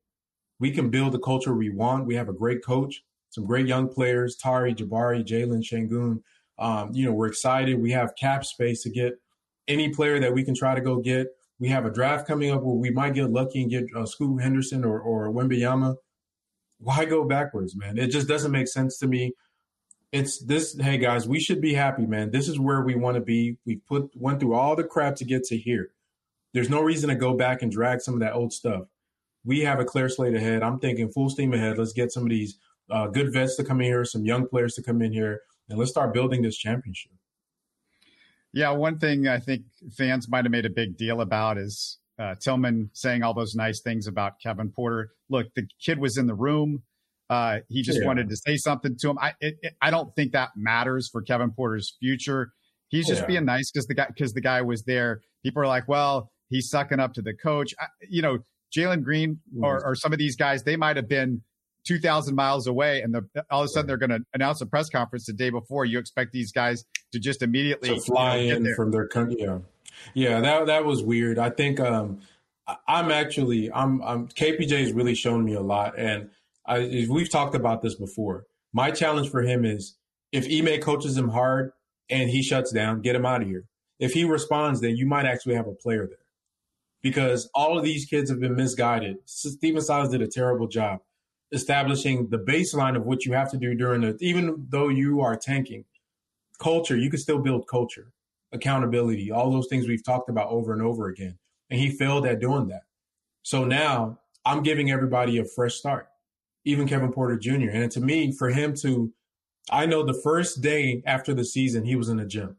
We 0.58 0.70
can 0.70 0.90
build 0.90 1.12
the 1.12 1.18
culture 1.18 1.54
we 1.54 1.70
want. 1.70 2.06
We 2.06 2.14
have 2.14 2.28
a 2.28 2.32
great 2.32 2.64
coach, 2.64 3.02
some 3.30 3.44
great 3.44 3.66
young 3.66 3.88
players: 3.88 4.36
Tari, 4.36 4.74
Jabari, 4.74 5.22
Jalen, 5.22 5.62
Sengun. 5.62 6.22
Um, 6.58 6.90
you 6.94 7.04
know, 7.04 7.12
we're 7.12 7.26
excited. 7.26 7.82
We 7.82 7.90
have 7.90 8.14
cap 8.18 8.44
space 8.46 8.82
to 8.84 8.90
get 8.90 9.14
any 9.68 9.90
player 9.90 10.20
that 10.20 10.32
we 10.32 10.44
can 10.44 10.54
try 10.54 10.74
to 10.74 10.80
go 10.80 11.00
get. 11.00 11.26
We 11.64 11.70
have 11.70 11.86
a 11.86 11.90
draft 11.90 12.26
coming 12.26 12.50
up 12.50 12.62
where 12.62 12.74
we 12.74 12.90
might 12.90 13.14
get 13.14 13.30
lucky 13.30 13.62
and 13.62 13.70
get 13.70 13.86
uh, 13.96 14.04
Scoot 14.04 14.42
Henderson 14.42 14.84
or, 14.84 15.00
or 15.00 15.32
Wembanyama. 15.32 15.96
Why 16.78 17.06
go 17.06 17.24
backwards, 17.24 17.74
man? 17.74 17.96
It 17.96 18.08
just 18.08 18.28
doesn't 18.28 18.52
make 18.52 18.68
sense 18.68 18.98
to 18.98 19.06
me. 19.06 19.32
It's 20.12 20.44
this. 20.44 20.78
Hey 20.78 20.98
guys, 20.98 21.26
we 21.26 21.40
should 21.40 21.62
be 21.62 21.72
happy, 21.72 22.04
man. 22.04 22.30
This 22.30 22.50
is 22.50 22.60
where 22.60 22.82
we 22.82 22.96
want 22.96 23.14
to 23.14 23.22
be. 23.22 23.56
We 23.64 23.76
put 23.76 24.10
went 24.14 24.40
through 24.40 24.52
all 24.52 24.76
the 24.76 24.84
crap 24.84 25.16
to 25.16 25.24
get 25.24 25.44
to 25.44 25.56
here. 25.56 25.92
There's 26.52 26.68
no 26.68 26.82
reason 26.82 27.08
to 27.08 27.16
go 27.16 27.32
back 27.32 27.62
and 27.62 27.72
drag 27.72 28.02
some 28.02 28.12
of 28.12 28.20
that 28.20 28.34
old 28.34 28.52
stuff. 28.52 28.82
We 29.42 29.60
have 29.60 29.80
a 29.80 29.86
clear 29.86 30.10
slate 30.10 30.34
ahead. 30.34 30.62
I'm 30.62 30.78
thinking 30.78 31.10
full 31.10 31.30
steam 31.30 31.54
ahead. 31.54 31.78
Let's 31.78 31.94
get 31.94 32.12
some 32.12 32.24
of 32.24 32.28
these 32.28 32.58
uh, 32.90 33.06
good 33.06 33.32
vets 33.32 33.56
to 33.56 33.64
come 33.64 33.80
in 33.80 33.86
here, 33.86 34.04
some 34.04 34.26
young 34.26 34.46
players 34.46 34.74
to 34.74 34.82
come 34.82 35.00
in 35.00 35.14
here 35.14 35.40
and 35.70 35.78
let's 35.78 35.92
start 35.92 36.12
building 36.12 36.42
this 36.42 36.58
championship. 36.58 37.12
Yeah, 38.54 38.70
one 38.70 38.98
thing 38.98 39.26
I 39.26 39.40
think 39.40 39.64
fans 39.96 40.28
might 40.28 40.44
have 40.44 40.52
made 40.52 40.64
a 40.64 40.70
big 40.70 40.96
deal 40.96 41.20
about 41.20 41.58
is 41.58 41.98
uh, 42.18 42.36
Tillman 42.40 42.90
saying 42.92 43.22
all 43.22 43.34
those 43.34 43.54
nice 43.54 43.80
things 43.80 44.06
about 44.06 44.34
Kevin 44.40 44.70
Porter. 44.70 45.10
Look, 45.28 45.48
the 45.54 45.66
kid 45.84 45.98
was 45.98 46.16
in 46.16 46.26
the 46.28 46.34
room. 46.34 46.84
Uh, 47.28 47.58
he 47.68 47.82
just 47.82 48.00
yeah. 48.00 48.06
wanted 48.06 48.28
to 48.28 48.36
say 48.36 48.56
something 48.56 48.96
to 49.00 49.10
him. 49.10 49.18
I 49.20 49.32
it, 49.40 49.56
it, 49.62 49.74
I 49.82 49.90
don't 49.90 50.14
think 50.14 50.32
that 50.32 50.50
matters 50.56 51.08
for 51.10 51.20
Kevin 51.22 51.50
Porter's 51.50 51.96
future. 51.98 52.52
He's 52.88 53.08
just 53.08 53.22
yeah. 53.22 53.26
being 53.26 53.44
nice 53.44 53.72
because 53.72 53.86
the 53.86 53.94
guy 53.94 54.06
because 54.06 54.34
the 54.34 54.40
guy 54.40 54.62
was 54.62 54.84
there. 54.84 55.22
People 55.42 55.62
are 55.62 55.66
like, 55.66 55.88
well, 55.88 56.30
he's 56.48 56.68
sucking 56.68 57.00
up 57.00 57.14
to 57.14 57.22
the 57.22 57.34
coach. 57.34 57.74
I, 57.80 57.86
you 58.08 58.22
know, 58.22 58.38
Jalen 58.76 59.02
Green 59.02 59.40
or, 59.62 59.84
or 59.84 59.94
some 59.94 60.12
of 60.12 60.18
these 60.18 60.36
guys, 60.36 60.62
they 60.62 60.76
might 60.76 60.96
have 60.96 61.08
been 61.08 61.42
2,000 61.84 62.34
miles 62.34 62.66
away, 62.66 63.02
and 63.02 63.14
the, 63.14 63.44
all 63.50 63.62
of 63.62 63.66
a 63.66 63.68
sudden 63.68 63.86
they're 63.86 63.96
going 63.96 64.10
to 64.10 64.24
announce 64.32 64.60
a 64.60 64.66
press 64.66 64.88
conference 64.88 65.26
the 65.26 65.32
day 65.32 65.50
before. 65.50 65.84
You 65.84 65.98
expect 65.98 66.32
these 66.32 66.50
guys 66.50 66.84
to 67.12 67.18
just 67.18 67.42
immediately 67.42 67.90
to 67.90 68.00
fly 68.00 68.36
you 68.36 68.58
know, 68.58 68.70
in 68.70 68.74
from 68.74 68.90
their 68.90 69.06
country. 69.06 69.36
Yeah, 69.40 69.58
yeah, 70.14 70.40
that 70.40 70.66
that 70.66 70.84
was 70.84 71.02
weird. 71.02 71.38
I 71.38 71.50
think 71.50 71.80
um, 71.80 72.20
I'm 72.88 73.10
actually 73.10 73.70
I'm 73.72 74.02
I'm 74.02 74.28
KPJ 74.28 74.80
has 74.80 74.92
really 74.92 75.14
shown 75.14 75.44
me 75.44 75.54
a 75.54 75.60
lot, 75.60 75.98
and 75.98 76.30
I, 76.66 77.06
we've 77.10 77.30
talked 77.30 77.54
about 77.54 77.82
this 77.82 77.94
before. 77.94 78.46
My 78.72 78.90
challenge 78.90 79.30
for 79.30 79.42
him 79.42 79.64
is 79.64 79.96
if 80.32 80.46
Ime 80.50 80.80
coaches 80.80 81.16
him 81.16 81.28
hard 81.28 81.72
and 82.10 82.28
he 82.28 82.42
shuts 82.42 82.72
down, 82.72 83.02
get 83.02 83.14
him 83.14 83.24
out 83.24 83.42
of 83.42 83.48
here. 83.48 83.64
If 84.00 84.12
he 84.12 84.24
responds, 84.24 84.80
then 84.80 84.96
you 84.96 85.06
might 85.06 85.26
actually 85.26 85.54
have 85.54 85.68
a 85.68 85.74
player 85.74 86.06
there, 86.06 86.18
because 87.02 87.48
all 87.54 87.78
of 87.78 87.84
these 87.84 88.06
kids 88.06 88.30
have 88.30 88.40
been 88.40 88.56
misguided. 88.56 89.18
Stephen 89.26 89.82
Silas 89.82 90.08
did 90.08 90.22
a 90.22 90.26
terrible 90.26 90.66
job 90.66 91.00
establishing 91.54 92.28
the 92.28 92.38
baseline 92.38 92.96
of 92.96 93.06
what 93.06 93.24
you 93.24 93.32
have 93.32 93.50
to 93.50 93.56
do 93.56 93.74
during 93.74 94.02
the 94.02 94.16
even 94.20 94.66
though 94.68 94.88
you 94.88 95.20
are 95.20 95.36
tanking 95.36 95.84
culture 96.58 96.96
you 96.96 97.08
can 97.08 97.18
still 97.18 97.38
build 97.38 97.66
culture 97.68 98.12
accountability 98.52 99.30
all 99.30 99.50
those 99.50 99.68
things 99.68 99.88
we've 99.88 100.04
talked 100.04 100.28
about 100.28 100.48
over 100.48 100.72
and 100.72 100.82
over 100.82 101.08
again 101.08 101.38
and 101.70 101.80
he 101.80 101.90
failed 101.90 102.26
at 102.26 102.40
doing 102.40 102.68
that. 102.68 102.82
So 103.42 103.64
now 103.64 104.20
I'm 104.44 104.62
giving 104.62 104.90
everybody 104.90 105.38
a 105.38 105.44
fresh 105.44 105.74
start, 105.74 106.08
even 106.64 106.86
Kevin 106.86 107.12
Porter 107.12 107.36
Jr. 107.36 107.70
And 107.70 107.90
to 107.92 108.00
me, 108.00 108.32
for 108.32 108.50
him 108.50 108.74
to, 108.76 109.12
I 109.70 109.86
know 109.86 110.04
the 110.04 110.14
first 110.22 110.60
day 110.60 111.02
after 111.06 111.34
the 111.34 111.44
season, 111.44 111.84
he 111.84 111.96
was 111.96 112.08
in 112.08 112.18
the 112.18 112.26
gym. 112.26 112.56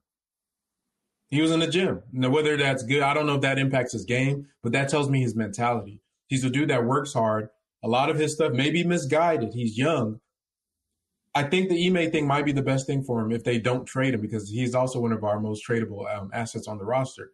He 1.29 1.41
was 1.41 1.51
in 1.51 1.59
the 1.59 1.67
gym. 1.67 2.03
Now, 2.11 2.29
whether 2.29 2.55
that's 2.55 2.83
good, 2.83 3.01
I 3.01 3.13
don't 3.13 3.25
know 3.25 3.35
if 3.35 3.41
that 3.41 3.57
impacts 3.57 3.93
his 3.93 4.05
game, 4.05 4.47
but 4.61 4.73
that 4.73 4.89
tells 4.89 5.09
me 5.09 5.21
his 5.21 5.35
mentality. 5.35 6.01
He's 6.27 6.43
a 6.43 6.49
dude 6.49 6.69
that 6.69 6.85
works 6.85 7.13
hard. 7.13 7.49
A 7.85 7.87
lot 7.87 8.09
of 8.09 8.17
his 8.17 8.33
stuff 8.33 8.51
may 8.51 8.71
be 8.71 8.83
misguided. 8.83 9.53
He's 9.53 9.77
young. 9.77 10.19
I 11.35 11.43
think 11.43 11.69
the 11.69 11.85
Ime 11.85 12.09
thing 12.09 12.25
might 12.25 12.43
be 12.43 12.51
the 12.51 12.63
best 12.63 12.87
thing 12.87 13.03
for 13.03 13.21
him 13.21 13.31
if 13.31 13.43
they 13.43 13.59
don't 13.59 13.85
trade 13.85 14.15
him 14.15 14.21
because 14.21 14.49
he's 14.49 14.73
also 14.73 14.99
one 14.99 15.11
of 15.11 15.23
our 15.23 15.39
most 15.39 15.63
tradable 15.67 16.11
um, 16.11 16.31
assets 16.33 16.67
on 16.67 16.79
the 16.79 16.83
roster. 16.83 17.29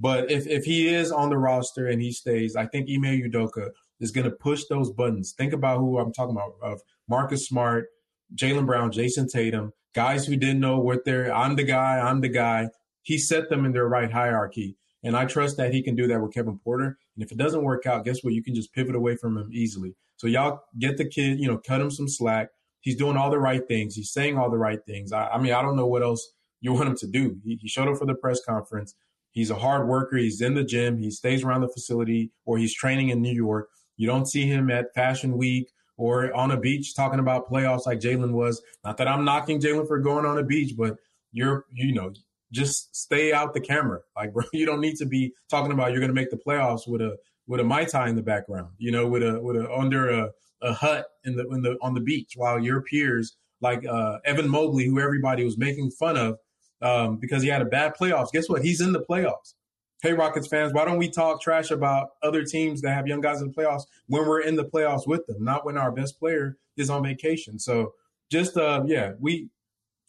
But 0.00 0.28
if, 0.28 0.48
if 0.48 0.64
he 0.64 0.92
is 0.92 1.12
on 1.12 1.30
the 1.30 1.38
roster 1.38 1.86
and 1.86 2.02
he 2.02 2.10
stays, 2.10 2.56
I 2.56 2.66
think 2.66 2.88
Ime 2.90 3.22
Udoka 3.22 3.70
is 4.00 4.10
going 4.10 4.24
to 4.24 4.32
push 4.32 4.64
those 4.64 4.90
buttons. 4.90 5.34
Think 5.38 5.52
about 5.52 5.78
who 5.78 6.00
I'm 6.00 6.12
talking 6.12 6.34
about 6.34 6.54
of 6.60 6.80
Marcus 7.08 7.46
Smart, 7.46 7.86
Jaylen 8.34 8.66
Brown, 8.66 8.90
Jayson 8.90 9.28
Tatum, 9.30 9.72
guys 9.94 10.26
who 10.26 10.34
didn't 10.34 10.58
know 10.58 10.80
what 10.80 11.04
they're, 11.04 11.32
I'm 11.32 11.54
the 11.54 11.62
guy, 11.62 12.00
I'm 12.00 12.20
the 12.20 12.28
guy. 12.28 12.70
He 13.02 13.18
set 13.18 13.48
them 13.48 13.64
in 13.64 13.70
their 13.70 13.86
right 13.86 14.10
hierarchy. 14.10 14.76
And 15.04 15.16
I 15.16 15.24
trust 15.24 15.56
that 15.56 15.72
he 15.72 15.82
can 15.82 15.96
do 15.96 16.06
that 16.06 16.20
with 16.20 16.32
Kevin 16.32 16.58
Porter. 16.58 16.96
And 17.16 17.24
if 17.24 17.32
it 17.32 17.38
doesn't 17.38 17.64
work 17.64 17.86
out, 17.86 18.04
guess 18.04 18.22
what? 18.22 18.34
You 18.34 18.42
can 18.42 18.54
just 18.54 18.72
pivot 18.72 18.94
away 18.94 19.16
from 19.16 19.36
him 19.36 19.50
easily. 19.52 19.94
So 20.16 20.26
y'all 20.26 20.60
get 20.78 20.96
the 20.96 21.04
kid, 21.04 21.40
you 21.40 21.48
know, 21.48 21.58
cut 21.58 21.80
him 21.80 21.90
some 21.90 22.08
slack. 22.08 22.48
He's 22.80 22.96
doing 22.96 23.16
all 23.16 23.30
the 23.30 23.38
right 23.38 23.66
things. 23.66 23.96
He's 23.96 24.12
saying 24.12 24.38
all 24.38 24.50
the 24.50 24.58
right 24.58 24.84
things. 24.86 25.12
I, 25.12 25.28
I 25.28 25.38
mean, 25.38 25.52
I 25.52 25.62
don't 25.62 25.76
know 25.76 25.86
what 25.86 26.02
else 26.02 26.32
you 26.60 26.72
want 26.72 26.88
him 26.88 26.96
to 26.98 27.06
do. 27.06 27.36
He, 27.44 27.58
he 27.60 27.68
showed 27.68 27.88
up 27.88 27.98
for 27.98 28.06
the 28.06 28.14
press 28.14 28.40
conference. 28.44 28.94
He's 29.32 29.50
a 29.50 29.56
hard 29.56 29.88
worker. 29.88 30.16
He's 30.16 30.40
in 30.40 30.54
the 30.54 30.64
gym. 30.64 30.98
He 30.98 31.10
stays 31.10 31.42
around 31.42 31.62
the 31.62 31.68
facility 31.68 32.30
or 32.44 32.58
he's 32.58 32.74
training 32.74 33.08
in 33.08 33.22
New 33.22 33.32
York. 33.32 33.68
You 33.96 34.06
don't 34.06 34.26
see 34.26 34.46
him 34.46 34.70
at 34.70 34.94
Fashion 34.94 35.36
Week 35.36 35.70
or 35.96 36.32
on 36.34 36.50
a 36.50 36.56
beach 36.56 36.94
talking 36.94 37.18
about 37.18 37.48
playoffs 37.48 37.86
like 37.86 38.00
Jalen 38.00 38.32
was. 38.32 38.62
Not 38.84 38.96
that 38.98 39.08
I'm 39.08 39.24
knocking 39.24 39.60
Jalen 39.60 39.86
for 39.86 39.98
going 39.98 40.26
on 40.26 40.38
a 40.38 40.42
beach, 40.42 40.74
but 40.76 40.96
you're, 41.32 41.64
you 41.72 41.92
know, 41.94 42.12
just 42.52 42.94
stay 42.94 43.32
out 43.32 43.54
the 43.54 43.60
camera. 43.60 44.00
Like, 44.14 44.32
bro, 44.32 44.44
you 44.52 44.66
don't 44.66 44.80
need 44.80 44.96
to 44.96 45.06
be 45.06 45.32
talking 45.50 45.72
about 45.72 45.90
you're 45.90 46.00
going 46.00 46.10
to 46.10 46.14
make 46.14 46.30
the 46.30 46.36
playoffs 46.36 46.86
with 46.86 47.00
a 47.00 47.16
with 47.46 47.60
a 47.60 47.64
mai 47.64 47.84
tai 47.84 48.08
in 48.08 48.16
the 48.16 48.22
background. 48.22 48.68
You 48.78 48.92
know, 48.92 49.08
with 49.08 49.22
a 49.22 49.40
with 49.40 49.56
a 49.56 49.70
under 49.72 50.10
a, 50.10 50.30
a 50.62 50.72
hut 50.72 51.06
in 51.24 51.36
the 51.36 51.48
in 51.48 51.62
the 51.62 51.76
on 51.82 51.94
the 51.94 52.00
beach 52.00 52.34
while 52.36 52.58
your 52.58 52.82
peers 52.82 53.36
like 53.60 53.86
uh, 53.86 54.18
Evan 54.24 54.48
Mobley, 54.48 54.86
who 54.86 55.00
everybody 55.00 55.44
was 55.44 55.56
making 55.56 55.92
fun 55.92 56.16
of, 56.16 56.38
um, 56.82 57.16
because 57.16 57.42
he 57.42 57.48
had 57.48 57.62
a 57.62 57.66
bad 57.66 57.94
playoffs. 57.98 58.32
Guess 58.32 58.48
what? 58.48 58.62
He's 58.62 58.80
in 58.80 58.92
the 58.92 59.00
playoffs. 59.00 59.54
Hey, 60.02 60.12
Rockets 60.12 60.48
fans, 60.48 60.72
why 60.72 60.84
don't 60.84 60.98
we 60.98 61.08
talk 61.08 61.40
trash 61.40 61.70
about 61.70 62.08
other 62.24 62.42
teams 62.42 62.80
that 62.80 62.92
have 62.92 63.06
young 63.06 63.20
guys 63.20 63.40
in 63.40 63.46
the 63.46 63.54
playoffs 63.54 63.84
when 64.08 64.26
we're 64.26 64.40
in 64.40 64.56
the 64.56 64.64
playoffs 64.64 65.06
with 65.06 65.24
them, 65.26 65.44
not 65.44 65.64
when 65.64 65.78
our 65.78 65.92
best 65.92 66.18
player 66.18 66.56
is 66.76 66.90
on 66.90 67.04
vacation? 67.04 67.60
So 67.60 67.94
just, 68.28 68.56
uh, 68.56 68.82
yeah, 68.84 69.12
we, 69.20 69.48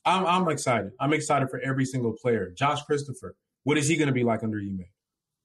I'm, 0.05 0.25
I'm 0.25 0.49
excited. 0.49 0.91
I'm 0.99 1.13
excited 1.13 1.49
for 1.49 1.59
every 1.59 1.85
single 1.85 2.13
player. 2.13 2.51
Josh 2.55 2.83
Christopher, 2.83 3.35
what 3.63 3.77
is 3.77 3.87
he 3.87 3.95
going 3.95 4.07
to 4.07 4.13
be 4.13 4.23
like 4.23 4.43
under 4.43 4.59
Ime? 4.59 4.85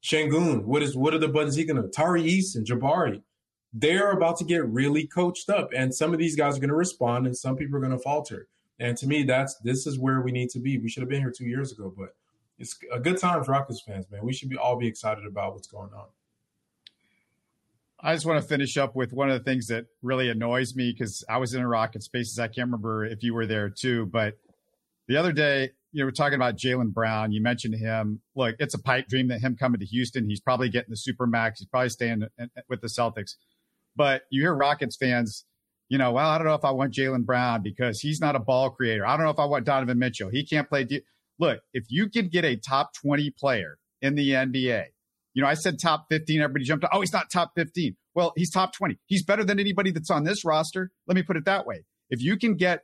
Sengun, 0.02 0.64
what 0.64 0.82
is, 0.82 0.96
what 0.96 1.14
are 1.14 1.18
the 1.18 1.28
buttons 1.28 1.56
he 1.56 1.64
going 1.64 1.80
to, 1.80 1.88
Tari 1.88 2.22
Eason, 2.22 2.64
Jabari, 2.64 3.22
they're 3.72 4.10
about 4.12 4.38
to 4.38 4.44
get 4.44 4.66
really 4.66 5.06
coached 5.06 5.50
up 5.50 5.70
and 5.74 5.94
some 5.94 6.12
of 6.12 6.18
these 6.18 6.36
guys 6.36 6.56
are 6.56 6.60
going 6.60 6.68
to 6.70 6.74
respond 6.74 7.26
and 7.26 7.36
some 7.36 7.56
people 7.56 7.76
are 7.76 7.80
going 7.80 7.92
to 7.92 7.98
falter. 7.98 8.48
And 8.80 8.96
to 8.98 9.06
me, 9.06 9.24
that's 9.24 9.56
this 9.64 9.86
is 9.86 9.98
where 9.98 10.20
we 10.20 10.30
need 10.30 10.50
to 10.50 10.60
be. 10.60 10.78
We 10.78 10.88
should 10.88 11.02
have 11.02 11.10
been 11.10 11.20
here 11.20 11.32
two 11.36 11.46
years 11.46 11.72
ago, 11.72 11.92
but 11.96 12.14
it's 12.58 12.78
a 12.92 13.00
good 13.00 13.18
time 13.18 13.42
for 13.44 13.52
Rockets 13.52 13.82
fans, 13.82 14.06
man. 14.10 14.24
We 14.24 14.32
should 14.32 14.48
be 14.48 14.56
all 14.56 14.76
be 14.76 14.86
excited 14.86 15.26
about 15.26 15.54
what's 15.54 15.66
going 15.66 15.90
on. 15.92 16.06
I 18.00 18.14
just 18.14 18.26
want 18.26 18.40
to 18.40 18.48
finish 18.48 18.76
up 18.76 18.94
with 18.94 19.12
one 19.12 19.28
of 19.28 19.36
the 19.36 19.44
things 19.44 19.66
that 19.68 19.86
really 20.02 20.30
annoys 20.30 20.76
me 20.76 20.92
because 20.92 21.24
I 21.28 21.38
was 21.38 21.54
in 21.54 21.62
a 21.62 21.68
Rocket 21.68 22.04
Spaces. 22.04 22.38
I 22.38 22.46
can't 22.46 22.68
remember 22.68 23.04
if 23.04 23.24
you 23.24 23.34
were 23.34 23.46
there 23.46 23.68
too, 23.68 24.06
but 24.06 24.38
the 25.08 25.16
other 25.16 25.32
day, 25.32 25.70
you 25.92 26.00
know, 26.00 26.06
we're 26.06 26.12
talking 26.12 26.36
about 26.36 26.56
Jaylen 26.56 26.92
Brown. 26.92 27.32
You 27.32 27.42
mentioned 27.42 27.74
him. 27.74 28.20
Look, 28.36 28.56
it's 28.58 28.74
a 28.74 28.78
pipe 28.78 29.08
dream 29.08 29.28
that 29.28 29.40
him 29.40 29.56
coming 29.56 29.80
to 29.80 29.86
Houston. 29.86 30.28
He's 30.28 30.40
probably 30.40 30.68
getting 30.68 30.90
the 30.90 30.96
super 30.96 31.26
max. 31.26 31.60
He's 31.60 31.68
probably 31.68 31.88
staying 31.88 32.24
with 32.68 32.80
the 32.80 32.88
Celtics. 32.88 33.32
But 33.96 34.22
you 34.30 34.42
hear 34.42 34.54
Rockets 34.54 34.96
fans 34.96 35.44
you 35.88 35.96
know, 35.96 36.12
well, 36.12 36.28
I 36.28 36.36
don't 36.36 36.46
know 36.46 36.54
if 36.54 36.64
I 36.64 36.70
want 36.70 36.92
Jaylen 36.92 37.24
Brown 37.24 37.62
because 37.62 38.00
he's 38.00 38.20
not 38.20 38.36
a 38.36 38.38
ball 38.38 38.70
creator. 38.70 39.06
I 39.06 39.16
don't 39.16 39.24
know 39.24 39.30
if 39.30 39.38
I 39.38 39.46
want 39.46 39.64
Donovan 39.64 39.98
Mitchell. 39.98 40.28
He 40.30 40.44
can't 40.44 40.68
play. 40.68 40.84
De- 40.84 41.02
Look, 41.38 41.60
if 41.72 41.84
you 41.88 42.10
can 42.10 42.28
get 42.28 42.44
a 42.44 42.56
top 42.56 42.92
20 42.94 43.30
player 43.30 43.78
in 44.02 44.14
the 44.14 44.30
NBA, 44.30 44.84
you 45.34 45.42
know, 45.42 45.48
I 45.48 45.54
said 45.54 45.78
top 45.78 46.06
15, 46.10 46.40
everybody 46.40 46.64
jumped 46.64 46.84
Oh, 46.92 47.00
he's 47.00 47.12
not 47.12 47.30
top 47.32 47.52
15. 47.54 47.96
Well, 48.14 48.32
he's 48.36 48.50
top 48.50 48.74
20. 48.74 48.98
He's 49.06 49.22
better 49.22 49.44
than 49.44 49.60
anybody 49.60 49.92
that's 49.92 50.10
on 50.10 50.24
this 50.24 50.44
roster. 50.44 50.90
Let 51.06 51.14
me 51.14 51.22
put 51.22 51.36
it 51.36 51.44
that 51.44 51.64
way. 51.64 51.84
If 52.10 52.20
you 52.20 52.36
can 52.36 52.56
get 52.56 52.82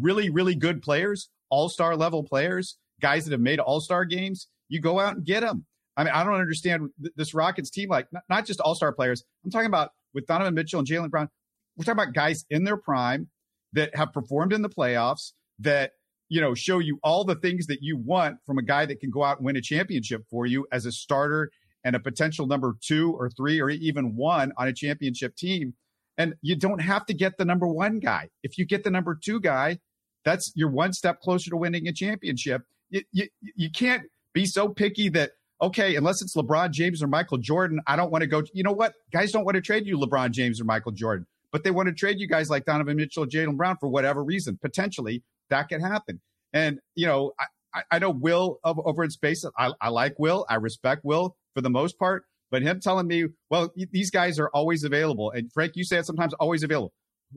really, 0.00 0.30
really 0.30 0.54
good 0.54 0.82
players, 0.82 1.30
all 1.50 1.68
star 1.68 1.96
level 1.96 2.22
players, 2.22 2.76
guys 3.00 3.24
that 3.24 3.32
have 3.32 3.40
made 3.40 3.60
all 3.60 3.80
star 3.80 4.04
games, 4.04 4.48
you 4.68 4.80
go 4.80 4.98
out 4.98 5.16
and 5.16 5.24
get 5.24 5.40
them. 5.40 5.64
I 5.96 6.04
mean, 6.04 6.12
I 6.12 6.24
don't 6.24 6.34
understand 6.34 6.90
this 7.16 7.32
Rockets 7.32 7.70
team, 7.70 7.88
like 7.88 8.06
not 8.28 8.46
just 8.46 8.60
all 8.60 8.74
star 8.74 8.92
players. 8.92 9.24
I'm 9.44 9.50
talking 9.50 9.66
about 9.66 9.90
with 10.12 10.26
Donovan 10.26 10.54
Mitchell 10.54 10.80
and 10.80 10.88
Jaylen 10.88 11.10
Brown 11.10 11.28
we're 11.76 11.84
talking 11.84 12.00
about 12.00 12.14
guys 12.14 12.44
in 12.50 12.64
their 12.64 12.76
prime 12.76 13.28
that 13.72 13.94
have 13.94 14.12
performed 14.12 14.52
in 14.52 14.62
the 14.62 14.68
playoffs 14.68 15.32
that 15.58 15.92
you 16.28 16.40
know 16.40 16.54
show 16.54 16.78
you 16.78 16.98
all 17.02 17.24
the 17.24 17.36
things 17.36 17.66
that 17.66 17.82
you 17.82 17.96
want 17.96 18.38
from 18.46 18.58
a 18.58 18.62
guy 18.62 18.86
that 18.86 19.00
can 19.00 19.10
go 19.10 19.22
out 19.22 19.38
and 19.38 19.46
win 19.46 19.56
a 19.56 19.60
championship 19.60 20.24
for 20.30 20.46
you 20.46 20.66
as 20.72 20.86
a 20.86 20.92
starter 20.92 21.50
and 21.84 21.94
a 21.94 22.00
potential 22.00 22.46
number 22.46 22.74
two 22.82 23.12
or 23.12 23.30
three 23.30 23.60
or 23.60 23.70
even 23.70 24.16
one 24.16 24.52
on 24.56 24.68
a 24.68 24.72
championship 24.72 25.36
team 25.36 25.74
and 26.18 26.34
you 26.40 26.56
don't 26.56 26.80
have 26.80 27.04
to 27.06 27.14
get 27.14 27.36
the 27.36 27.44
number 27.44 27.66
one 27.66 27.98
guy 27.98 28.28
if 28.42 28.58
you 28.58 28.64
get 28.64 28.82
the 28.82 28.90
number 28.90 29.18
two 29.22 29.38
guy 29.40 29.78
that's 30.26 30.52
you're 30.54 30.70
one 30.70 30.92
step 30.92 31.20
closer 31.22 31.48
to 31.48 31.56
winning 31.56 31.88
a 31.88 31.92
championship 31.92 32.62
you, 32.90 33.00
you, 33.12 33.28
you 33.40 33.70
can't 33.70 34.02
be 34.34 34.44
so 34.44 34.68
picky 34.68 35.08
that 35.08 35.30
okay 35.62 35.96
unless 35.96 36.20
it's 36.20 36.36
lebron 36.36 36.70
james 36.70 37.02
or 37.02 37.06
michael 37.06 37.38
jordan 37.38 37.80
i 37.86 37.96
don't 37.96 38.12
want 38.12 38.20
to 38.20 38.26
go 38.26 38.42
you 38.52 38.62
know 38.62 38.72
what 38.72 38.92
guys 39.10 39.32
don't 39.32 39.46
want 39.46 39.54
to 39.54 39.62
trade 39.62 39.86
you 39.86 39.96
lebron 39.96 40.30
james 40.30 40.60
or 40.60 40.64
michael 40.64 40.92
jordan 40.92 41.26
but 41.56 41.64
they 41.64 41.70
want 41.70 41.88
to 41.88 41.94
trade 41.94 42.20
you 42.20 42.28
guys 42.28 42.50
like 42.50 42.66
Donovan 42.66 42.98
Mitchell, 42.98 43.24
Jaylen 43.24 43.56
Brown 43.56 43.78
for 43.78 43.88
whatever 43.88 44.22
reason. 44.22 44.58
Potentially 44.60 45.22
that 45.48 45.70
could 45.70 45.80
happen. 45.80 46.20
And, 46.52 46.80
you 46.94 47.06
know, 47.06 47.32
I, 47.72 47.82
I 47.90 47.98
know 47.98 48.10
Will 48.10 48.58
over 48.64 49.04
in 49.04 49.10
space. 49.10 49.42
I, 49.58 49.72
I 49.80 49.88
like 49.88 50.18
Will. 50.18 50.44
I 50.50 50.56
respect 50.56 51.02
Will 51.02 51.34
for 51.54 51.60
the 51.60 51.70
most 51.70 51.98
part. 51.98 52.24
But 52.50 52.60
him 52.60 52.78
telling 52.80 53.06
me, 53.06 53.28
well, 53.50 53.72
these 53.90 54.10
guys 54.10 54.38
are 54.38 54.48
always 54.50 54.84
available. 54.84 55.30
And 55.30 55.50
Frank, 55.52 55.76
you 55.76 55.84
said 55.84 56.04
sometimes 56.06 56.32
always 56.34 56.62
available. 56.62 56.92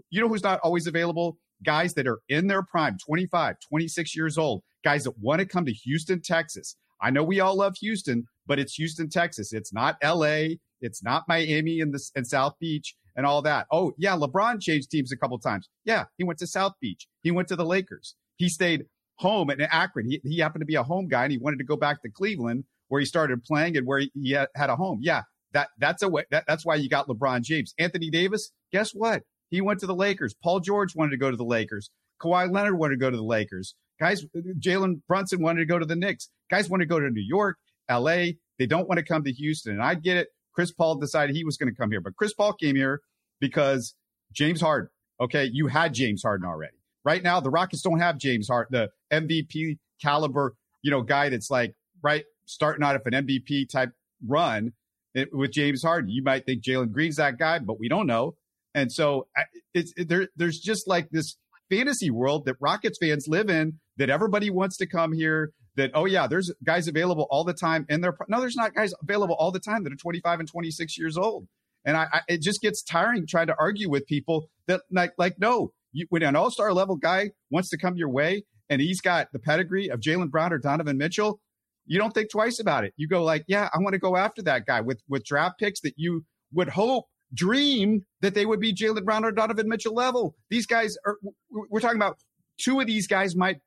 You 0.09 0.21
know 0.21 0.27
who's 0.27 0.43
not 0.43 0.59
always 0.63 0.87
available? 0.87 1.37
Guys 1.63 1.93
that 1.95 2.07
are 2.07 2.19
in 2.29 2.47
their 2.47 2.63
prime, 2.63 2.97
25, 3.05 3.57
26 3.67 4.15
years 4.15 4.37
old, 4.37 4.63
guys 4.83 5.03
that 5.03 5.17
want 5.19 5.39
to 5.39 5.45
come 5.45 5.65
to 5.65 5.73
Houston, 5.73 6.21
Texas. 6.21 6.75
I 7.01 7.11
know 7.11 7.23
we 7.23 7.39
all 7.39 7.55
love 7.55 7.75
Houston, 7.81 8.25
but 8.45 8.59
it's 8.59 8.75
Houston, 8.75 9.09
Texas. 9.09 9.53
It's 9.53 9.73
not 9.73 9.97
LA. 10.03 10.55
It's 10.81 11.03
not 11.03 11.23
Miami 11.27 11.81
and 11.81 11.93
the 11.93 12.01
and 12.15 12.25
South 12.25 12.53
Beach 12.59 12.95
and 13.15 13.25
all 13.25 13.41
that. 13.41 13.67
Oh, 13.71 13.93
yeah, 13.97 14.15
LeBron 14.15 14.61
changed 14.61 14.89
teams 14.91 15.11
a 15.11 15.17
couple 15.17 15.37
times. 15.39 15.69
Yeah, 15.85 16.05
he 16.17 16.23
went 16.23 16.39
to 16.39 16.47
South 16.47 16.73
Beach. 16.81 17.07
He 17.21 17.31
went 17.31 17.47
to 17.49 17.55
the 17.55 17.65
Lakers. 17.65 18.15
He 18.37 18.47
stayed 18.47 18.85
home 19.17 19.49
in 19.49 19.61
Akron. 19.61 20.09
He, 20.09 20.21
he 20.23 20.39
happened 20.39 20.61
to 20.61 20.65
be 20.65 20.75
a 20.75 20.83
home 20.83 21.07
guy 21.07 21.23
and 21.23 21.31
he 21.31 21.37
wanted 21.37 21.57
to 21.57 21.65
go 21.65 21.75
back 21.75 22.01
to 22.01 22.09
Cleveland 22.09 22.63
where 22.87 22.99
he 22.99 23.05
started 23.05 23.43
playing 23.43 23.77
and 23.77 23.85
where 23.85 23.99
he, 23.99 24.31
had 24.31 24.69
a 24.69 24.75
home. 24.75 24.99
Yeah, 25.01 25.23
that 25.53 25.69
that's 25.77 26.01
a 26.01 26.09
way. 26.09 26.23
That, 26.31 26.45
that's 26.47 26.65
why 26.65 26.75
you 26.75 26.89
got 26.89 27.07
LeBron 27.07 27.41
James. 27.41 27.73
Anthony 27.77 28.09
Davis, 28.09 28.51
guess 28.71 28.91
what? 28.91 29.23
He 29.49 29.61
went 29.61 29.79
to 29.81 29.87
the 29.87 29.95
Lakers. 29.95 30.33
Paul 30.33 30.59
George 30.59 30.95
wanted 30.95 31.11
to 31.11 31.17
go 31.17 31.31
to 31.31 31.37
the 31.37 31.43
Lakers. 31.43 31.89
Kawhi 32.21 32.51
Leonard 32.51 32.77
wanted 32.77 32.95
to 32.95 32.99
go 32.99 33.09
to 33.09 33.17
the 33.17 33.23
Lakers. 33.23 33.75
Guys, 33.99 34.25
Jalen 34.59 35.01
Brunson 35.07 35.41
wanted 35.41 35.59
to 35.59 35.65
go 35.65 35.79
to 35.79 35.85
the 35.85 35.95
Knicks. 35.95 36.29
Guys 36.49 36.69
want 36.69 36.81
to 36.81 36.87
go 36.87 36.99
to 36.99 37.09
New 37.09 37.21
York, 37.21 37.57
L.A. 37.89 38.37
They 38.57 38.65
don't 38.65 38.87
want 38.87 38.99
to 38.99 39.03
come 39.03 39.23
to 39.23 39.31
Houston. 39.31 39.73
And 39.73 39.81
I 39.81 39.95
get 39.95 40.17
it. 40.17 40.29
Chris 40.53 40.71
Paul 40.71 40.95
decided 40.95 41.35
he 41.35 41.43
was 41.43 41.57
going 41.57 41.71
to 41.71 41.77
come 41.77 41.91
here, 41.91 42.01
but 42.01 42.15
Chris 42.15 42.33
Paul 42.33 42.53
came 42.53 42.75
here 42.75 43.01
because 43.39 43.95
James 44.33 44.61
Harden. 44.61 44.89
Okay, 45.21 45.45
you 45.45 45.67
had 45.67 45.93
James 45.93 46.23
Harden 46.23 46.47
already. 46.47 46.77
Right 47.03 47.23
now, 47.23 47.39
the 47.39 47.49
Rockets 47.49 47.81
don't 47.81 47.99
have 47.99 48.17
James 48.17 48.47
Harden, 48.47 48.89
the 49.11 49.15
MVP 49.15 49.77
caliber, 50.01 50.55
you 50.81 50.91
know, 50.91 51.01
guy 51.01 51.29
that's 51.29 51.49
like 51.49 51.75
right 52.01 52.25
starting 52.45 52.83
out 52.83 52.95
of 52.95 53.01
an 53.05 53.25
MVP 53.25 53.69
type 53.69 53.91
run. 54.25 54.73
Eh, 55.15 55.25
with 55.31 55.51
James 55.51 55.81
Harden. 55.81 56.09
You 56.09 56.23
might 56.23 56.45
think 56.45 56.61
Jalen 56.61 56.91
Green's 56.91 57.15
that 57.15 57.37
guy, 57.37 57.59
but 57.59 57.79
we 57.79 57.89
don't 57.89 58.07
know. 58.07 58.35
And 58.73 58.91
so 58.91 59.27
it's 59.73 59.93
it, 59.97 60.09
there. 60.09 60.27
There's 60.35 60.59
just 60.59 60.87
like 60.87 61.09
this 61.09 61.37
fantasy 61.69 62.09
world 62.09 62.45
that 62.45 62.55
Rockets 62.59 62.97
fans 63.01 63.25
live 63.27 63.49
in 63.49 63.79
that 63.97 64.09
everybody 64.09 64.49
wants 64.49 64.77
to 64.77 64.87
come 64.87 65.13
here. 65.13 65.51
That 65.75 65.91
oh 65.93 66.05
yeah, 66.05 66.27
there's 66.27 66.51
guys 66.63 66.87
available 66.87 67.27
all 67.29 67.43
the 67.43 67.53
time, 67.53 67.85
and 67.89 68.03
they're 68.03 68.17
no, 68.27 68.39
there's 68.39 68.55
not 68.55 68.73
guys 68.73 68.93
available 69.01 69.35
all 69.39 69.51
the 69.51 69.59
time 69.59 69.83
that 69.83 69.93
are 69.93 69.97
25 69.97 70.39
and 70.41 70.49
26 70.49 70.97
years 70.97 71.17
old. 71.17 71.47
And 71.85 71.95
I, 71.95 72.07
I 72.11 72.21
it 72.27 72.41
just 72.41 72.61
gets 72.61 72.83
tiring 72.83 73.25
trying 73.27 73.47
to 73.47 73.55
argue 73.57 73.89
with 73.89 74.05
people 74.05 74.49
that 74.67 74.81
like 74.91 75.13
like 75.17 75.39
no, 75.39 75.71
you, 75.93 76.05
when 76.09 76.23
an 76.23 76.35
all 76.35 76.51
star 76.51 76.73
level 76.73 76.95
guy 76.95 77.31
wants 77.49 77.69
to 77.69 77.77
come 77.77 77.95
your 77.95 78.09
way 78.09 78.43
and 78.69 78.81
he's 78.81 79.01
got 79.01 79.31
the 79.31 79.39
pedigree 79.39 79.89
of 79.89 79.99
Jaylen 79.99 80.29
Brown 80.29 80.53
or 80.53 80.57
Donovan 80.57 80.97
Mitchell, 80.97 81.39
you 81.85 81.97
don't 81.97 82.13
think 82.13 82.29
twice 82.29 82.59
about 82.59 82.83
it. 82.83 82.93
You 82.97 83.07
go 83.07 83.23
like, 83.23 83.45
yeah, 83.47 83.69
I 83.73 83.79
want 83.79 83.93
to 83.93 83.99
go 83.99 84.15
after 84.17 84.41
that 84.43 84.65
guy 84.65 84.81
with 84.81 85.01
with 85.07 85.23
draft 85.23 85.59
picks 85.59 85.81
that 85.81 85.93
you 85.97 86.25
would 86.51 86.69
hope 86.69 87.05
dream 87.33 88.05
that 88.21 88.33
they 88.33 88.45
would 88.45 88.59
be 88.59 88.73
Jaylen 88.73 89.05
Brown 89.05 89.25
or 89.25 89.31
Donovan 89.31 89.67
Mitchell 89.67 89.93
level. 89.93 90.35
These 90.49 90.65
guys 90.65 90.97
are 91.05 91.17
we're 91.51 91.79
talking 91.79 91.97
about 91.97 92.17
two 92.59 92.79
of 92.79 92.87
these 92.87 93.07
guys 93.07 93.35
might 93.35 93.57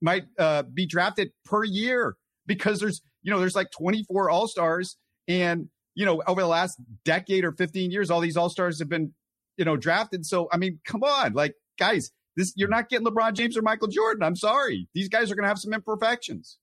might 0.00 0.24
uh, 0.38 0.62
be 0.62 0.86
drafted 0.86 1.32
per 1.44 1.64
year 1.64 2.16
because 2.46 2.80
there's 2.80 3.02
you 3.22 3.30
know 3.30 3.38
there's 3.38 3.54
like 3.54 3.70
24 3.70 4.30
all 4.30 4.48
stars 4.48 4.96
and 5.28 5.68
you 5.94 6.04
know 6.04 6.22
over 6.26 6.40
the 6.40 6.48
last 6.48 6.80
decade 7.04 7.44
or 7.44 7.52
15 7.52 7.90
years 7.90 8.10
all 8.10 8.20
these 8.20 8.36
all 8.36 8.48
stars 8.48 8.78
have 8.78 8.88
been 8.88 9.12
you 9.56 9.64
know 9.64 9.76
drafted. 9.76 10.26
So 10.26 10.48
I 10.52 10.56
mean, 10.56 10.80
come 10.84 11.02
on, 11.02 11.32
like 11.34 11.54
guys, 11.78 12.10
this 12.36 12.52
you're 12.56 12.68
not 12.68 12.88
getting 12.88 13.06
LeBron 13.06 13.34
James 13.34 13.56
or 13.56 13.62
Michael 13.62 13.88
Jordan. 13.88 14.22
I'm 14.22 14.36
sorry, 14.36 14.88
these 14.94 15.08
guys 15.08 15.30
are 15.30 15.34
going 15.34 15.44
to 15.44 15.48
have 15.48 15.58
some 15.58 15.72
imperfections. 15.72 16.58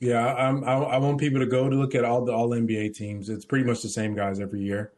Yeah, 0.00 0.26
I, 0.26 0.50
I 0.50 0.98
want 0.98 1.20
people 1.20 1.38
to 1.38 1.46
go 1.46 1.68
to 1.68 1.76
look 1.76 1.94
at 1.94 2.04
all 2.04 2.24
the 2.24 2.32
all 2.32 2.48
NBA 2.50 2.94
teams. 2.94 3.28
It's 3.28 3.44
pretty 3.44 3.64
much 3.64 3.82
the 3.82 3.88
same 3.88 4.14
guys 4.14 4.40
every 4.40 4.60
year. 4.60 4.92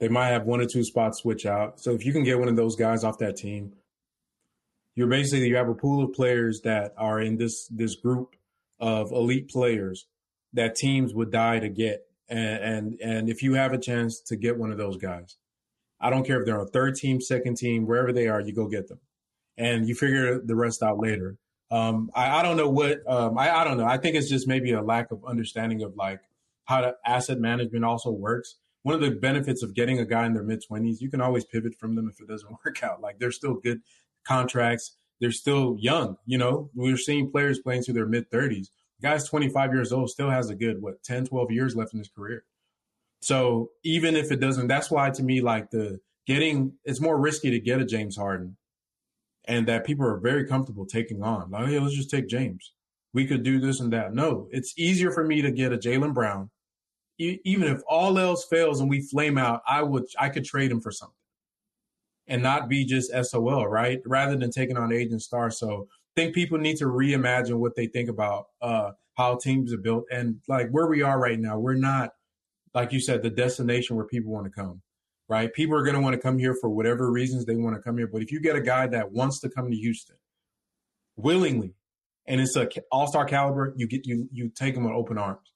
They 0.00 0.08
might 0.08 0.28
have 0.28 0.46
one 0.46 0.60
or 0.60 0.66
two 0.66 0.82
spots 0.82 1.18
switch 1.18 1.44
out. 1.44 1.78
So 1.78 1.92
if 1.92 2.04
you 2.04 2.12
can 2.12 2.24
get 2.24 2.38
one 2.38 2.48
of 2.48 2.56
those 2.56 2.74
guys 2.74 3.04
off 3.04 3.18
that 3.18 3.36
team, 3.36 3.74
you're 4.94 5.08
basically 5.08 5.48
you 5.48 5.56
have 5.56 5.68
a 5.68 5.74
pool 5.74 6.02
of 6.02 6.14
players 6.14 6.62
that 6.64 6.94
are 6.96 7.20
in 7.20 7.36
this 7.36 7.68
this 7.68 7.96
group 7.96 8.34
of 8.80 9.12
elite 9.12 9.48
players 9.48 10.06
that 10.54 10.74
teams 10.74 11.14
would 11.14 11.30
die 11.30 11.60
to 11.60 11.68
get. 11.68 12.06
And 12.28 12.62
and, 12.62 13.00
and 13.00 13.28
if 13.28 13.42
you 13.42 13.54
have 13.54 13.72
a 13.72 13.78
chance 13.78 14.20
to 14.28 14.36
get 14.36 14.58
one 14.58 14.72
of 14.72 14.78
those 14.78 14.96
guys, 14.96 15.36
I 16.00 16.08
don't 16.10 16.26
care 16.26 16.40
if 16.40 16.46
they're 16.46 16.58
on 16.58 16.68
third 16.68 16.94
team, 16.94 17.20
second 17.20 17.58
team, 17.58 17.86
wherever 17.86 18.12
they 18.12 18.26
are, 18.28 18.40
you 18.40 18.54
go 18.54 18.68
get 18.68 18.88
them, 18.88 19.00
and 19.58 19.86
you 19.86 19.94
figure 19.94 20.40
the 20.40 20.56
rest 20.56 20.82
out 20.82 20.98
later. 20.98 21.36
Um, 21.70 22.10
I, 22.14 22.40
I, 22.40 22.42
don't 22.42 22.56
know 22.56 22.68
what 22.68 22.98
um, 23.06 23.38
I, 23.38 23.50
I 23.50 23.64
don't 23.64 23.78
know. 23.78 23.84
I 23.84 23.96
think 23.96 24.16
it's 24.16 24.28
just 24.28 24.48
maybe 24.48 24.72
a 24.72 24.82
lack 24.82 25.12
of 25.12 25.24
understanding 25.24 25.82
of 25.82 25.94
like 25.94 26.20
how 26.64 26.80
the 26.80 26.96
asset 27.06 27.38
management 27.38 27.84
also 27.84 28.10
works. 28.10 28.56
One 28.82 28.94
of 28.94 29.00
the 29.00 29.10
benefits 29.10 29.62
of 29.62 29.74
getting 29.74 29.98
a 29.98 30.06
guy 30.06 30.26
in 30.26 30.34
their 30.34 30.42
mid 30.42 30.62
twenties, 30.66 31.02
you 31.02 31.10
can 31.10 31.20
always 31.20 31.44
pivot 31.44 31.74
from 31.78 31.94
them 31.94 32.08
if 32.08 32.20
it 32.20 32.28
doesn't 32.28 32.50
work 32.64 32.82
out. 32.82 33.00
Like 33.00 33.18
they're 33.18 33.30
still 33.30 33.54
good 33.54 33.80
contracts. 34.26 34.96
They're 35.20 35.32
still 35.32 35.76
young. 35.78 36.16
You 36.24 36.38
know, 36.38 36.70
we're 36.74 36.96
seeing 36.96 37.30
players 37.30 37.58
playing 37.58 37.84
to 37.84 37.92
their 37.92 38.06
mid 38.06 38.30
thirties. 38.30 38.70
Guy's 39.02 39.28
25 39.28 39.72
years 39.72 39.92
old, 39.92 40.10
still 40.10 40.30
has 40.30 40.50
a 40.50 40.54
good, 40.54 40.82
what, 40.82 41.02
10, 41.02 41.26
12 41.26 41.50
years 41.50 41.74
left 41.74 41.94
in 41.94 41.98
his 41.98 42.08
career. 42.08 42.44
So 43.22 43.70
even 43.82 44.16
if 44.16 44.30
it 44.30 44.40
doesn't, 44.40 44.68
that's 44.68 44.90
why 44.90 45.10
to 45.10 45.22
me, 45.22 45.40
like 45.40 45.70
the 45.70 46.00
getting, 46.26 46.74
it's 46.84 47.00
more 47.00 47.18
risky 47.18 47.50
to 47.50 47.60
get 47.60 47.80
a 47.80 47.84
James 47.84 48.16
Harden 48.16 48.56
and 49.46 49.66
that 49.68 49.86
people 49.86 50.06
are 50.06 50.18
very 50.18 50.46
comfortable 50.46 50.86
taking 50.86 51.22
on. 51.22 51.50
Like, 51.50 51.68
hey, 51.68 51.78
let's 51.78 51.94
just 51.94 52.10
take 52.10 52.28
James. 52.28 52.72
We 53.12 53.26
could 53.26 53.42
do 53.42 53.58
this 53.58 53.80
and 53.80 53.92
that. 53.92 54.14
No, 54.14 54.48
it's 54.50 54.74
easier 54.78 55.10
for 55.10 55.24
me 55.24 55.42
to 55.42 55.50
get 55.50 55.72
a 55.72 55.78
Jaylen 55.78 56.14
Brown. 56.14 56.50
Even 57.20 57.68
if 57.68 57.82
all 57.88 58.18
else 58.18 58.46
fails 58.48 58.80
and 58.80 58.88
we 58.88 59.00
flame 59.00 59.38
out, 59.38 59.62
I 59.66 59.82
would 59.82 60.04
I 60.18 60.28
could 60.28 60.44
trade 60.44 60.70
him 60.70 60.80
for 60.80 60.90
something, 60.90 61.14
and 62.26 62.42
not 62.42 62.68
be 62.68 62.84
just 62.84 63.12
SOL, 63.12 63.66
right? 63.66 64.00
Rather 64.06 64.36
than 64.36 64.50
taking 64.50 64.76
on 64.76 64.92
agent 64.92 65.22
star. 65.22 65.50
So 65.50 65.88
I 66.16 66.20
think 66.20 66.34
people 66.34 66.58
need 66.58 66.76
to 66.78 66.86
reimagine 66.86 67.58
what 67.58 67.76
they 67.76 67.86
think 67.86 68.08
about 68.08 68.46
uh, 68.62 68.92
how 69.16 69.36
teams 69.36 69.72
are 69.72 69.78
built 69.78 70.04
and 70.10 70.40
like 70.48 70.70
where 70.70 70.86
we 70.86 71.02
are 71.02 71.18
right 71.20 71.38
now. 71.38 71.58
We're 71.58 71.74
not 71.74 72.10
like 72.74 72.92
you 72.92 73.00
said 73.00 73.22
the 73.22 73.30
destination 73.30 73.96
where 73.96 74.06
people 74.06 74.32
want 74.32 74.46
to 74.46 74.50
come 74.50 74.82
right? 75.30 75.52
People 75.54 75.76
are 75.76 75.84
going 75.84 75.94
to 75.94 76.00
want 76.02 76.12
to 76.12 76.20
come 76.20 76.38
here 76.38 76.56
for 76.60 76.68
whatever 76.68 77.10
reasons 77.10 77.46
they 77.46 77.54
want 77.54 77.76
to 77.76 77.80
come 77.80 77.96
here. 77.96 78.08
But 78.08 78.20
if 78.20 78.32
you 78.32 78.40
get 78.40 78.56
a 78.56 78.60
guy 78.60 78.88
that 78.88 79.12
wants 79.12 79.38
to 79.40 79.48
come 79.48 79.70
to 79.70 79.76
Houston 79.76 80.16
willingly, 81.16 81.76
and 82.26 82.40
it's 82.40 82.56
a 82.56 82.68
all 82.90 83.06
star 83.06 83.24
caliber, 83.24 83.72
you 83.76 83.86
get 83.86 84.06
you 84.06 84.28
you 84.32 84.50
take 84.50 84.74
him 84.74 84.84
with 84.84 84.92
open 84.92 85.16
arms. 85.16 85.49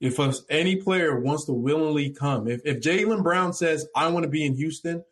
If 0.00 0.18
any 0.50 0.76
player 0.76 1.18
wants 1.18 1.46
to 1.46 1.52
willingly 1.52 2.10
come, 2.10 2.48
if 2.48 2.60
if 2.64 2.80
Jaylen 2.80 3.22
Brown 3.22 3.52
says 3.52 3.86
I 3.94 4.08
want 4.08 4.24
to 4.24 4.30
be 4.30 4.44
in 4.44 4.54
Houston, 4.54 5.02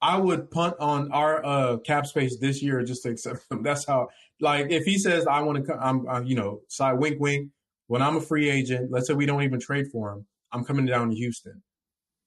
I 0.00 0.18
would 0.18 0.50
punt 0.50 0.76
on 0.78 1.10
our 1.12 1.44
uh, 1.44 1.76
cap 1.78 2.06
space 2.06 2.38
this 2.38 2.62
year 2.62 2.82
just 2.84 3.02
to 3.02 3.10
accept 3.10 3.40
him. 3.50 3.62
That's 3.62 3.86
how. 3.86 4.08
Like 4.38 4.70
if 4.70 4.84
he 4.84 4.98
says 4.98 5.26
I 5.26 5.40
want 5.40 5.58
to 5.58 5.64
come, 5.64 5.78
I'm, 5.80 6.08
I'm 6.08 6.26
you 6.26 6.36
know 6.36 6.60
side 6.68 6.98
wink 6.98 7.18
wink. 7.18 7.50
When 7.88 8.02
I'm 8.02 8.16
a 8.16 8.20
free 8.20 8.50
agent, 8.50 8.90
let's 8.90 9.06
say 9.06 9.14
we 9.14 9.26
don't 9.26 9.42
even 9.42 9.60
trade 9.60 9.86
for 9.92 10.12
him, 10.12 10.26
I'm 10.52 10.64
coming 10.64 10.86
down 10.86 11.10
to 11.10 11.16
Houston 11.16 11.62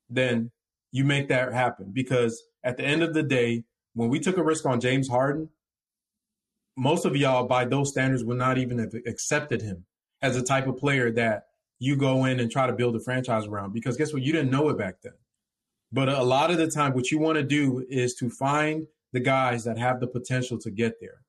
then 0.10 0.52
you 0.92 1.06
make 1.06 1.30
that 1.30 1.54
happen. 1.54 1.92
Because 1.94 2.42
at 2.64 2.78
the 2.78 2.84
end 2.84 3.04
of 3.04 3.14
the 3.14 3.24
day, 3.24 3.64
when 3.94 4.10
we 4.10 4.20
took 4.20 4.38
a 4.38 4.44
risk 4.44 4.66
on 4.66 4.80
James 4.80 5.08
Harden, 5.08 5.50
most 6.76 7.06
of 7.06 7.16
y'all, 7.16 7.46
by 7.46 7.66
those 7.66 7.90
standards, 7.90 8.24
would 8.24 8.38
not 8.38 8.58
even 8.58 8.80
have 8.80 8.94
accepted 9.06 9.62
him 9.62 9.86
as 10.22 10.36
a 10.36 10.44
type 10.44 10.68
of 10.68 10.78
player 10.78 11.12
that 11.12 11.44
you 11.80 11.96
go 11.96 12.26
in 12.26 12.40
and 12.40 12.52
try 12.52 12.68
to 12.68 12.74
build 12.74 12.96
a 12.96 13.00
franchise 13.00 13.46
around. 13.46 13.74
Because 13.74 13.98
guess 13.98 14.14
what? 14.14 14.22
You 14.22 14.34
didn't 14.34 14.52
know 14.52 14.70
it 14.70 14.78
back 14.78 15.02
then. 15.02 15.14
But 15.92 16.10
a 16.10 16.24
lot 16.24 16.52
of 16.52 16.58
the 16.58 16.70
time, 16.70 16.94
what 16.94 17.10
you 17.10 17.18
want 17.18 17.38
to 17.38 17.44
do 17.44 17.86
is 17.90 18.14
to 18.16 18.30
find 18.30 18.88
the 19.12 19.20
guys 19.20 19.64
that 19.64 19.78
have 19.78 20.00
the 20.00 20.08
potential 20.08 20.60
to 20.60 20.70
get 20.70 21.00
there. 21.02 21.22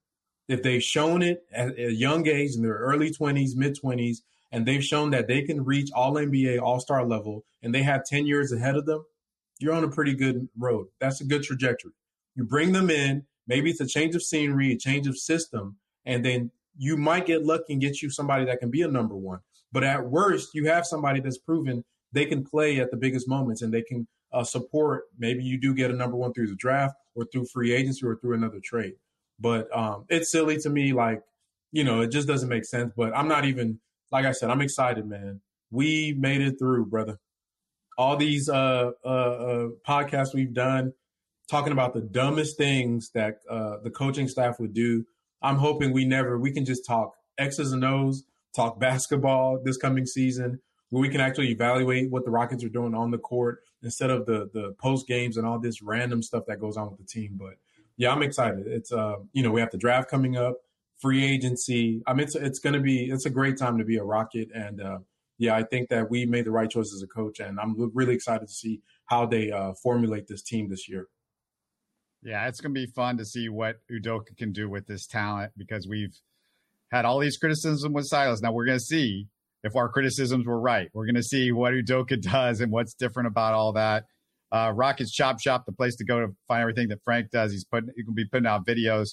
If 0.49 0.63
they've 0.63 0.83
shown 0.83 1.23
it 1.23 1.45
at 1.53 1.79
a 1.79 1.93
young 1.93 2.27
age 2.27 2.57
in 2.57 2.63
their 2.63 2.75
early 2.75 3.11
20s, 3.11 3.57
mid 3.57 3.79
20s, 3.81 4.19
and 4.53 4.67
they've 4.67 4.85
shown 4.85 5.11
that 5.11 5.29
they 5.29 5.43
can 5.43 5.65
reach 5.65 5.91
all 5.95 6.15
NBA, 6.15 6.61
all 6.61 6.81
star 6.81 7.07
level, 7.07 7.45
and 7.63 7.75
they 7.75 7.83
have 7.83 8.05
10 8.05 8.27
years 8.27 8.53
ahead 8.53 8.77
of 8.77 8.85
them, 8.85 9.05
you're 9.61 9.75
on 9.75 9.85
a 9.85 9.91
pretty 9.91 10.15
good 10.15 10.49
road. 10.59 10.89
That's 10.99 11.21
a 11.21 11.25
good 11.25 11.43
trajectory. 11.43 11.93
You 12.35 12.45
bring 12.45 12.73
them 12.73 12.91
in, 12.91 13.25
maybe 13.47 13.71
it's 13.71 13.81
a 13.81 13.87
change 13.87 14.15
of 14.15 14.23
scenery, 14.23 14.73
a 14.73 14.77
change 14.77 15.07
of 15.07 15.17
system, 15.17 15.77
and 16.05 16.25
then 16.25 16.51
you 16.77 16.97
might 16.97 17.27
get 17.27 17.45
lucky 17.45 17.75
and 17.75 17.81
get 17.81 18.03
you 18.03 18.11
somebody 18.11 18.45
that 18.47 18.59
can 18.59 18.71
be 18.71 18.83
a 18.83 18.89
number 18.89 19.15
one. 19.15 19.41
But 19.73 19.85
at 19.85 20.07
worst, 20.07 20.51
you 20.55 20.67
have 20.67 20.87
somebody 20.87 21.21
that's 21.21 21.39
proven 21.39 21.85
they 22.13 22.27
can 22.27 22.45
play 22.45 22.81
at 22.81 22.91
the 22.91 22.97
biggest 22.97 23.29
moments 23.29 23.63
and 23.63 23.73
they 23.73 23.83
can 23.83 24.07
uh, 24.33 24.43
support. 24.43 25.05
Maybe 25.19 25.45
you 25.45 25.59
do 25.61 25.75
get 25.75 25.91
a 25.91 25.95
number 25.95 26.17
one 26.17 26.33
through 26.33 26.49
the 26.49 26.57
draft 26.57 26.95
or 27.15 27.25
through 27.25 27.47
free 27.53 27.73
agency 27.73 28.05
or 28.05 28.17
through 28.17 28.35
another 28.35 28.61
trade. 28.63 28.95
But 29.39 29.75
um, 29.77 30.07
it's 30.09 30.31
silly 30.31 30.59
to 30.59 30.71
me. 30.71 30.93
Like, 30.93 31.23
you 31.73 31.85
know, 31.85 32.01
it 32.01 32.11
just 32.11 32.27
doesn't 32.27 32.49
make 32.49 32.65
sense. 32.65 32.93
But 32.97 33.17
I'm 33.17 33.29
not 33.29 33.45
even 33.45 33.79
like 34.13 34.27
I 34.27 34.33
said, 34.33 34.51
I'm 34.51 34.61
excited, 34.61 35.07
man. 35.07 35.41
We 35.71 36.15
made 36.19 36.41
it 36.41 36.59
through, 36.59 36.87
brother. 36.87 37.19
All 37.97 38.17
these 38.17 38.49
uh, 38.49 38.93
uh, 39.05 39.09
uh, 39.09 39.69
podcasts 39.87 40.35
we've 40.35 40.55
done 40.55 40.93
talking 41.49 41.73
about 41.73 41.95
the 41.95 42.01
dumbest 42.01 42.57
things 42.57 43.11
that 43.15 43.41
uh, 43.49 43.77
the 43.83 43.91
coaching 43.91 44.29
staff 44.29 44.59
would 44.59 44.73
do. 44.73 45.05
I'm 45.43 45.57
hoping 45.57 45.93
we 45.93 46.05
never 46.05 46.39
we 46.39 46.53
can 46.53 46.65
just 46.65 46.87
talk 46.87 47.15
X's 47.39 47.73
and 47.73 47.85
O's, 47.85 48.25
talk 48.55 48.81
basketball 48.81 49.61
this 49.63 49.77
coming 49.77 50.07
season, 50.07 50.61
where 50.91 51.01
we 51.01 51.09
can 51.09 51.21
actually 51.21 51.51
evaluate 51.51 52.11
what 52.11 52.25
the 52.25 52.31
Rockets 52.31 52.65
are 52.65 52.69
doing 52.69 52.95
on 52.95 53.11
the 53.11 53.19
court 53.19 53.61
instead 53.83 54.11
of 54.11 54.27
the 54.27 54.51
the 54.53 54.75
post 54.79 55.07
games 55.07 55.37
and 55.37 55.47
all 55.47 55.59
this 55.59 55.83
random 55.83 56.23
stuff 56.23 56.45
that 56.47 56.61
goes 56.61 56.77
on 56.77 56.91
with 56.91 56.99
the 56.99 57.07
team. 57.07 57.37
But 57.39 57.55
yeah, 57.97 58.11
I'm 58.13 58.23
excited. 58.23 58.67
It's 58.67 58.93
uh, 58.93 59.17
you 59.33 59.43
know, 59.43 59.51
we 59.51 59.61
have 59.61 59.71
the 59.71 59.79
draft 59.79 60.11
coming 60.11 60.37
up 60.37 60.57
free 61.01 61.25
agency. 61.25 62.03
I 62.07 62.13
mean, 62.13 62.25
it's 62.25 62.35
it's 62.35 62.59
going 62.59 62.75
to 62.75 62.81
be 62.81 63.11
it's 63.11 63.27
a 63.27 63.31
great 63.31 63.59
time 63.59 63.79
to 63.79 63.85
be 63.85 63.97
a 63.97 64.05
Rocket, 64.05 64.49
and 64.55 64.81
uh, 64.81 64.99
yeah, 65.39 65.57
I 65.57 65.63
think 65.63 65.89
that 65.89 66.11
we 66.11 66.27
made 66.27 66.45
the 66.45 66.51
right 66.51 66.71
choice 66.71 66.93
as 66.95 67.03
a 67.03 67.07
coach, 67.07 67.41
and 67.41 67.59
I'm 67.59 67.91
really 67.95 68.15
excited 68.15 68.47
to 68.47 68.55
see 68.55 68.83
how 69.07 69.27
they 69.27 69.51
uh, 69.51 69.73
formulate 69.83 70.29
this 70.29 70.43
team 70.43 70.69
this 70.69 70.89
year. 70.89 71.09
Yeah, 72.23 72.47
it's 72.49 72.61
going 72.61 72.75
to 72.75 72.81
be 72.81 72.87
fun 72.87 73.17
to 73.17 73.25
see 73.25 73.49
what 73.49 73.77
Udoka 73.91 74.37
can 74.37 74.53
do 74.53 74.69
with 74.69 74.87
this 74.87 75.07
talent 75.07 75.53
because 75.57 75.89
we've 75.89 76.15
had 76.91 77.05
all 77.05 77.19
these 77.19 77.37
criticisms 77.37 77.87
with 77.89 78.07
Silas. 78.07 78.43
Now 78.43 78.53
we're 78.53 78.67
going 78.67 78.79
to 78.79 78.85
see 78.85 79.27
if 79.63 79.77
our 79.77 79.89
criticisms 79.89 80.47
were 80.47 80.61
right. 80.61 80.89
We're 80.93 81.07
going 81.07 81.17
to 81.17 81.23
see 81.23 81.53
what 81.53 81.73
Udoka 81.73 82.21
does 82.21 82.61
and 82.61 82.73
what's 82.73 82.95
different 82.95 83.29
about 83.29 83.55
all 83.55 83.73
that. 83.73 84.05
Uh, 84.53 84.73
Rockets 84.75 85.13
Chop 85.13 85.41
Shop, 85.41 85.65
the 85.65 85.73
place 85.73 85.97
to 85.97 86.05
go 86.05 86.21
to 86.21 86.35
find 86.49 86.61
everything 86.61 86.89
that 86.89 86.99
Frank 87.05 87.31
does. 87.31 87.53
He's 87.53 87.65
putting, 87.65 87.91
he 87.97 88.03
can 88.03 88.15
be 88.15 88.25
putting 88.25 88.47
out 88.47 88.67
videos 88.67 89.11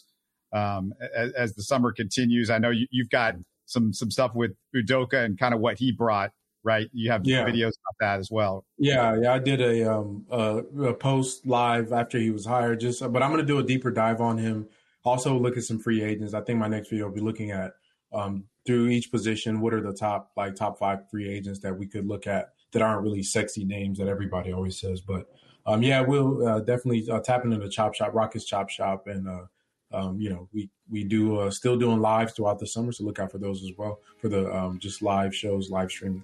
um, 0.51 0.93
as, 1.15 1.31
as, 1.33 1.53
the 1.53 1.61
summer 1.61 1.91
continues. 1.91 2.49
I 2.49 2.57
know 2.57 2.71
you, 2.71 2.87
have 3.03 3.09
got 3.09 3.35
some 3.65 3.93
some 3.93 4.09
stuff 4.09 4.33
with 4.33 4.51
Udoka 4.75 5.23
and 5.23 5.37
kind 5.37 5.53
of 5.53 5.59
what 5.59 5.77
he 5.77 5.91
brought. 5.91 6.31
Right, 6.63 6.87
you 6.91 7.11
have 7.11 7.21
yeah. 7.23 7.45
videos 7.45 7.73
about 7.77 7.95
that 7.99 8.19
as 8.19 8.29
well. 8.31 8.65
Yeah, 8.77 9.15
yeah, 9.21 9.33
I 9.33 9.39
did 9.39 9.61
a 9.61 9.93
um 9.93 10.25
a, 10.29 10.57
a 10.83 10.93
post 10.93 11.45
live 11.45 11.93
after 11.93 12.17
he 12.17 12.31
was 12.31 12.45
hired. 12.45 12.79
Just, 12.79 12.99
but 12.99 13.21
I'm 13.21 13.31
going 13.31 13.41
to 13.41 13.45
do 13.45 13.59
a 13.59 13.63
deeper 13.63 13.91
dive 13.91 14.19
on 14.19 14.37
him. 14.37 14.67
Also, 15.03 15.37
look 15.37 15.57
at 15.57 15.63
some 15.63 15.79
free 15.79 16.03
agents. 16.03 16.33
I 16.33 16.41
think 16.41 16.59
my 16.59 16.67
next 16.67 16.89
video 16.89 17.07
will 17.07 17.15
be 17.15 17.21
looking 17.21 17.51
at 17.51 17.73
um 18.13 18.45
through 18.65 18.87
each 18.87 19.11
position. 19.11 19.61
What 19.61 19.73
are 19.73 19.81
the 19.81 19.93
top 19.93 20.31
like 20.35 20.55
top 20.55 20.77
five 20.77 21.09
free 21.09 21.29
agents 21.29 21.59
that 21.61 21.77
we 21.77 21.87
could 21.87 22.07
look 22.07 22.27
at 22.27 22.53
that 22.71 22.81
aren't 22.81 23.03
really 23.03 23.23
sexy 23.23 23.63
names 23.63 23.97
that 23.97 24.07
everybody 24.07 24.51
always 24.51 24.79
says. 24.79 25.01
But 25.01 25.27
um, 25.65 25.83
yeah, 25.83 26.01
we'll 26.01 26.47
uh, 26.47 26.59
definitely 26.59 27.09
uh, 27.09 27.19
tap 27.19 27.43
into 27.43 27.57
the 27.57 27.69
Chop 27.69 27.93
Shop, 27.93 28.13
Rockets 28.13 28.45
Chop 28.45 28.69
Shop, 28.69 29.07
and 29.07 29.27
uh, 29.27 29.45
um, 29.91 30.19
you 30.19 30.29
know 30.29 30.47
we 30.53 30.69
we 30.89 31.03
do 31.03 31.39
uh, 31.39 31.51
still 31.51 31.77
doing 31.77 31.99
lives 31.99 32.33
throughout 32.33 32.59
the 32.59 32.67
summer, 32.67 32.91
so 32.91 33.03
look 33.03 33.19
out 33.19 33.31
for 33.31 33.37
those 33.37 33.63
as 33.63 33.71
well 33.77 33.99
for 34.19 34.29
the 34.29 34.53
um, 34.55 34.79
just 34.79 35.01
live 35.01 35.35
shows, 35.35 35.69
live 35.69 35.91
streaming. 35.91 36.23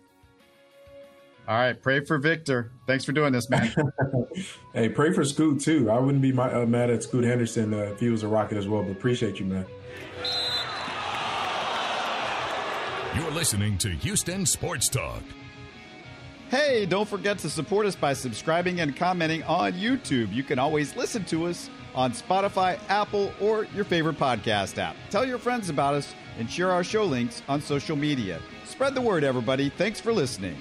All 1.45 1.57
right, 1.57 1.79
pray 1.79 2.05
for 2.05 2.17
Victor. 2.17 2.71
Thanks 2.87 3.03
for 3.03 3.11
doing 3.11 3.33
this, 3.33 3.49
man. 3.49 3.73
hey, 4.73 4.87
pray 4.87 5.11
for 5.11 5.25
Scoot 5.25 5.59
too. 5.59 5.91
I 5.91 5.99
wouldn't 5.99 6.21
be 6.21 6.31
my, 6.31 6.51
uh, 6.51 6.65
mad 6.65 6.89
at 6.89 7.03
Scoot 7.03 7.25
Henderson 7.25 7.73
uh, 7.73 7.77
if 7.77 7.99
he 7.99 8.09
was 8.09 8.23
a 8.23 8.27
Rocket 8.29 8.57
as 8.57 8.67
well. 8.67 8.81
But 8.81 8.91
appreciate 8.91 9.39
you, 9.39 9.45
man. 9.45 9.65
You're 13.15 13.31
listening 13.31 13.77
to 13.79 13.89
Houston 13.89 14.45
Sports 14.45 14.87
Talk. 14.87 15.21
Hey, 16.49 16.85
don't 16.85 17.09
forget 17.09 17.39
to 17.39 17.49
support 17.49 17.85
us 17.85 17.95
by 17.95 18.13
subscribing 18.13 18.79
and 18.79 18.95
commenting 18.95 19.43
on 19.43 19.73
YouTube. 19.73 20.31
You 20.31 20.43
can 20.43 20.59
always 20.59 20.95
listen 20.95 21.25
to 21.25 21.47
us 21.47 21.69
on 21.93 22.13
Spotify, 22.13 22.79
Apple, 22.89 23.33
or 23.41 23.65
your 23.75 23.83
favorite 23.83 24.17
podcast 24.17 24.77
app. 24.77 24.95
Tell 25.09 25.25
your 25.25 25.39
friends 25.39 25.69
about 25.69 25.93
us 25.93 26.13
and 26.39 26.49
share 26.49 26.71
our 26.71 26.83
show 26.83 27.03
links 27.03 27.41
on 27.49 27.61
social 27.61 27.95
media. 27.95 28.39
Spread 28.65 28.95
the 28.95 29.01
word, 29.01 29.23
everybody. 29.23 29.69
Thanks 29.69 29.99
for 29.99 30.13
listening. 30.13 30.55